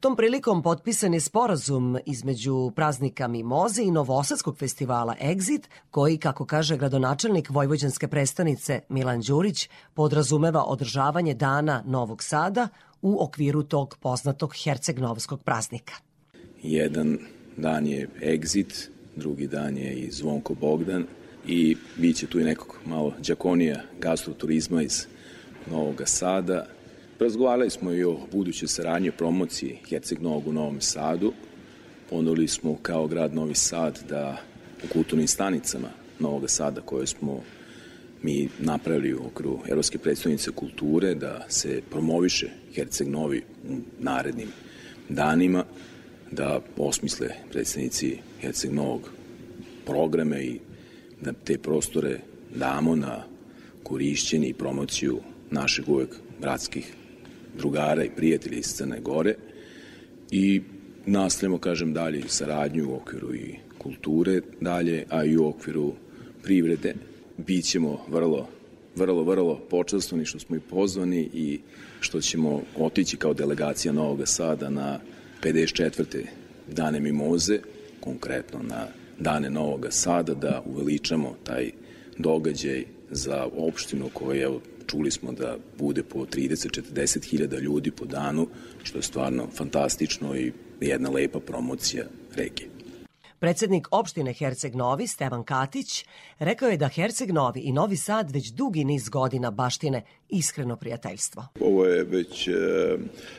Tom 0.00 0.16
prilikom 0.16 0.62
potpisan 0.62 1.14
je 1.14 1.20
sporazum 1.20 1.98
između 2.06 2.72
praznika 2.74 3.28
Mimoze 3.28 3.82
i 3.82 3.90
Novosadskog 3.90 4.58
festivala 4.58 5.14
Exit, 5.20 5.62
koji, 5.90 6.18
kako 6.18 6.44
kaže 6.46 6.76
gradonačelnik 6.76 7.50
Vojvođanske 7.50 8.08
prestonice 8.08 8.80
Milan 8.88 9.20
Đurić, 9.20 9.68
podrazumeva 9.94 10.64
održavanje 10.64 11.34
dana 11.34 11.82
Novog 11.86 12.22
Sada 12.22 12.68
u 13.02 13.24
okviru 13.24 13.62
tog 13.62 13.96
poznatog 14.00 14.52
Herceg-Novskog 14.52 15.42
praznika. 15.44 16.05
Jedan 16.66 17.18
dan 17.56 17.86
je 17.86 18.08
Exit, 18.20 18.88
drugi 19.16 19.46
dan 19.46 19.76
je 19.76 19.92
i 19.94 20.10
Zvonko 20.10 20.54
Bogdan 20.54 21.04
i 21.46 21.76
bit 21.96 22.16
će 22.16 22.26
tu 22.26 22.40
i 22.40 22.44
nekog 22.44 22.78
malo 22.86 23.14
džakonija 23.22 23.82
gastroturizma 24.00 24.82
iz 24.82 25.06
Novog 25.70 26.02
Sada. 26.04 26.66
Razgovarali 27.18 27.70
smo 27.70 27.92
i 27.92 28.04
o 28.04 28.18
budućoj 28.32 28.68
saradnji 28.68 29.10
promociji 29.10 29.78
Herceg 29.88 30.22
Novog 30.22 30.46
u 30.46 30.52
Novom 30.52 30.80
Sadu. 30.80 31.32
Ponudili 32.10 32.48
smo 32.48 32.78
kao 32.82 33.06
grad 33.06 33.34
Novi 33.34 33.54
Sad 33.54 33.98
da 34.08 34.36
u 34.84 34.88
kulturnim 34.92 35.28
stanicama 35.28 35.88
Novog 36.18 36.50
Sada 36.50 36.80
koje 36.80 37.06
smo 37.06 37.42
mi 38.22 38.48
napravili 38.58 39.14
u 39.14 39.26
okru 39.26 39.58
Evropske 39.68 39.98
predstavnice 39.98 40.50
kulture 40.50 41.14
da 41.14 41.46
se 41.48 41.82
promoviše 41.90 42.48
Herceg 42.74 43.08
Novi 43.08 43.42
u 43.68 43.76
narednim 43.98 44.48
danima, 45.08 45.64
da 46.30 46.60
osmisle 46.76 47.28
predstavnici 47.52 48.18
Herceg 48.40 48.72
Novog 48.72 49.10
programe 49.86 50.44
i 50.44 50.58
da 51.20 51.32
te 51.32 51.58
prostore 51.58 52.18
damo 52.54 52.96
na 52.96 53.24
korišćenje 53.82 54.48
i 54.48 54.54
promociju 54.54 55.20
našeg 55.50 55.88
uvek 55.88 56.16
bratskih 56.40 56.94
drugara 57.58 58.04
i 58.04 58.10
prijatelja 58.16 58.58
iz 58.58 58.74
Crne 58.74 59.00
Gore 59.00 59.34
i 60.30 60.62
nastavljamo, 61.06 61.58
kažem, 61.58 61.92
dalje 61.92 62.22
saradnju 62.28 62.90
u 62.90 62.94
okviru 62.94 63.34
i 63.34 63.54
kulture 63.78 64.40
dalje, 64.60 65.04
a 65.08 65.24
i 65.24 65.36
u 65.36 65.46
okviru 65.46 65.92
privrede. 66.42 66.94
Bićemo 67.36 68.04
vrlo, 68.08 68.48
vrlo, 68.96 69.22
vrlo 69.22 69.60
počastveni 69.70 70.24
što 70.24 70.38
smo 70.38 70.56
i 70.56 70.60
pozvani 70.60 71.28
i 71.34 71.60
što 72.00 72.20
ćemo 72.20 72.62
otići 72.76 73.16
kao 73.16 73.34
delegacija 73.34 73.92
Novog 73.92 74.22
Sada 74.24 74.70
na 74.70 75.00
54. 75.42 76.26
dane 76.68 77.00
Mimoze, 77.00 77.58
konkretno 78.00 78.62
na 78.62 78.86
dane 79.18 79.50
Novog 79.50 79.86
Sada, 79.90 80.34
da 80.34 80.62
uveličamo 80.66 81.36
taj 81.44 81.70
događaj 82.18 82.84
za 83.10 83.48
opštinu 83.56 84.10
koja, 84.12 84.42
evo, 84.42 84.60
čuli 84.86 85.10
smo 85.10 85.32
da 85.32 85.56
bude 85.78 86.02
po 86.02 86.18
30-40 86.18 87.30
hiljada 87.30 87.58
ljudi 87.58 87.90
po 87.90 88.04
danu, 88.04 88.48
što 88.82 88.98
je 88.98 89.02
stvarno 89.02 89.48
fantastično 89.54 90.36
i 90.36 90.52
jedna 90.80 91.10
lepa 91.10 91.40
promocija 91.40 92.04
regije. 92.34 92.75
Predsednik 93.38 93.88
opštine 93.90 94.32
Herceg 94.32 94.74
Novi, 94.74 95.06
Stevan 95.06 95.44
Katić, 95.44 96.04
rekao 96.38 96.68
je 96.68 96.76
da 96.76 96.88
Herceg 96.88 97.30
Novi 97.32 97.60
i 97.60 97.72
Novi 97.72 97.96
Sad 97.96 98.30
već 98.30 98.48
dugi 98.52 98.84
niz 98.84 99.08
godina 99.08 99.50
baštine 99.50 100.02
iskreno 100.28 100.76
prijateljstvo. 100.76 101.46
Ovo 101.60 101.84
je 101.84 102.04
već 102.04 102.48
e, 102.48 102.52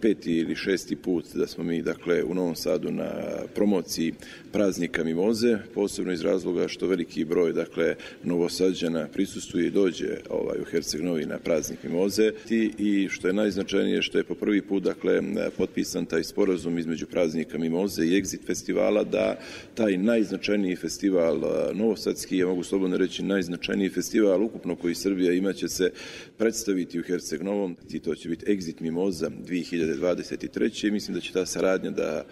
peti 0.01 0.37
ili 0.37 0.55
šesti 0.55 0.95
put 0.95 1.25
da 1.33 1.47
smo 1.47 1.63
mi 1.63 1.81
dakle 1.81 2.23
u 2.23 2.33
Novom 2.33 2.55
Sadu 2.55 2.91
na 2.91 3.09
promociji 3.55 4.13
praznika 4.51 5.03
Mimoze, 5.03 5.57
posebno 5.73 6.13
iz 6.13 6.21
razloga 6.21 6.67
što 6.67 6.87
veliki 6.87 7.25
broj 7.25 7.53
dakle 7.53 7.95
novosađana 8.23 9.07
prisustuje 9.13 9.67
i 9.67 9.71
dođe 9.71 10.17
ovaj 10.29 10.61
u 10.61 10.65
Herceg 10.65 11.01
Novi 11.01 11.25
na 11.25 11.39
praznik 11.39 11.83
Mimoze 11.83 12.31
i, 12.77 13.07
što 13.11 13.27
je 13.27 13.33
najznačajnije 13.33 14.01
što 14.01 14.17
je 14.17 14.23
po 14.23 14.35
prvi 14.35 14.61
put 14.61 14.83
dakle 14.83 15.21
potpisan 15.57 16.05
taj 16.05 16.23
sporazum 16.23 16.77
između 16.77 17.07
praznika 17.07 17.57
Mimoze 17.57 18.05
i 18.05 18.21
Exit 18.21 18.45
festivala 18.45 19.03
da 19.03 19.35
taj 19.75 19.86
taj 19.87 19.97
najznačajniji 19.97 20.75
festival 20.75 21.41
Novosadski, 21.73 22.37
ja 22.37 22.47
mogu 22.47 22.63
slobodno 22.63 22.97
reći 22.97 23.23
najznačajniji 23.23 23.89
festival 23.89 24.43
ukupno 24.43 24.75
koji 24.75 24.95
Srbija 24.95 25.33
ima 25.33 25.53
će 25.53 25.67
se 25.67 25.91
predstaviti 26.37 26.99
u 26.99 27.03
Herceg 27.03 27.41
Novom 27.41 27.77
i 27.89 27.99
to 27.99 28.15
će 28.15 28.29
biti 28.29 28.45
Exit 28.45 28.81
Mimoza 28.81 29.29
2023. 29.29 30.87
I 30.87 30.91
mislim 30.91 31.15
da 31.15 31.21
će 31.21 31.33
ta 31.33 31.45
saradnja 31.45 31.91
da 31.91 32.25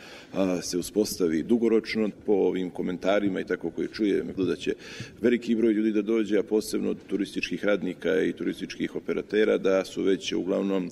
se 0.61 0.77
uspostavi 0.77 1.43
dugoročno 1.43 2.09
po 2.25 2.33
ovim 2.33 2.69
komentarima 2.69 3.39
i 3.39 3.45
tako 3.45 3.69
koje 3.71 3.87
čuje, 3.87 4.23
da 4.37 4.55
će 4.55 4.73
veliki 5.21 5.55
broj 5.55 5.73
ljudi 5.73 5.91
da 5.91 6.01
dođe, 6.01 6.37
a 6.37 6.43
posebno 6.43 6.93
turističkih 6.93 7.65
radnika 7.65 8.21
i 8.21 8.33
turističkih 8.33 8.95
operatera 8.95 9.57
da 9.57 9.85
su 9.85 10.03
već 10.03 10.33
uglavnom 10.33 10.91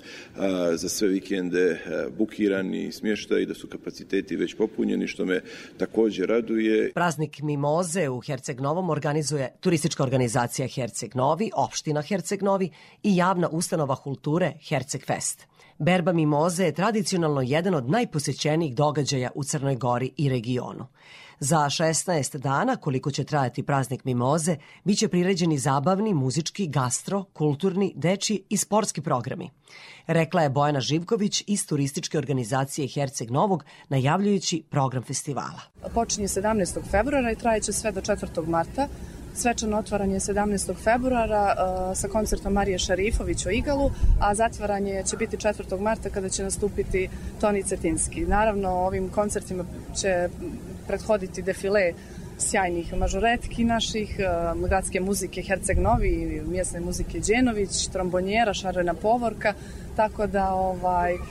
za 0.76 0.90
sve 0.90 1.08
vikende 1.08 1.80
bukirani 2.18 2.92
smještaj 2.92 3.42
i 3.42 3.46
da 3.46 3.54
su 3.54 3.68
kapaciteti 3.68 4.36
već 4.36 4.54
popunjeni, 4.54 5.08
što 5.08 5.26
me 5.26 5.42
takođe 5.78 6.26
raduje. 6.26 6.53
Praznik 6.94 7.42
Mimoze 7.42 8.10
u 8.10 8.20
Herceg 8.20 8.62
Novom 8.62 8.90
organizuje 8.90 9.56
turistička 9.60 10.04
organizacija 10.04 10.68
Herceg 10.68 11.16
Novi, 11.16 11.52
opština 11.56 12.02
Herceg 12.02 12.44
Novi 12.44 12.70
i 13.04 13.16
javna 13.16 13.50
ustanova 13.52 13.96
kulture 13.96 14.54
Herceg 14.62 15.06
Fest. 15.06 15.48
Berba 15.78 16.14
mimoze 16.14 16.66
je 16.66 16.74
tradicionalno 16.74 17.42
jedan 17.42 17.76
od 17.76 17.90
najposećenijih 17.90 18.76
događaja 18.76 19.32
u 19.36 19.44
Crnoj 19.44 19.76
Gori 19.76 20.12
i 20.18 20.30
regionu. 20.30 20.88
Za 21.44 21.58
16 21.58 22.38
dana, 22.38 22.76
koliko 22.76 23.12
će 23.12 23.24
trajati 23.24 23.64
praznik 23.64 24.04
mimoze, 24.04 24.58
biće 24.84 25.08
priređeni 25.08 25.58
zabavni, 25.58 26.14
muzički, 26.14 26.68
gastro, 26.68 27.24
kulturni, 27.24 27.94
deči 27.96 28.44
i 28.50 28.58
sportski 28.58 29.02
programi. 29.02 29.50
Rekla 30.08 30.42
je 30.42 30.50
Bojana 30.50 30.82
Živković 30.82 31.44
iz 31.48 31.68
turističke 31.68 32.18
organizacije 32.18 32.88
Herceg 32.88 33.32
Novog, 33.32 33.66
najavljujući 33.90 34.64
program 34.70 35.04
festivala. 35.04 35.62
Počinje 35.94 36.28
17. 36.28 36.80
februara 36.92 37.32
i 37.32 37.36
trajeće 37.36 37.74
sve 37.74 37.92
do 37.92 38.02
4. 38.02 38.48
marta. 38.48 38.88
Svečano 39.36 39.78
otvaranje 39.78 40.20
17. 40.20 40.76
februara 40.84 41.56
uh, 41.56 41.98
sa 41.98 42.08
koncertom 42.08 42.54
Marije 42.54 42.80
Šarifović 42.80 43.46
o 43.46 43.50
Igalu, 43.50 43.92
a 44.20 44.36
zatvaranje 44.36 45.04
će 45.10 45.18
biti 45.18 45.38
4. 45.38 45.80
marta 45.80 46.10
kada 46.10 46.30
će 46.30 46.44
nastupiti 46.44 47.10
Toni 47.42 47.64
Cetinski. 47.64 48.22
Naravno, 48.22 48.70
ovim 48.70 49.10
koncertima 49.10 49.64
će 50.02 50.30
prethoditi 50.88 51.42
defile 51.42 51.94
sjajnih 52.40 52.94
mažoretki 52.94 53.64
naših, 53.64 54.16
uh, 54.20 54.68
gradske 54.68 55.00
muzike 55.00 55.42
Herceg 55.42 55.80
Novi, 55.80 56.42
mjesne 56.48 56.80
muzike 56.80 57.20
Đenović, 57.20 57.88
trombonjera, 57.94 58.54
šarena 58.54 58.94
povorka, 58.94 59.54
tako 59.96 60.28
da 60.28 60.50
ovaj, 60.54 61.14
uh, 61.14 61.22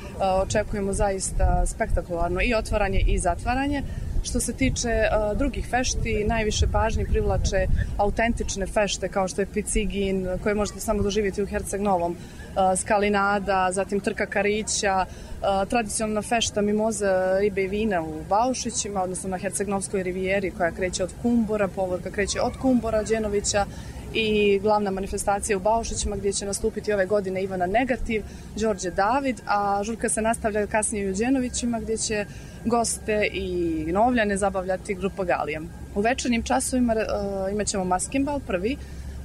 očekujemo 0.42 0.92
zaista 0.92 1.66
spektakularno 1.66 2.40
i 2.42 2.54
otvaranje 2.54 3.04
i 3.06 3.18
zatvaranje. 3.18 3.82
Što 4.22 4.40
se 4.40 4.52
tiče 4.52 4.88
uh, 4.88 5.38
drugih 5.38 5.66
fešti, 5.66 6.24
najviše 6.24 6.66
pažnje 6.72 7.04
privlače 7.04 7.66
autentične 7.96 8.66
fešte 8.66 9.08
kao 9.08 9.28
što 9.28 9.42
je 9.42 9.46
Picigin, 9.46 10.28
koje 10.42 10.54
možete 10.54 10.80
samo 10.80 11.02
doživjeti 11.02 11.42
u 11.42 11.46
Herceg 11.46 11.80
Novom, 11.80 12.12
uh, 12.12 12.78
Skalinada, 12.78 13.68
zatim 13.72 14.00
Trka 14.00 14.26
Karića, 14.26 15.06
uh, 15.06 15.68
tradicionalna 15.68 16.22
fešta 16.22 16.62
mimoza 16.62 17.38
ribe 17.40 17.62
i 17.62 17.68
vina 17.68 18.02
u 18.02 18.22
Baušićima, 18.28 19.02
odnosno 19.02 19.28
na 19.30 19.38
Hercegnovskoj 19.38 20.02
rivijeri 20.02 20.50
koja 20.50 20.70
kreće 20.70 21.04
od 21.04 21.10
Kumbora, 21.22 21.68
povorka 21.68 22.10
kreće 22.10 22.40
od 22.40 22.52
Kumbora, 22.56 23.02
Đenovića 23.02 23.66
i 24.14 24.58
glavna 24.58 24.90
manifestacija 24.90 25.56
u 25.56 25.60
Baušićima 25.60 26.16
gdje 26.16 26.32
će 26.32 26.46
nastupiti 26.46 26.92
ove 26.92 27.06
godine 27.06 27.42
Ivana 27.42 27.66
Negativ, 27.66 28.22
Đorđe 28.56 28.90
David, 28.90 29.40
a 29.46 29.80
žurka 29.84 30.08
se 30.08 30.22
nastavlja 30.22 30.66
kasnije 30.66 31.10
u 31.10 31.14
Đenovićima 31.14 31.80
gdje 31.80 31.96
će 31.96 32.24
goste 32.64 33.28
i 33.32 33.84
novljane 33.92 34.36
zabavljati 34.36 34.94
grupa 34.94 35.24
Galijem. 35.24 35.68
U 35.94 36.00
večernim 36.00 36.42
časovima 36.42 36.94
uh, 36.94 37.52
imat 37.52 37.66
ćemo 37.66 37.98
prvi, 38.46 38.76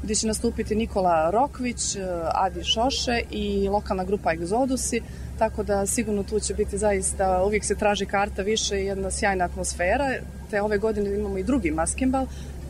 gdje 0.04 0.16
će 0.16 0.28
nastupiti 0.28 0.76
Nikola 0.76 1.30
Rokvić, 1.30 1.96
uh, 1.96 2.02
Adi 2.34 2.64
Šoše 2.64 3.22
i 3.32 3.68
lokalna 3.70 4.04
grupa 4.04 4.34
Egzodusi, 4.34 5.02
tako 5.40 5.64
da 5.64 5.86
sigurno 5.86 6.24
tu 6.24 6.40
će 6.40 6.54
biti 6.54 6.78
zaista, 6.78 7.44
uvijek 7.44 7.66
se 7.66 7.76
traži 7.76 8.06
karta 8.06 8.42
više 8.42 8.82
i 8.82 8.86
jedna 8.86 9.12
sjajna 9.12 9.46
atmosfera, 9.46 10.14
te 10.50 10.62
ove 10.62 10.78
godine 10.78 11.16
imamo 11.16 11.38
i 11.38 11.44
drugi 11.44 11.72
maskimbal, 11.72 12.26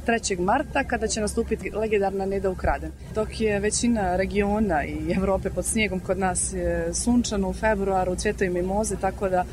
3. 0.08 0.40
marta 0.40 0.84
kada 0.84 1.08
će 1.08 1.22
nastupiti 1.22 1.72
legendarna 1.72 2.26
Neda 2.26 2.50
Ukraden. 2.50 2.92
Dok 3.16 3.42
je 3.42 3.60
većina 3.60 4.16
regiona 4.16 4.86
i 4.86 5.14
Evrope 5.18 5.50
pod 5.50 5.66
snijegom, 5.66 6.00
kod 6.00 6.20
nas 6.20 6.54
je 6.54 6.94
sunčano 6.94 7.50
u 7.50 7.54
februaru, 7.54 8.16
cvjetaju 8.16 8.54
mimoze, 8.54 8.96
tako 8.96 9.30
da 9.30 9.46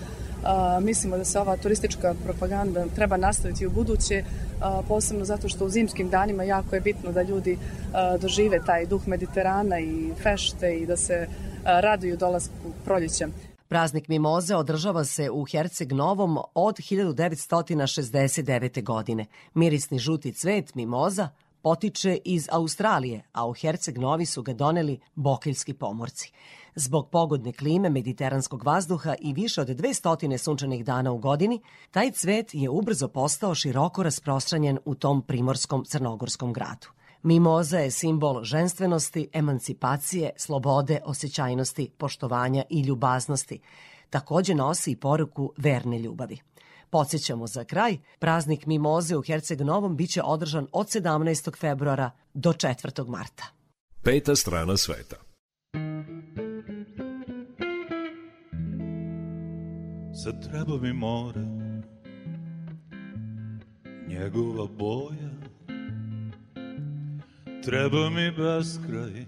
a, 0.42 0.80
mislimo 0.82 1.16
da 1.16 1.24
se 1.24 1.40
ova 1.40 1.56
turistička 1.56 2.14
propaganda 2.24 2.86
treba 2.94 3.16
nastaviti 3.16 3.66
u 3.66 3.70
buduće, 3.70 4.24
a, 4.60 4.82
posebno 4.88 5.24
zato 5.24 5.48
što 5.48 5.64
u 5.64 5.68
zimskim 5.68 6.10
danima 6.10 6.42
jako 6.42 6.74
je 6.74 6.80
bitno 6.80 7.12
da 7.12 7.22
ljudi 7.22 7.58
a, 7.92 8.16
dožive 8.16 8.60
taj 8.66 8.86
duh 8.86 9.08
Mediterana 9.08 9.80
i 9.80 10.12
fešte 10.22 10.76
i 10.76 10.86
da 10.86 10.96
se 10.96 11.28
a, 11.64 11.80
raduju 11.80 12.16
dolasku 12.16 12.72
proljeća. 12.84 13.28
Praznik 13.68 14.08
Mimoze 14.08 14.56
održava 14.56 15.04
se 15.04 15.30
u 15.30 15.44
Herceg 15.44 15.92
Novom 15.92 16.38
od 16.54 16.76
1969. 16.76 18.82
godine. 18.82 19.26
Mirisni 19.54 19.98
žuti 19.98 20.32
cvet 20.32 20.74
Mimoza 20.74 21.28
potiče 21.62 22.18
iz 22.24 22.48
Australije, 22.52 23.22
a 23.32 23.46
u 23.46 23.52
Herceg 23.52 23.98
Novi 23.98 24.26
su 24.26 24.42
ga 24.42 24.52
doneli 24.52 25.00
bokeljski 25.14 25.74
pomorci. 25.74 26.32
Zbog 26.76 27.10
pogodne 27.10 27.52
klime, 27.52 27.90
mediteranskog 27.90 28.64
vazduha 28.64 29.14
i 29.20 29.32
više 29.32 29.60
od 29.60 29.68
200 29.68 30.36
sunčanih 30.36 30.84
dana 30.84 31.12
u 31.12 31.18
godini, 31.18 31.62
taj 31.90 32.10
cvet 32.10 32.54
je 32.54 32.70
ubrzo 32.70 33.08
postao 33.08 33.54
široko 33.54 34.02
rasprostranjen 34.02 34.78
u 34.84 34.94
tom 34.94 35.22
primorskom 35.22 35.84
crnogorskom 35.84 36.52
gradu. 36.52 36.86
Mimoza 37.22 37.78
je 37.78 37.90
simbol 37.90 38.44
ženstvenosti, 38.44 39.28
emancipacije, 39.32 40.30
slobode, 40.36 41.00
osjećajnosti, 41.04 41.90
poštovanja 41.98 42.62
i 42.70 42.80
ljubaznosti. 42.80 43.60
Takođe 44.10 44.54
nosi 44.54 44.90
i 44.90 44.96
poruku 44.96 45.52
verne 45.56 45.98
ljubavi. 45.98 46.38
Podsjećamo 46.90 47.46
za 47.46 47.64
kraj, 47.64 47.98
praznik 48.18 48.66
Mimoze 48.66 49.16
u 49.16 49.22
Herceg 49.22 49.60
Novom 49.60 49.96
biće 49.96 50.22
održan 50.22 50.66
od 50.72 50.86
17. 50.86 51.58
februara 51.60 52.10
do 52.34 52.52
4. 52.52 53.08
marta. 53.08 53.44
Peta 54.02 54.36
strana 54.36 54.76
sveta. 54.76 55.33
Sad 60.24 60.50
treba 60.50 60.78
mi 60.78 60.92
more 60.92 61.40
Njegova 64.08 64.66
boja 64.78 65.30
Treba 67.64 68.10
mi 68.10 68.30
beskraj 68.30 69.24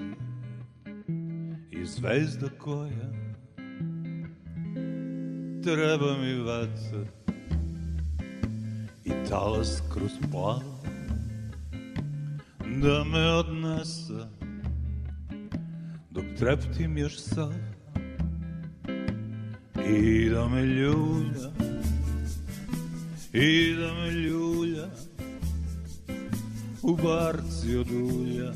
I 1.70 1.84
zvezda 1.84 2.48
koja 2.58 3.12
Treba 5.62 6.16
mi 6.20 6.34
vetar 6.34 7.06
I 9.04 9.10
talas 9.28 9.82
kroz 9.92 10.12
plav 10.30 10.62
Da 12.82 13.04
me 13.04 13.32
odnese 13.32 14.28
Dok 16.10 16.24
treptim 16.38 16.98
još 16.98 17.18
sad 17.18 17.75
I 19.88 20.28
da 20.30 20.48
me 20.48 20.62
ljulja 20.62 21.50
I 23.32 23.74
da 23.74 23.94
me 23.94 24.10
ljulja 24.10 24.88
U 26.82 26.96
barci 26.96 27.76
od 27.76 27.90
ulja 27.90 28.52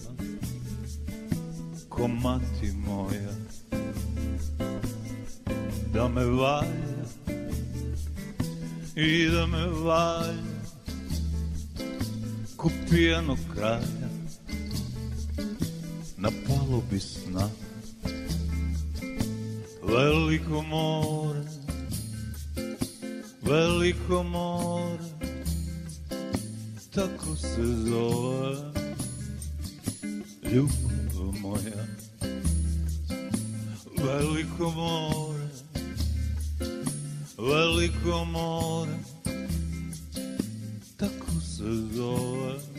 Ko 1.89 2.09
mati 2.09 2.73
moja 2.87 3.31
Da 5.95 6.09
me 6.09 6.25
valja 6.25 7.05
I 8.97 9.29
da 9.29 9.47
me 9.47 9.67
valja 9.67 10.61
Ko 12.57 12.71
pijano 12.91 13.37
kralja 13.55 14.11
Na 16.17 16.31
palubi 16.47 17.01
sna 17.01 17.49
Veliko 19.91 20.63
more, 20.63 21.43
veliko 23.43 24.23
more, 24.23 24.99
tako 26.95 27.37
se 27.37 27.65
zove 27.65 28.73
ljubav 30.53 31.41
moja. 31.41 31.87
Veliko 33.99 34.71
more, 34.71 35.49
veliko 37.39 38.25
more, 38.25 38.99
tako 40.97 41.41
se 41.41 41.95
zove 41.95 42.70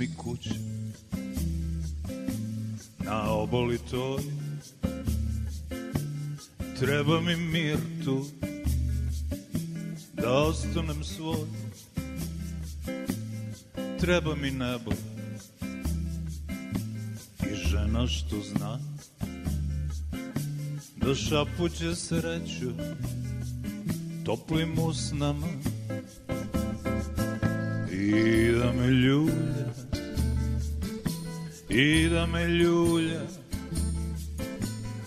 mi 0.00 0.08
kuća 0.16 0.54
Na 2.98 3.32
oboli 3.32 3.78
toj. 3.90 4.22
Treba 6.78 7.20
mi 7.20 7.36
mir 7.36 7.78
tu 8.04 8.24
Da 10.12 10.32
ostanem 10.32 11.04
svoj. 11.04 11.46
Treba 14.00 14.34
mi 14.36 14.50
nebo 14.50 14.90
I 17.50 17.54
žena 17.54 18.06
što 18.06 18.36
zna. 18.40 18.80
Da 20.96 21.14
šapuće 21.14 21.94
sreću 21.94 22.70
Toplim 24.24 24.78
usnama. 24.78 25.46
I 27.92 28.52
da 28.52 28.72
me 28.72 28.86
ljulja 28.86 29.59
I 31.72 32.08
da 32.08 32.26
me 32.26 32.48
ljulja 32.48 33.20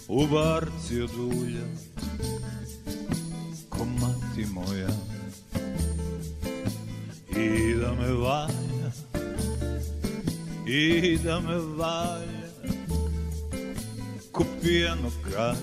U 0.07 0.27
barci 0.27 1.01
od 1.01 1.11
ulja 1.15 1.65
Ko 3.69 3.85
mati 3.85 4.45
moja. 4.53 4.89
I 7.37 7.75
da 7.75 7.93
me 7.93 8.13
valja 8.13 8.91
I 10.67 11.17
da 11.23 11.39
me 11.39 11.57
valja 11.57 12.47
Ko 14.31 14.45
pijano 14.61 15.11
kralja 15.23 15.55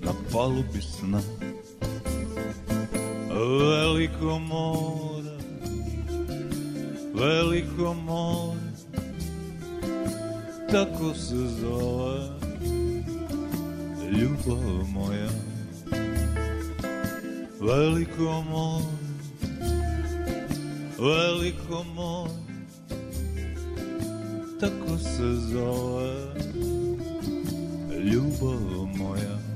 Na 0.00 0.12
palubi 0.32 0.82
sna. 0.82 1.20
Veliko 3.28 4.38
more 4.38 5.38
Veliko 7.14 7.94
more 7.94 8.59
Tako 10.72 11.14
se 11.14 11.36
zove. 11.60 12.28
Ljubav 14.12 14.86
moja 14.92 15.28
Veliko 17.60 18.42
more 18.42 18.84
Veliko 20.98 21.84
more 21.94 22.30
Tako 24.60 24.98
se 24.98 25.34
zove. 25.52 26.14
Ljubav 28.04 28.86
moja 28.96 29.49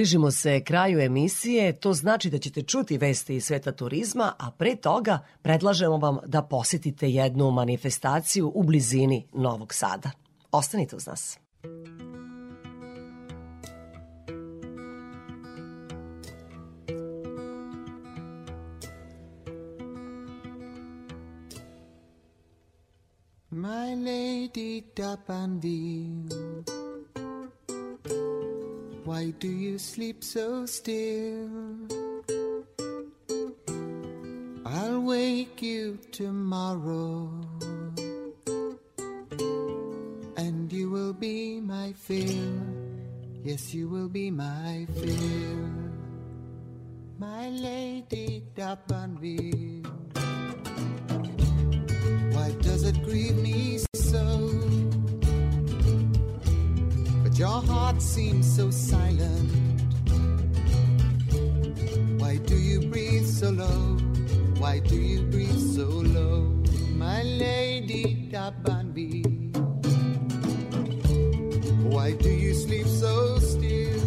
Bližimo 0.00 0.30
se 0.30 0.60
kraju 0.64 1.00
emisije, 1.00 1.72
to 1.72 1.92
znači 1.92 2.30
da 2.30 2.38
ćete 2.38 2.62
čuti 2.62 2.98
veste 2.98 3.36
iz 3.36 3.44
sveta 3.44 3.72
turizma, 3.72 4.32
a 4.38 4.50
pre 4.50 4.76
toga 4.76 5.18
predlažemo 5.42 5.96
vam 5.96 6.18
da 6.26 6.42
posetite 6.42 7.10
jednu 7.10 7.50
manifestaciju 7.50 8.52
u 8.54 8.62
blizini 8.62 9.26
Novog 9.32 9.74
Sada. 9.74 10.10
Ostanite 10.52 10.96
uz 10.96 11.06
nas. 11.06 11.38
My 23.50 23.94
lady 23.94 24.82
Dapanville, 24.96 26.19
why 29.20 29.28
do 29.38 29.48
you 29.48 29.76
sleep 29.76 30.24
so 30.24 30.64
still? 30.64 31.50
I'll 34.64 35.02
wake 35.02 35.60
you 35.60 35.98
tomorrow, 36.10 37.28
and 40.38 40.72
you 40.72 40.88
will 40.88 41.12
be 41.12 41.60
my 41.60 41.92
fill. 41.92 42.64
Yes, 43.44 43.74
you 43.74 43.90
will 43.90 44.08
be 44.08 44.30
my 44.30 44.86
fill. 44.94 45.68
My 47.18 47.50
lady 47.50 48.42
Dapanville. 48.56 49.84
Why 52.32 52.52
does 52.62 52.84
it 52.84 53.04
grieve 53.04 53.36
me 53.36 53.69
seems 58.00 58.56
so 58.56 58.70
silent. 58.70 59.50
Why 62.18 62.38
do 62.38 62.56
you 62.56 62.80
breathe 62.80 63.26
so 63.26 63.50
low? 63.50 63.98
Why 64.58 64.78
do 64.78 64.96
you 64.96 65.22
breathe 65.24 65.60
so 65.74 65.84
low? 65.84 66.62
My 66.94 67.22
lady 67.22 68.28
Dabanbi. 68.32 69.24
Why 71.84 72.12
do 72.12 72.30
you 72.30 72.54
sleep 72.54 72.86
so 72.86 73.38
still? 73.38 74.00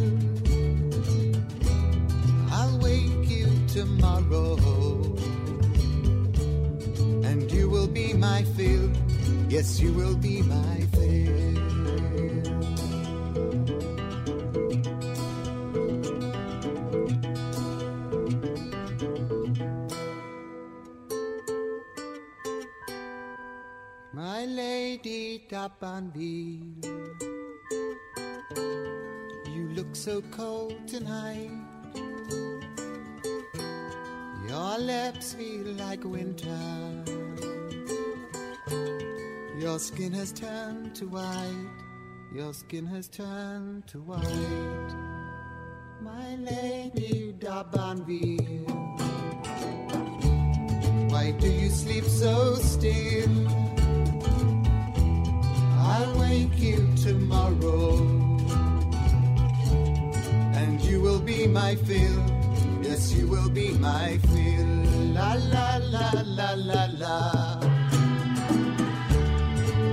I'll 2.51 2.79
wake 2.79 3.29
you 3.29 3.47
tomorrow 3.67 4.55
and 7.29 7.51
you 7.51 7.69
will 7.69 7.87
be 7.87 8.13
my 8.13 8.43
fill. 8.55 8.91
Yes, 9.49 9.79
you 9.79 9.93
will 9.93 10.15
be 10.15 10.41
my 10.41 10.82
lady 25.03 25.43
Dabanville, 25.49 26.85
you 29.53 29.67
look 29.75 29.95
so 29.95 30.21
cold 30.31 30.87
tonight. 30.87 31.51
Your 34.47 34.77
lips 34.77 35.33
feel 35.33 35.65
like 35.73 36.03
winter. 36.05 37.03
Your 39.59 39.77
skin 39.79 40.13
has 40.13 40.31
turned 40.31 40.95
to 40.95 41.07
white. 41.07 41.69
Your 42.33 42.53
skin 42.53 42.85
has 42.85 43.09
turned 43.09 43.87
to 43.87 43.99
white. 43.99 44.93
My 46.01 46.35
lady 46.35 47.35
Dabanville, 47.39 48.69
why 51.11 51.31
do 51.31 51.49
you 51.49 51.69
sleep 51.69 52.05
so 52.05 52.55
still? 52.55 53.62
I'll 55.93 56.19
wake 56.19 56.57
you 56.57 56.79
tomorrow, 56.95 57.97
and 60.59 60.81
you 60.81 61.01
will 61.01 61.19
be 61.19 61.45
my 61.45 61.75
fill. 61.75 62.23
Yes, 62.81 63.13
you 63.13 63.27
will 63.27 63.49
be 63.49 63.67
my 63.73 64.17
fill. 64.29 64.71
La 65.17 65.33
la 65.53 65.77
la 65.93 66.09
la 66.37 66.49
la 66.69 66.85
la. 67.01 67.17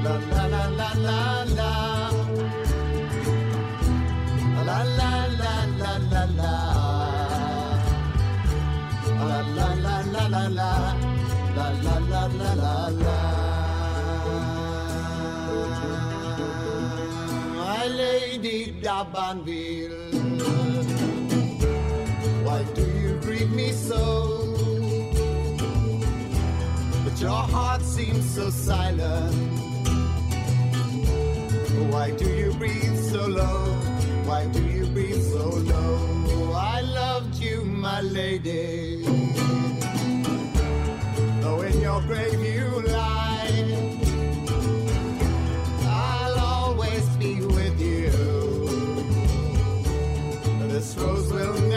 La 0.04 0.14
la 0.32 0.44
la 0.54 0.64
la 0.78 0.90
la 1.06 1.20
la. 1.58 1.72
La 4.68 4.78
la 4.98 5.12
la 5.40 5.52
la 5.80 5.92
la 6.12 6.24
la. 6.38 6.54
La 9.28 9.40
la 9.58 9.68
la 9.84 9.96
la 10.14 10.24
la 10.34 10.44
la. 10.58 10.70
La 11.56 11.68
la 11.84 11.96
la 12.12 12.22
la 12.40 12.54
la 12.62 12.88
la. 13.04 13.39
lady 17.90 18.72
Dabanville. 18.80 19.98
Why 22.44 22.62
do 22.74 22.82
you 22.82 23.20
greet 23.20 23.50
me 23.50 23.72
so? 23.72 24.56
But 27.04 27.20
your 27.20 27.42
heart 27.54 27.82
seems 27.82 28.34
so 28.34 28.50
silent. 28.50 29.34
Why 31.92 32.10
do 32.12 32.28
you 32.28 32.52
breathe 32.54 32.98
so 32.98 33.26
low? 33.26 33.64
Why 34.24 34.46
do 34.46 34.62
you 34.62 34.86
breathe 34.86 35.22
so 35.22 35.48
low? 35.48 36.52
I 36.54 36.80
loved 36.82 37.36
you, 37.36 37.64
my 37.64 38.00
lady. 38.00 39.02
Though 41.40 41.62
in 41.62 41.80
your 41.80 42.00
grave 42.02 42.40
you 42.40 42.82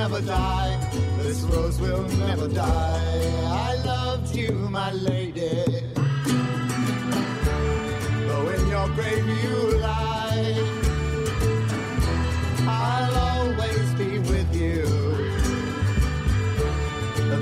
never 0.09 0.21
die. 0.21 0.77
This 1.19 1.39
rose 1.43 1.79
will 1.79 2.03
never 2.27 2.49
die. 2.49 3.37
I 3.69 3.75
loved 3.85 4.35
you, 4.35 4.51
my 4.51 4.91
lady. 4.91 5.63
Though 8.27 8.49
in 8.55 8.67
your 8.67 8.87
grave 8.97 9.25
you 9.43 9.57
lie, 9.79 10.55
I'll 12.67 13.17
always 13.29 13.87
be 13.93 14.19
with 14.31 14.53
you. 14.53 14.83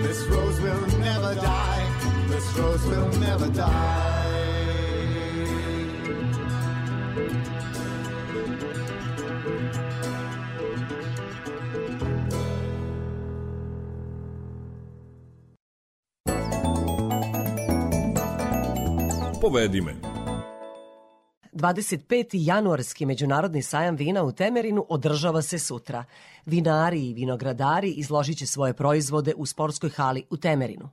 This 0.06 0.22
rose 0.28 0.60
will 0.62 0.86
never 1.00 1.34
die. 1.34 1.86
This 2.28 2.46
rose 2.58 2.86
will 2.86 3.12
never 3.20 3.48
die. 3.48 4.21
Povedi 19.42 19.82
me. 19.82 19.96
25. 21.54 22.26
januarski 22.34 23.06
međunarodni 23.06 23.62
sajam 23.62 23.96
vina 23.96 24.24
u 24.24 24.32
Temerinu 24.32 24.86
održava 24.90 25.42
se 25.42 25.60
sutra. 25.60 26.06
Vinari 26.46 27.10
i 27.10 27.14
vinogradari 27.14 27.90
izložit 27.90 28.38
će 28.38 28.48
svoje 28.48 28.74
proizvode 28.74 29.34
u 29.38 29.46
sportskoj 29.46 29.90
hali 29.90 30.24
u 30.30 30.38
Temerinu. 30.38 30.90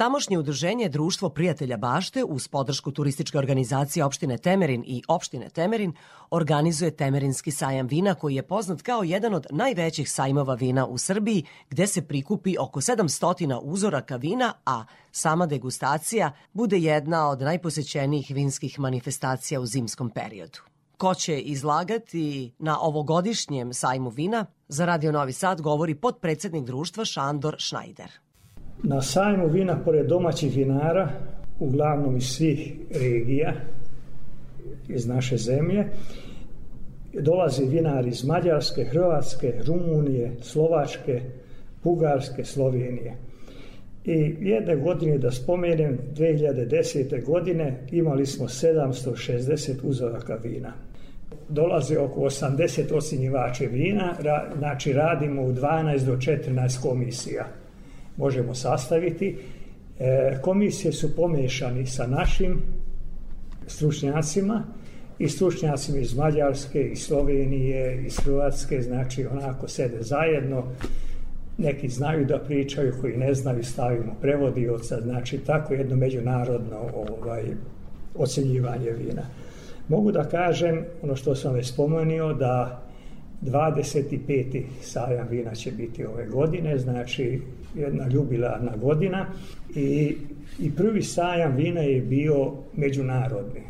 Tamošnje 0.00 0.38
udruženje 0.38 0.88
Društvo 0.88 1.28
prijatelja 1.28 1.76
bašte 1.76 2.24
uz 2.24 2.48
podršku 2.48 2.90
turističke 2.90 3.38
organizacije 3.38 4.04
opštine 4.04 4.38
Temerin 4.38 4.84
i 4.86 5.02
opštine 5.08 5.48
Temerin 5.48 5.92
organizuje 6.30 6.96
Temerinski 6.96 7.50
sajam 7.50 7.86
vina 7.86 8.14
koji 8.14 8.34
je 8.34 8.42
poznat 8.42 8.82
kao 8.82 9.02
jedan 9.02 9.34
od 9.34 9.46
najvećih 9.50 10.10
sajmova 10.10 10.54
vina 10.54 10.86
u 10.86 10.98
Srbiji 10.98 11.44
gde 11.70 11.86
se 11.86 12.02
prikupi 12.02 12.56
oko 12.60 12.80
700 12.80 13.60
uzoraka 13.62 14.16
vina, 14.16 14.52
a 14.66 14.84
sama 15.12 15.46
degustacija 15.46 16.32
bude 16.52 16.78
jedna 16.78 17.28
od 17.28 17.40
najposećenijih 17.40 18.30
vinskih 18.30 18.78
manifestacija 18.78 19.60
u 19.60 19.66
zimskom 19.66 20.10
periodu. 20.10 20.58
Ko 20.96 21.14
će 21.14 21.40
izlagati 21.40 22.52
na 22.58 22.80
ovogodišnjem 22.80 23.74
sajmu 23.74 24.10
vina? 24.10 24.46
Za 24.68 24.84
Radio 24.84 25.12
Novi 25.12 25.32
Sad 25.32 25.60
govori 25.60 25.94
potpredsednik 25.94 26.64
društva 26.64 27.04
Šandor 27.04 27.56
Šnajder. 27.58 28.29
Na 28.82 29.02
sajmu 29.02 29.48
vina, 29.48 29.78
pored 29.84 30.06
domaćih 30.06 30.56
vinara, 30.56 31.08
uglavnom 31.58 32.16
iz 32.16 32.24
svih 32.24 32.72
regija, 32.90 33.52
iz 34.88 35.06
naše 35.06 35.36
zemlje, 35.36 35.84
dolazi 37.12 37.64
vinari 37.64 38.08
iz 38.08 38.24
Mađarske, 38.24 38.84
Hrvatske, 38.84 39.54
Rumunije, 39.66 40.32
Slovačke, 40.40 41.20
Bugarske, 41.84 42.44
Slovenije. 42.44 43.16
I 44.04 44.36
jedne 44.40 44.76
godine, 44.76 45.18
da 45.18 45.30
spomenem, 45.30 45.98
2010. 46.14 47.24
godine 47.24 47.86
imali 47.90 48.26
smo 48.26 48.48
760 48.48 49.74
uzoraka 49.82 50.34
vina. 50.34 50.72
Dolaze 51.48 51.98
oko 51.98 52.20
80 52.20 52.92
osinjivače 52.92 53.66
vina, 53.66 54.14
ra, 54.22 54.52
znači 54.58 54.92
radimo 54.92 55.42
u 55.42 55.52
12 55.52 56.04
do 56.04 56.16
14 56.16 56.82
komisija 56.82 57.59
možemo 58.20 58.54
sastaviti. 58.54 59.36
E, 59.98 60.38
komisije 60.42 60.92
su 60.92 61.16
pomešani 61.16 61.86
sa 61.86 62.06
našim 62.06 62.62
stručnjacima 63.66 64.64
i 65.18 65.28
stručnjacima 65.28 65.98
iz 65.98 66.14
Mađarske, 66.16 66.82
iz 66.82 66.98
Slovenije, 66.98 68.02
iz 68.06 68.16
Hrvatske, 68.18 68.82
znači 68.82 69.26
onako 69.26 69.68
sede 69.68 70.02
zajedno, 70.02 70.64
neki 71.58 71.88
znaju 71.88 72.24
da 72.26 72.38
pričaju, 72.38 72.94
koji 73.00 73.16
ne 73.16 73.34
znaju 73.34 73.64
stavimo 73.64 74.14
prevodioca, 74.20 75.00
znači 75.00 75.38
tako 75.38 75.74
jedno 75.74 75.96
međunarodno 75.96 76.76
ovaj, 76.94 77.42
ocenjivanje 78.14 78.90
vina. 78.90 79.22
Mogu 79.88 80.12
da 80.12 80.24
kažem, 80.24 80.84
ono 81.02 81.16
što 81.16 81.34
sam 81.34 81.54
već 81.54 81.72
spomenuo, 81.72 82.34
da 82.34 82.82
25. 83.42 84.62
sajam 84.82 85.28
vina 85.30 85.54
će 85.54 85.70
biti 85.70 86.04
ove 86.04 86.26
godine, 86.26 86.78
znači 86.78 87.40
jedna 87.74 88.08
ljubilarna 88.08 88.76
godina 88.76 89.26
i, 89.74 90.16
i 90.58 90.70
prvi 90.76 91.02
sajam 91.02 91.56
vina 91.56 91.80
je 91.80 92.00
bio 92.00 92.52
međunarodni. 92.76 93.60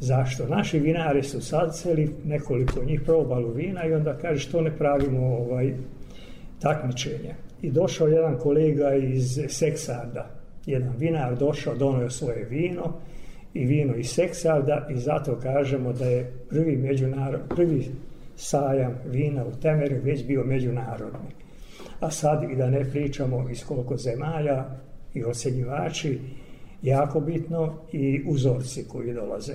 Zašto? 0.00 0.46
Naši 0.46 0.78
vinari 0.78 1.22
su 1.22 1.40
saceli, 1.40 2.10
nekoliko 2.24 2.84
njih 2.84 3.00
probalo 3.00 3.48
vina 3.48 3.86
i 3.86 3.94
onda 3.94 4.18
kaže 4.18 4.40
što 4.40 4.60
ne 4.60 4.76
pravimo 4.78 5.26
ovaj, 5.26 5.74
takmičenje. 6.60 7.34
I 7.62 7.70
došao 7.70 8.08
jedan 8.08 8.38
kolega 8.38 8.94
iz 8.94 9.40
Seksarda, 9.48 10.30
jedan 10.66 10.94
vinar 10.98 11.38
došao, 11.38 11.74
donio 11.74 12.10
svoje 12.10 12.44
vino 12.50 12.92
i 13.54 13.64
vino 13.64 13.94
iz 13.94 14.08
Seksarda 14.08 14.86
i 14.90 14.96
zato 14.96 15.38
kažemo 15.42 15.92
da 15.92 16.04
je 16.04 16.32
prvi 16.50 16.76
međunarod, 16.76 17.40
prvi 17.48 17.86
sajam 18.36 18.98
vina 19.06 19.44
u 19.46 19.60
Temeru 19.62 19.96
već 20.02 20.26
bio 20.26 20.44
međunarodni. 20.44 21.30
A 22.00 22.10
sad 22.10 22.50
i 22.50 22.56
da 22.56 22.70
ne 22.70 22.90
pričamo 22.90 23.50
iz 23.50 23.64
koliko 23.64 23.96
zemalja 23.96 24.64
i 25.14 25.24
ocenjivači, 25.24 26.20
jako 26.82 27.20
bitno 27.20 27.74
i 27.92 28.22
uzorci 28.26 28.88
koji 28.88 29.14
dolaze. 29.14 29.54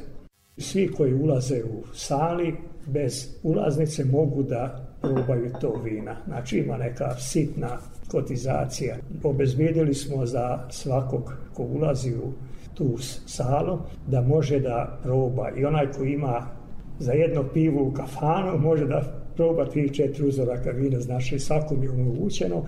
Svi 0.57 0.87
koji 0.97 1.13
ulaze 1.13 1.63
u 1.63 1.83
sali 1.93 2.55
bez 2.85 3.39
ulaznice 3.43 4.05
mogu 4.05 4.43
da 4.43 4.89
probaju 5.01 5.51
to 5.61 5.81
vina. 5.83 6.15
Znači 6.27 6.57
ima 6.57 6.77
neka 6.77 7.15
sitna 7.15 7.77
kotizacija. 8.11 8.97
Obezbijedili 9.23 9.93
smo 9.93 10.25
za 10.25 10.67
svakog 10.69 11.33
ko 11.53 11.63
ulazi 11.63 12.15
u 12.15 12.33
tu 12.73 12.97
salu 13.25 13.79
da 14.07 14.21
može 14.21 14.59
da 14.59 14.99
proba 15.03 15.49
i 15.57 15.65
onaj 15.65 15.91
ko 15.91 16.03
ima 16.03 16.58
za 16.99 17.11
jedno 17.11 17.43
pivo 17.53 17.83
u 17.83 17.93
kafanu 17.93 18.57
može 18.57 18.85
da 18.85 19.23
proba 19.35 19.65
3-4 19.65 20.27
uzoraka 20.27 20.69
vina, 20.71 20.99
znači 20.99 21.39
svakom 21.39 21.83
je 21.83 21.91
omogućeno. 21.91 22.63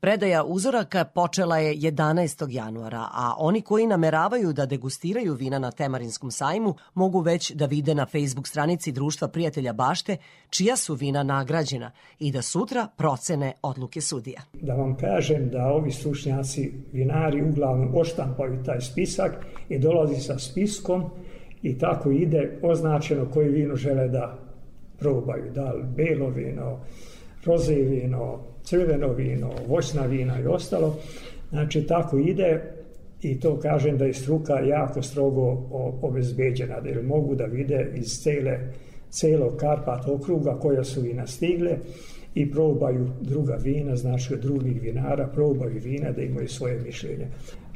Predaja 0.00 0.44
uzoraka 0.44 1.04
počela 1.04 1.58
je 1.58 1.74
11. 1.74 2.46
januara, 2.50 3.08
a 3.12 3.34
oni 3.38 3.62
koji 3.62 3.86
nameravaju 3.86 4.52
da 4.52 4.66
degustiraju 4.66 5.34
vina 5.34 5.58
na 5.58 5.70
Temarinskom 5.70 6.30
sajmu 6.30 6.74
mogu 6.94 7.20
već 7.20 7.50
da 7.50 7.66
vide 7.66 7.94
na 7.94 8.06
Facebook 8.06 8.48
stranici 8.48 8.92
Društva 8.92 9.28
prijatelja 9.28 9.72
bašte 9.72 10.16
čija 10.50 10.76
su 10.76 10.94
vina 10.94 11.22
nagrađena 11.22 11.90
i 12.18 12.32
da 12.32 12.42
sutra 12.42 12.88
procene 12.96 13.52
odluke 13.62 14.00
sudija. 14.00 14.40
Da 14.52 14.74
vam 14.74 14.96
kažem 14.96 15.50
da 15.50 15.66
ovi 15.66 15.92
stručnjaci 15.92 16.72
vinari 16.92 17.42
uglavnom 17.42 17.94
oštampaju 17.96 18.64
taj 18.64 18.80
spisak 18.80 19.46
i 19.68 19.78
dolazi 19.78 20.20
sa 20.20 20.38
spiskom 20.38 21.10
i 21.66 21.78
tako 21.78 22.10
ide 22.10 22.50
označeno 22.62 23.30
koji 23.30 23.48
vino 23.48 23.76
žele 23.76 24.08
da 24.08 24.38
probaju, 24.98 25.52
da 25.54 25.72
li 25.72 25.84
belo 25.96 26.28
vino, 26.28 26.80
roze 27.44 27.74
vino, 27.74 28.40
crveno 28.62 29.12
vino, 29.12 29.50
voćna 29.68 30.06
vina 30.06 30.40
i 30.40 30.46
ostalo. 30.46 30.98
Znači 31.50 31.86
tako 31.86 32.18
ide 32.18 32.62
i 33.22 33.40
to 33.40 33.60
kažem 33.60 33.98
da 33.98 34.04
je 34.04 34.14
struka 34.14 34.60
jako 34.60 35.02
strogo 35.02 35.42
obezbeđena, 36.02 36.80
da 36.80 37.02
mogu 37.02 37.34
da 37.34 37.44
vide 37.44 37.92
iz 37.94 38.06
cele, 38.22 38.58
celog 39.10 39.56
Karpat 39.56 40.08
okruga 40.08 40.58
koja 40.60 40.84
su 40.84 41.00
vina 41.00 41.26
stigle 41.26 41.76
i 42.34 42.50
probaju 42.50 43.08
druga 43.20 43.54
vina, 43.54 43.96
znači 43.96 44.34
od 44.34 44.40
drugih 44.40 44.82
vinara, 44.82 45.26
probaju 45.26 45.80
vina 45.84 46.12
da 46.12 46.22
imaju 46.22 46.48
svoje 46.48 46.80
mišljenje. 46.80 47.26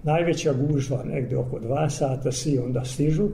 Najveća 0.02 0.52
gužva 0.52 1.04
negde 1.04 1.36
oko 1.36 1.58
dva 1.58 1.90
sata, 1.90 2.32
svi 2.32 2.58
onda 2.58 2.84
stižu, 2.84 3.28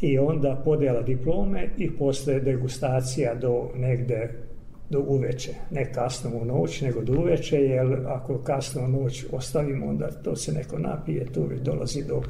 i 0.00 0.18
onda 0.18 0.62
podela 0.64 1.02
diplome 1.02 1.68
i 1.78 1.90
posle 1.90 2.40
degustacija 2.40 3.34
do 3.34 3.68
negde 3.74 4.50
do 4.90 5.00
uveče, 5.08 5.54
ne 5.70 5.92
kasno 5.92 6.30
u 6.42 6.44
noć, 6.44 6.80
nego 6.80 7.00
do 7.02 7.12
uveče, 7.12 7.56
jer 7.56 8.06
ako 8.06 8.38
kasno 8.38 8.84
u 8.84 8.88
noć 8.88 9.24
ostavimo, 9.32 9.86
onda 9.86 10.10
to 10.10 10.36
se 10.36 10.52
neko 10.52 10.78
napije, 10.78 11.32
tu 11.32 11.46
već 11.46 11.60
dolazi 11.60 12.04
do, 12.04 12.22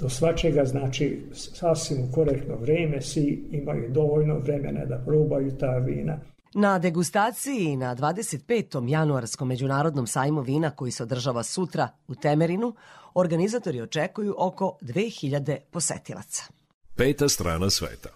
do 0.00 0.08
svačega, 0.08 0.64
znači 0.64 1.22
sasvim 1.32 1.98
u 2.02 2.12
korektno 2.12 2.56
vreme, 2.56 3.00
svi 3.00 3.48
imaju 3.52 3.90
dovoljno 3.90 4.38
vremena 4.38 4.84
da 4.84 5.02
probaju 5.06 5.50
ta 5.56 5.78
vina. 5.78 6.18
Na 6.54 6.78
degustaciji 6.78 7.76
na 7.76 7.96
25. 7.96 8.88
januarskom 8.88 9.48
međunarodnom 9.48 10.06
sajmu 10.06 10.40
vina 10.40 10.70
koji 10.70 10.92
se 10.92 11.02
održava 11.02 11.42
sutra 11.42 11.88
u 12.08 12.14
Temerinu, 12.14 12.74
organizatori 13.14 13.80
očekuju 13.80 14.34
oko 14.38 14.78
2000 14.82 15.56
posetilaca. 15.70 16.59
Peta 17.00 17.28
strana 17.28 17.70
sveta. 17.70 18.08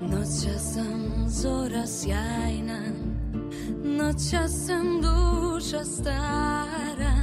Noća 0.00 0.58
sam 0.58 1.28
zora 1.28 1.86
sjajna 1.86 2.80
Noća 3.84 4.48
sam 4.48 5.00
duša 5.02 5.84
stara 5.84 7.14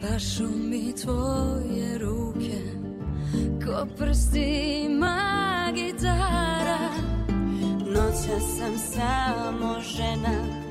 Pašu 0.00 0.48
mi 0.48 0.94
tvoje 1.02 1.98
ruke 1.98 2.60
ko 3.64 3.86
prstima 3.98 5.16
gitara 5.74 6.78
Noća 7.86 8.40
sam 8.40 8.78
samo 8.78 9.80
žena 9.80 10.67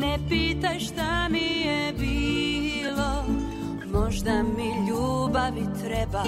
Ne 0.00 0.18
pitaj 0.28 0.78
šta 0.80 1.28
mi 1.28 1.60
je 1.66 1.92
bilo 1.92 3.24
Možda 3.92 4.42
mi 4.42 4.88
ljubavi 4.88 5.66
treba 5.84 6.24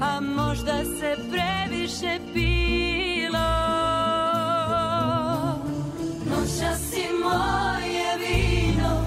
A 0.00 0.20
možda 0.20 0.84
se 0.84 1.16
previše 1.30 2.18
pilo. 2.32 3.48
Noća 6.26 6.76
si 6.76 7.02
moje 7.22 8.06
vino 8.18 9.06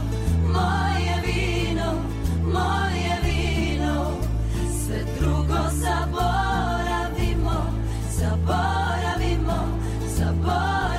Moje 0.53 1.15
vino 1.25 1.93
Moje 2.43 3.17
vino. 3.23 4.11
Sve 4.85 5.03
drugo 5.19 5.57
zaboravimo 5.71 7.73
Zaboravimo 8.09 9.79
Zaboravimo 10.07 10.96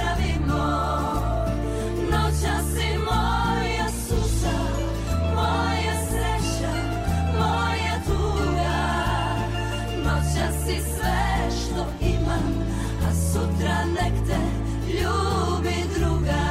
Sve 10.23 11.51
što 11.51 11.87
imam 12.01 12.67
A 13.09 13.15
sutra 13.15 13.85
nek 13.85 14.13
te 14.27 14.39
ljubi 14.93 15.99
druga 15.99 16.48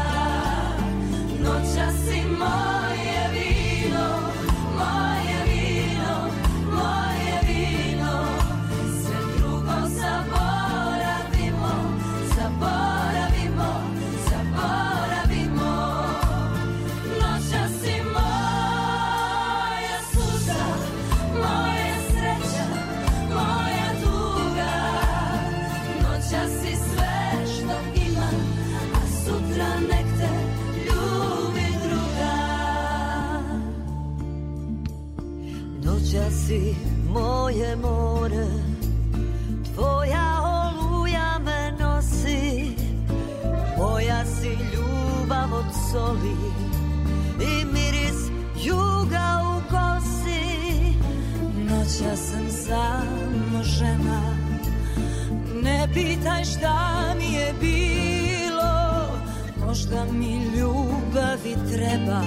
Možda 59.89 60.13
mi 60.13 60.35
ljubavi 60.35 61.55
treba 61.71 62.21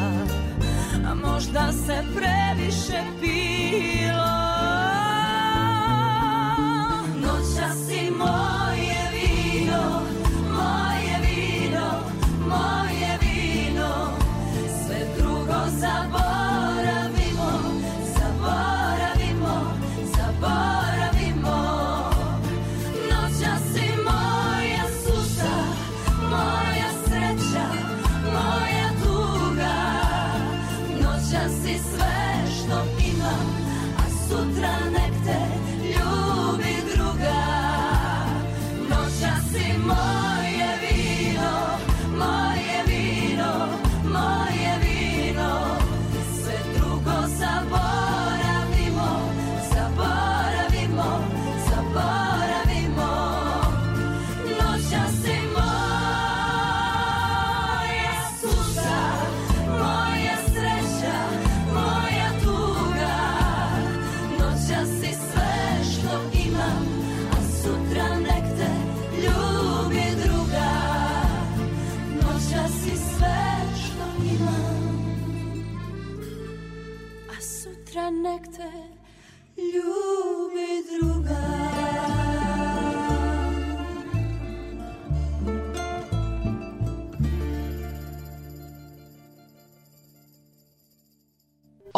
A 1.07 1.15
možda 1.15 1.73
se 1.73 2.05
previše 2.15 3.03
pilo 3.21 3.40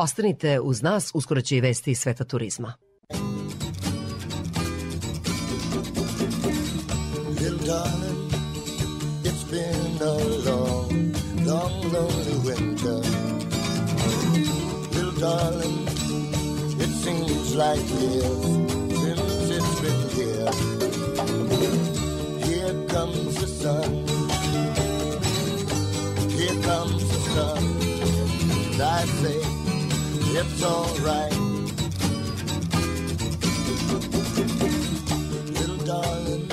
Ostanite 0.03 0.61
uz 0.61 0.83
nas, 0.83 1.11
uskoro 1.15 1.41
će 1.41 1.57
i 1.57 1.61
vesti 1.61 1.95
sveta 1.95 2.25
turizma. 2.25 2.75
It's 9.25 9.45
been 9.51 9.99
a 10.01 10.15
long, 10.49 10.91
long, 11.47 11.75
lonely 11.95 12.37
winter. 12.47 13.01
Little 14.95 15.17
darling, 15.21 15.79
it 16.85 16.93
seems 17.05 17.55
like 17.55 17.85
years 18.01 18.43
since 19.01 19.51
it's 19.57 19.81
been 19.83 20.03
here. 20.17 20.51
Here 22.47 22.75
comes 22.89 23.35
the 23.41 23.47
sun. 23.61 23.91
Here 26.39 26.57
comes 26.69 27.03
the 27.13 27.21
sun. 27.35 27.63
And 28.73 28.83
I 28.83 29.05
say, 29.21 29.42
it's 30.35 30.65
alright. 30.65 31.33
Little 35.59 35.85
darling, 35.85 36.49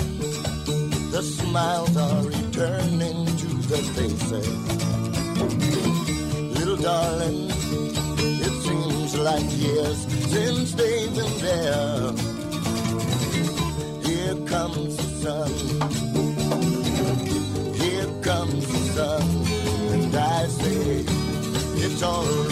the 1.11 1.21
smiles 1.21 1.95
are 1.95 2.23
returning 2.23 3.25
to 3.25 3.47
the 3.71 3.77
faces. 3.95 4.47
Little 6.57 6.77
darling, 6.77 7.49
it 8.47 8.53
seems 8.63 9.17
like 9.17 9.45
years 9.57 9.97
since 10.29 10.73
they've 10.73 11.15
been 11.15 11.37
there. 11.39 12.11
Here 14.03 14.35
comes 14.45 14.97
the 14.97 15.09
sun. 15.23 15.51
Here 17.75 18.09
comes 18.23 18.67
the 18.67 18.79
sun. 18.95 19.23
And 19.93 20.15
I 20.15 20.47
say, 20.47 21.05
it's 21.85 22.03
alright. 22.03 22.48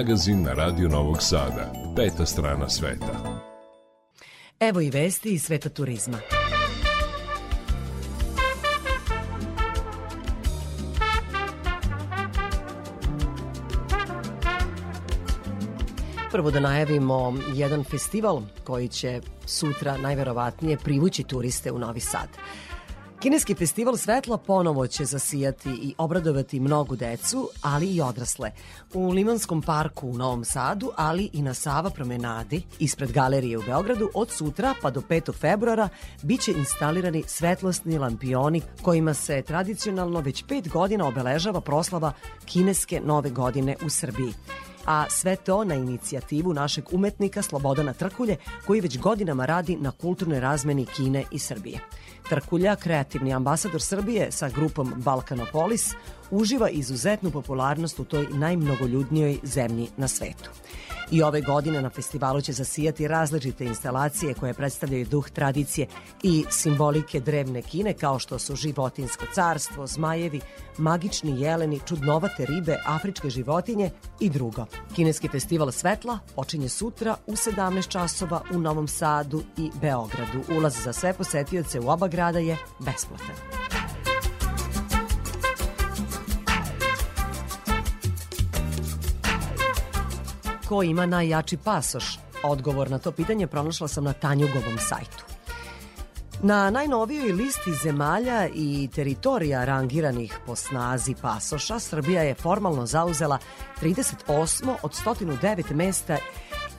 Magazin 0.00 0.42
na 0.42 0.52
Radio 0.52 0.88
Novog 0.88 1.22
Sada. 1.22 1.72
Peta 1.96 2.26
strana 2.26 2.68
sveta. 2.68 3.42
Evo 4.60 4.80
i 4.80 4.90
vesti 4.90 5.28
iz 5.28 5.42
sveta 5.42 5.68
turizma. 5.68 6.18
Prvo 16.32 16.50
da 16.50 16.60
najavimo 16.60 17.34
jedan 17.54 17.84
festival 17.84 18.42
koji 18.64 18.88
će 18.88 19.20
sutra 19.46 19.96
najverovatnije 19.96 20.76
privući 20.76 21.24
turiste 21.24 21.72
u 21.72 21.78
Novi 21.78 22.00
Sad. 22.00 22.28
Kineski 23.20 23.54
festival 23.54 23.96
svetla 23.96 24.38
ponovo 24.38 24.86
će 24.86 25.04
zasijati 25.04 25.68
i 25.68 25.94
obradovati 25.98 26.60
mnogu 26.60 26.96
decu, 26.96 27.48
ali 27.62 27.86
i 27.86 28.00
odrasle. 28.00 28.50
U 28.94 29.08
Limanskom 29.10 29.62
parku 29.62 30.08
u 30.08 30.18
Novom 30.18 30.44
Sadu, 30.44 30.92
ali 30.96 31.30
i 31.32 31.42
na 31.42 31.54
Sava 31.54 31.90
promenadi, 31.90 32.62
ispred 32.78 33.12
galerije 33.12 33.58
u 33.58 33.62
Beogradu, 33.62 34.10
od 34.14 34.30
sutra 34.30 34.74
pa 34.82 34.90
do 34.90 35.00
5. 35.00 35.34
februara 35.34 35.88
biće 36.22 36.52
instalirani 36.52 37.24
svetlosni 37.26 37.98
lampioni 37.98 38.62
kojima 38.82 39.14
se 39.14 39.42
tradicionalno 39.42 40.20
već 40.20 40.44
pet 40.48 40.68
godina 40.68 41.06
obeležava 41.06 41.60
proslava 41.60 42.12
kineske 42.44 43.00
nove 43.04 43.30
godine 43.30 43.76
u 43.86 43.90
Srbiji 43.90 44.32
a 44.86 45.10
sve 45.10 45.36
to 45.36 45.64
na 45.64 45.74
inicijativu 45.74 46.54
našeg 46.54 46.84
umetnika 46.92 47.42
Slobodana 47.42 47.92
Trkulje, 47.92 48.36
koji 48.66 48.80
već 48.80 48.98
godinama 48.98 49.46
radi 49.46 49.76
na 49.76 49.90
kulturnoj 49.90 50.40
razmeni 50.40 50.86
Kine 50.86 51.24
i 51.30 51.38
Srbije. 51.38 51.78
Trkulja, 52.30 52.76
kreativni 52.76 53.32
ambasador 53.34 53.82
Srbije 53.82 54.28
sa 54.32 54.48
grupom 54.48 54.92
Balkanopolis, 54.96 55.94
uživa 56.30 56.68
izuzetnu 56.68 57.30
popularnost 57.30 57.98
u 58.00 58.04
toj 58.04 58.26
najmnogoljudnijoj 58.30 59.38
zemlji 59.42 59.88
na 59.96 60.08
svetu. 60.08 60.50
I 61.10 61.22
ove 61.22 61.40
godine 61.40 61.82
na 61.82 61.90
festivalu 61.90 62.40
će 62.40 62.52
zasijati 62.52 63.08
različite 63.08 63.64
instalacije 63.64 64.34
koje 64.34 64.54
predstavljaju 64.54 65.06
duh 65.06 65.30
tradicije 65.30 65.86
i 66.22 66.44
simbolike 66.50 67.20
drevne 67.20 67.62
Kine 67.62 67.94
kao 67.94 68.18
što 68.18 68.38
su 68.38 68.56
životinsko 68.56 69.24
carstvo, 69.34 69.86
zmajevi, 69.86 70.40
magični 70.78 71.40
jeleni, 71.40 71.80
čudnovate 71.86 72.46
ribe, 72.46 72.76
afričke 72.86 73.30
životinje 73.30 73.90
i 74.20 74.30
drugo. 74.30 74.66
Kineski 74.94 75.28
festival 75.28 75.72
svetla 75.72 76.18
počinje 76.34 76.68
sutra 76.68 77.16
u 77.26 77.32
17 77.32 77.88
časova 77.88 78.42
u 78.54 78.58
Novom 78.58 78.88
Sadu 78.88 79.42
i 79.56 79.70
Beogradu. 79.80 80.42
Ulaz 80.58 80.74
za 80.84 80.92
sve 80.92 81.12
posetioce 81.12 81.80
u 81.80 81.88
oba 81.88 82.08
grada 82.08 82.38
je 82.38 82.56
besplatan. 82.78 83.69
Ko 90.70 90.82
ima 90.82 91.06
najjači 91.06 91.56
pasoš? 91.56 92.18
Odgovor 92.42 92.90
na 92.90 92.98
to 92.98 93.12
pitanje 93.12 93.46
pronašla 93.46 93.88
sam 93.88 94.04
na 94.04 94.12
Tanjugovom 94.12 94.78
sajtu. 94.78 95.24
Na 96.42 96.70
najnovijoj 96.70 97.32
listi 97.32 97.72
zemalja 97.82 98.48
i 98.54 98.88
teritorija 98.94 99.64
rangiranih 99.64 100.38
po 100.46 100.56
snazi 100.56 101.14
pasoša, 101.22 101.78
Srbija 101.78 102.22
je 102.22 102.34
formalno 102.34 102.86
zauzela 102.86 103.38
38. 103.82 104.74
od 104.82 104.92
109 105.04 105.74
mesta 105.74 106.16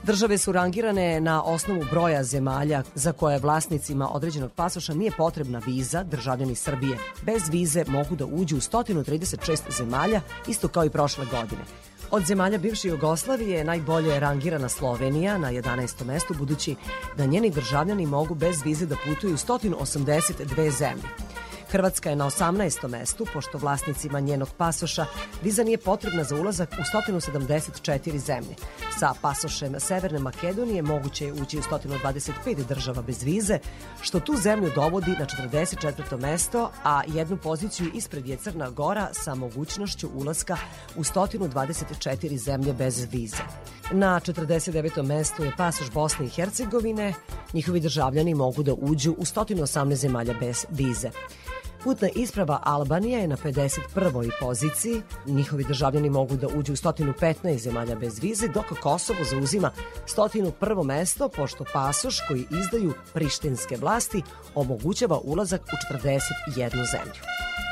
Države 0.03 0.37
su 0.37 0.51
rangirane 0.51 1.21
na 1.21 1.43
osnovu 1.43 1.85
broja 1.91 2.23
zemalja 2.23 2.83
za 2.95 3.11
koje 3.11 3.39
vlasnicima 3.39 4.09
određenog 4.09 4.51
pasoša 4.51 4.93
nije 4.93 5.11
potrebna 5.17 5.61
viza, 5.65 6.03
državljani 6.03 6.55
Srbije. 6.55 6.97
Bez 7.21 7.49
vize 7.49 7.83
mogu 7.87 8.15
da 8.15 8.25
uđu 8.25 8.57
u 8.57 8.59
136 8.59 9.59
zemalja, 9.77 10.21
isto 10.47 10.67
kao 10.67 10.85
i 10.85 10.89
prošle 10.89 11.25
godine. 11.25 11.61
Od 12.11 12.25
zemalja 12.25 12.57
bivše 12.57 12.87
Jugoslavije 12.87 13.63
najbolje 13.63 14.09
je 14.09 14.19
rangirana 14.19 14.69
Slovenija 14.69 15.37
na 15.37 15.51
11. 15.51 16.05
mestu, 16.05 16.33
budući 16.33 16.75
da 17.17 17.25
njeni 17.25 17.49
državljani 17.49 18.05
mogu 18.05 18.35
bez 18.35 18.61
vize 18.65 18.85
da 18.85 18.95
putuju 19.05 19.33
u 19.33 19.37
182 19.37 20.69
zemlje. 20.77 21.09
Hrvatska 21.71 22.09
je 22.09 22.15
na 22.15 22.25
18. 22.25 22.87
mestu, 22.87 23.25
pošto 23.33 23.57
vlasnicima 23.57 24.19
njenog 24.19 24.49
pasoša 24.57 25.05
viza 25.43 25.63
nije 25.63 25.77
potrebna 25.77 26.23
za 26.23 26.35
ulazak 26.35 26.69
u 26.71 26.97
174 26.97 28.17
zemlje. 28.17 28.55
Sa 28.99 29.13
pasošem 29.21 29.79
Severne 29.79 30.19
Makedonije 30.19 30.81
moguće 30.81 31.25
je 31.25 31.33
ući 31.33 31.57
u 31.57 31.61
125 31.61 32.67
država 32.67 33.01
bez 33.01 33.23
vize, 33.23 33.59
što 34.01 34.19
tu 34.19 34.35
zemlju 34.35 34.71
dovodi 34.75 35.11
na 35.11 35.25
44. 35.25 36.21
mesto, 36.21 36.71
a 36.83 37.01
jednu 37.07 37.37
poziciju 37.37 37.91
ispred 37.93 38.27
je 38.27 38.37
Crna 38.37 38.69
Gora 38.69 39.09
sa 39.13 39.35
mogućnošću 39.35 40.09
ulaska 40.15 40.57
u 40.95 41.03
124 41.03 42.37
zemlje 42.37 42.73
bez 42.73 43.07
vize. 43.11 43.43
Na 43.91 44.19
49. 44.19 45.03
mestu 45.03 45.43
je 45.43 45.51
pasoš 45.57 45.91
Bosne 45.91 46.25
i 46.25 46.29
Hercegovine. 46.29 47.13
Njihovi 47.53 47.79
državljani 47.79 48.33
mogu 48.33 48.63
da 48.63 48.73
uđu 48.73 49.11
u 49.11 49.25
118 49.25 49.95
zemalja 49.95 50.33
bez 50.39 50.65
vize. 50.69 51.11
Putna 51.83 52.09
isprava 52.15 52.59
Albanija 52.63 53.19
je 53.19 53.27
na 53.27 53.37
51. 53.37 54.29
poziciji. 54.39 55.01
Njihovi 55.25 55.63
državljani 55.63 56.09
mogu 56.09 56.35
da 56.35 56.47
uđu 56.47 56.73
u 56.73 56.75
115 56.75 57.57
zemalja 57.57 57.95
bez 57.95 58.19
vize, 58.19 58.47
dok 58.47 58.65
Kosovo 58.81 59.19
zauzima 59.31 59.71
101. 60.07 60.83
mesto, 60.83 61.29
pošto 61.29 61.65
pasoš 61.73 62.19
koji 62.27 62.45
izdaju 62.51 62.93
prištinske 63.13 63.77
vlasti 63.77 64.21
omogućava 64.55 65.19
ulazak 65.23 65.61
u 65.61 65.95
41 65.95 66.69
zemlju. 66.69 67.21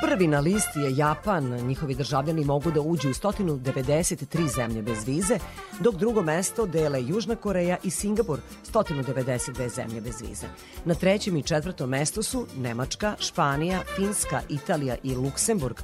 Prvi 0.02 0.28
na 0.28 0.40
listi 0.40 0.80
je 0.80 0.98
Japan, 0.98 1.44
njihovi 1.44 1.96
državljani 1.96 2.46
mogu 2.46 2.72
da 2.72 2.82
uđu 2.82 3.10
u 3.10 3.14
193 3.14 4.56
zemlje 4.56 4.82
bez 4.82 5.08
vize, 5.08 5.40
dok 5.80 5.96
drugo 5.96 6.22
mesto 6.22 6.66
dele 6.66 7.04
Južna 7.04 7.36
Koreja 7.36 7.78
i 7.84 7.90
Singapur, 7.90 8.40
192 8.74 9.70
zemlje 9.76 10.02
bez 10.02 10.22
vize. 10.22 10.48
Na 10.86 10.96
trećem 10.96 11.38
i 11.38 11.44
četvrtom 11.44 11.90
mestu 11.90 12.24
su 12.24 12.48
Nemačka, 12.58 13.16
Španija, 13.20 13.84
Finska, 14.00 14.42
Italija 14.50 14.96
i 15.04 15.16
Luksemburg. 15.16 15.76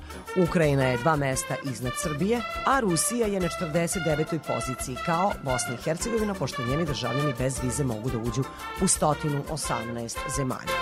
Ukrajina 0.49 0.83
je 0.83 0.97
dva 0.97 1.15
mesta 1.15 1.55
iznad 1.71 1.93
Srbije, 2.03 2.41
a 2.65 2.79
Rusija 2.79 3.27
je 3.27 3.39
na 3.39 3.47
49. 3.61 4.39
poziciji, 4.47 4.97
kao 5.05 5.31
Bosna 5.43 5.73
i 5.73 5.83
Hercegovina, 5.83 6.33
pošto 6.33 6.65
njeni 6.65 6.85
državljani 6.85 7.33
bez 7.37 7.59
vize 7.63 7.83
mogu 7.83 8.09
da 8.09 8.17
uđu 8.17 8.43
u 8.81 8.85
118 8.85 10.17
zemalja. 10.35 10.75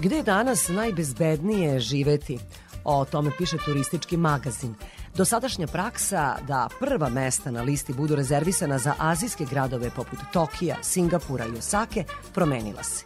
Gde 0.00 0.16
je 0.16 0.22
danas 0.22 0.68
najbezbednije 0.68 1.80
živeti? 1.80 2.38
O 2.84 3.04
tome 3.04 3.30
piše 3.38 3.56
turistički 3.64 4.16
magazin. 4.16 4.74
Dosadašnja 5.16 5.66
praksa 5.66 6.36
da 6.48 6.68
prva 6.80 7.08
mesta 7.08 7.50
na 7.50 7.62
listi 7.62 7.92
budu 7.92 8.14
rezervisana 8.14 8.78
za 8.78 8.94
azijske 8.98 9.44
gradove 9.44 9.90
poput 9.90 10.18
Tokija, 10.32 10.76
Singapura 10.82 11.46
i 11.46 11.58
Osake 11.58 12.04
promenila 12.34 12.82
se. 12.82 13.04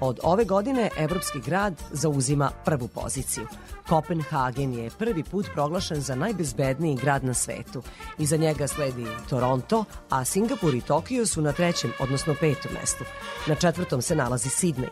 Od 0.00 0.18
ove 0.22 0.44
godine 0.44 0.90
evropski 0.98 1.40
grad 1.40 1.82
zauzima 1.92 2.50
prvu 2.64 2.88
poziciju. 2.88 3.46
Kopenhagen 3.88 4.74
je 4.74 4.90
prvi 4.90 5.24
put 5.24 5.46
proglašen 5.54 6.00
za 6.00 6.14
najbezbedniji 6.14 6.96
grad 6.96 7.24
na 7.24 7.34
svetu. 7.34 7.82
Iza 8.18 8.36
njega 8.36 8.68
sledi 8.68 9.06
Toronto, 9.28 9.84
a 10.10 10.24
Singapur 10.24 10.74
i 10.74 10.80
Tokio 10.80 11.26
su 11.26 11.42
na 11.42 11.52
trećem, 11.52 11.92
odnosno 12.00 12.34
petom 12.40 12.72
mestu. 12.80 13.04
Na 13.46 13.54
četvrtom 13.54 14.02
se 14.02 14.16
nalazi 14.16 14.48
Sidney. 14.48 14.88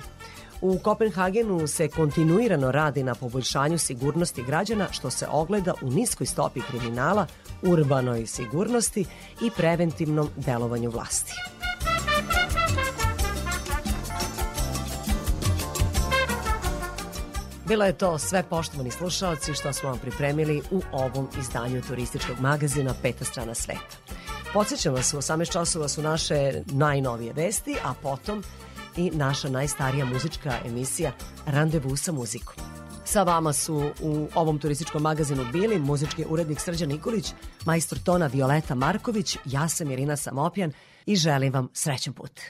U 0.63 0.79
Kopenhagenu 0.79 1.67
se 1.67 1.89
kontinuirano 1.89 2.73
radi 2.73 3.03
na 3.03 3.15
poboljšanju 3.15 3.79
sigurnosti 3.79 4.43
građana 4.43 4.87
što 4.91 5.11
se 5.11 5.27
ogleda 5.31 5.75
u 5.83 5.91
niskoj 5.91 6.27
stopi 6.27 6.61
kriminala, 6.61 7.27
urbanoj 7.63 8.27
sigurnosti 8.27 9.05
i 9.43 9.51
preventivnom 9.57 10.29
delovanju 10.37 10.91
vlasti. 10.91 11.33
Bilo 17.69 17.85
je 17.85 17.99
to 17.99 18.19
sve 18.19 18.43
poštovani 18.43 18.91
slušaoci 18.91 19.55
što 19.55 19.73
smo 19.73 19.89
vam 19.89 19.99
pripremili 19.99 20.63
u 20.71 20.83
ovom 20.93 21.29
izdanju 21.41 21.83
turističkog 21.89 22.41
magazina 22.41 22.95
Peta 23.03 23.25
strana 23.25 23.55
sveta. 23.55 23.97
Podsećam 24.53 24.95
vas, 24.95 25.15
u 25.15 25.17
18 25.17 25.53
časova 25.53 25.89
su 25.89 26.03
naše 26.03 26.63
najnovije 26.67 27.33
vesti, 27.33 27.77
a 27.85 27.95
potom 28.03 28.43
i 28.97 29.11
naša 29.11 29.49
najstarija 29.49 30.05
muzička 30.05 30.59
emisija 30.65 31.13
Randevu 31.47 31.97
sa 31.97 32.13
muzikom. 32.13 32.55
Sa 33.05 33.23
vama 33.23 33.53
su 33.53 33.91
u 34.03 34.29
ovom 34.35 34.59
turističkom 34.59 35.03
magazinu 35.03 35.45
bili 35.53 35.79
muzički 35.79 36.25
urednik 36.29 36.61
Srđan 36.61 36.89
Nikolić, 36.89 37.33
majstor 37.65 37.99
tona 37.99 38.27
Violeta 38.27 38.75
Marković, 38.75 39.37
ja 39.45 39.69
sam 39.69 39.91
Irina 39.91 40.17
Samopjan 40.17 40.73
i 41.07 41.17
želim 41.17 41.53
vam 41.53 41.69
srećan 41.73 42.15
put. 42.15 42.41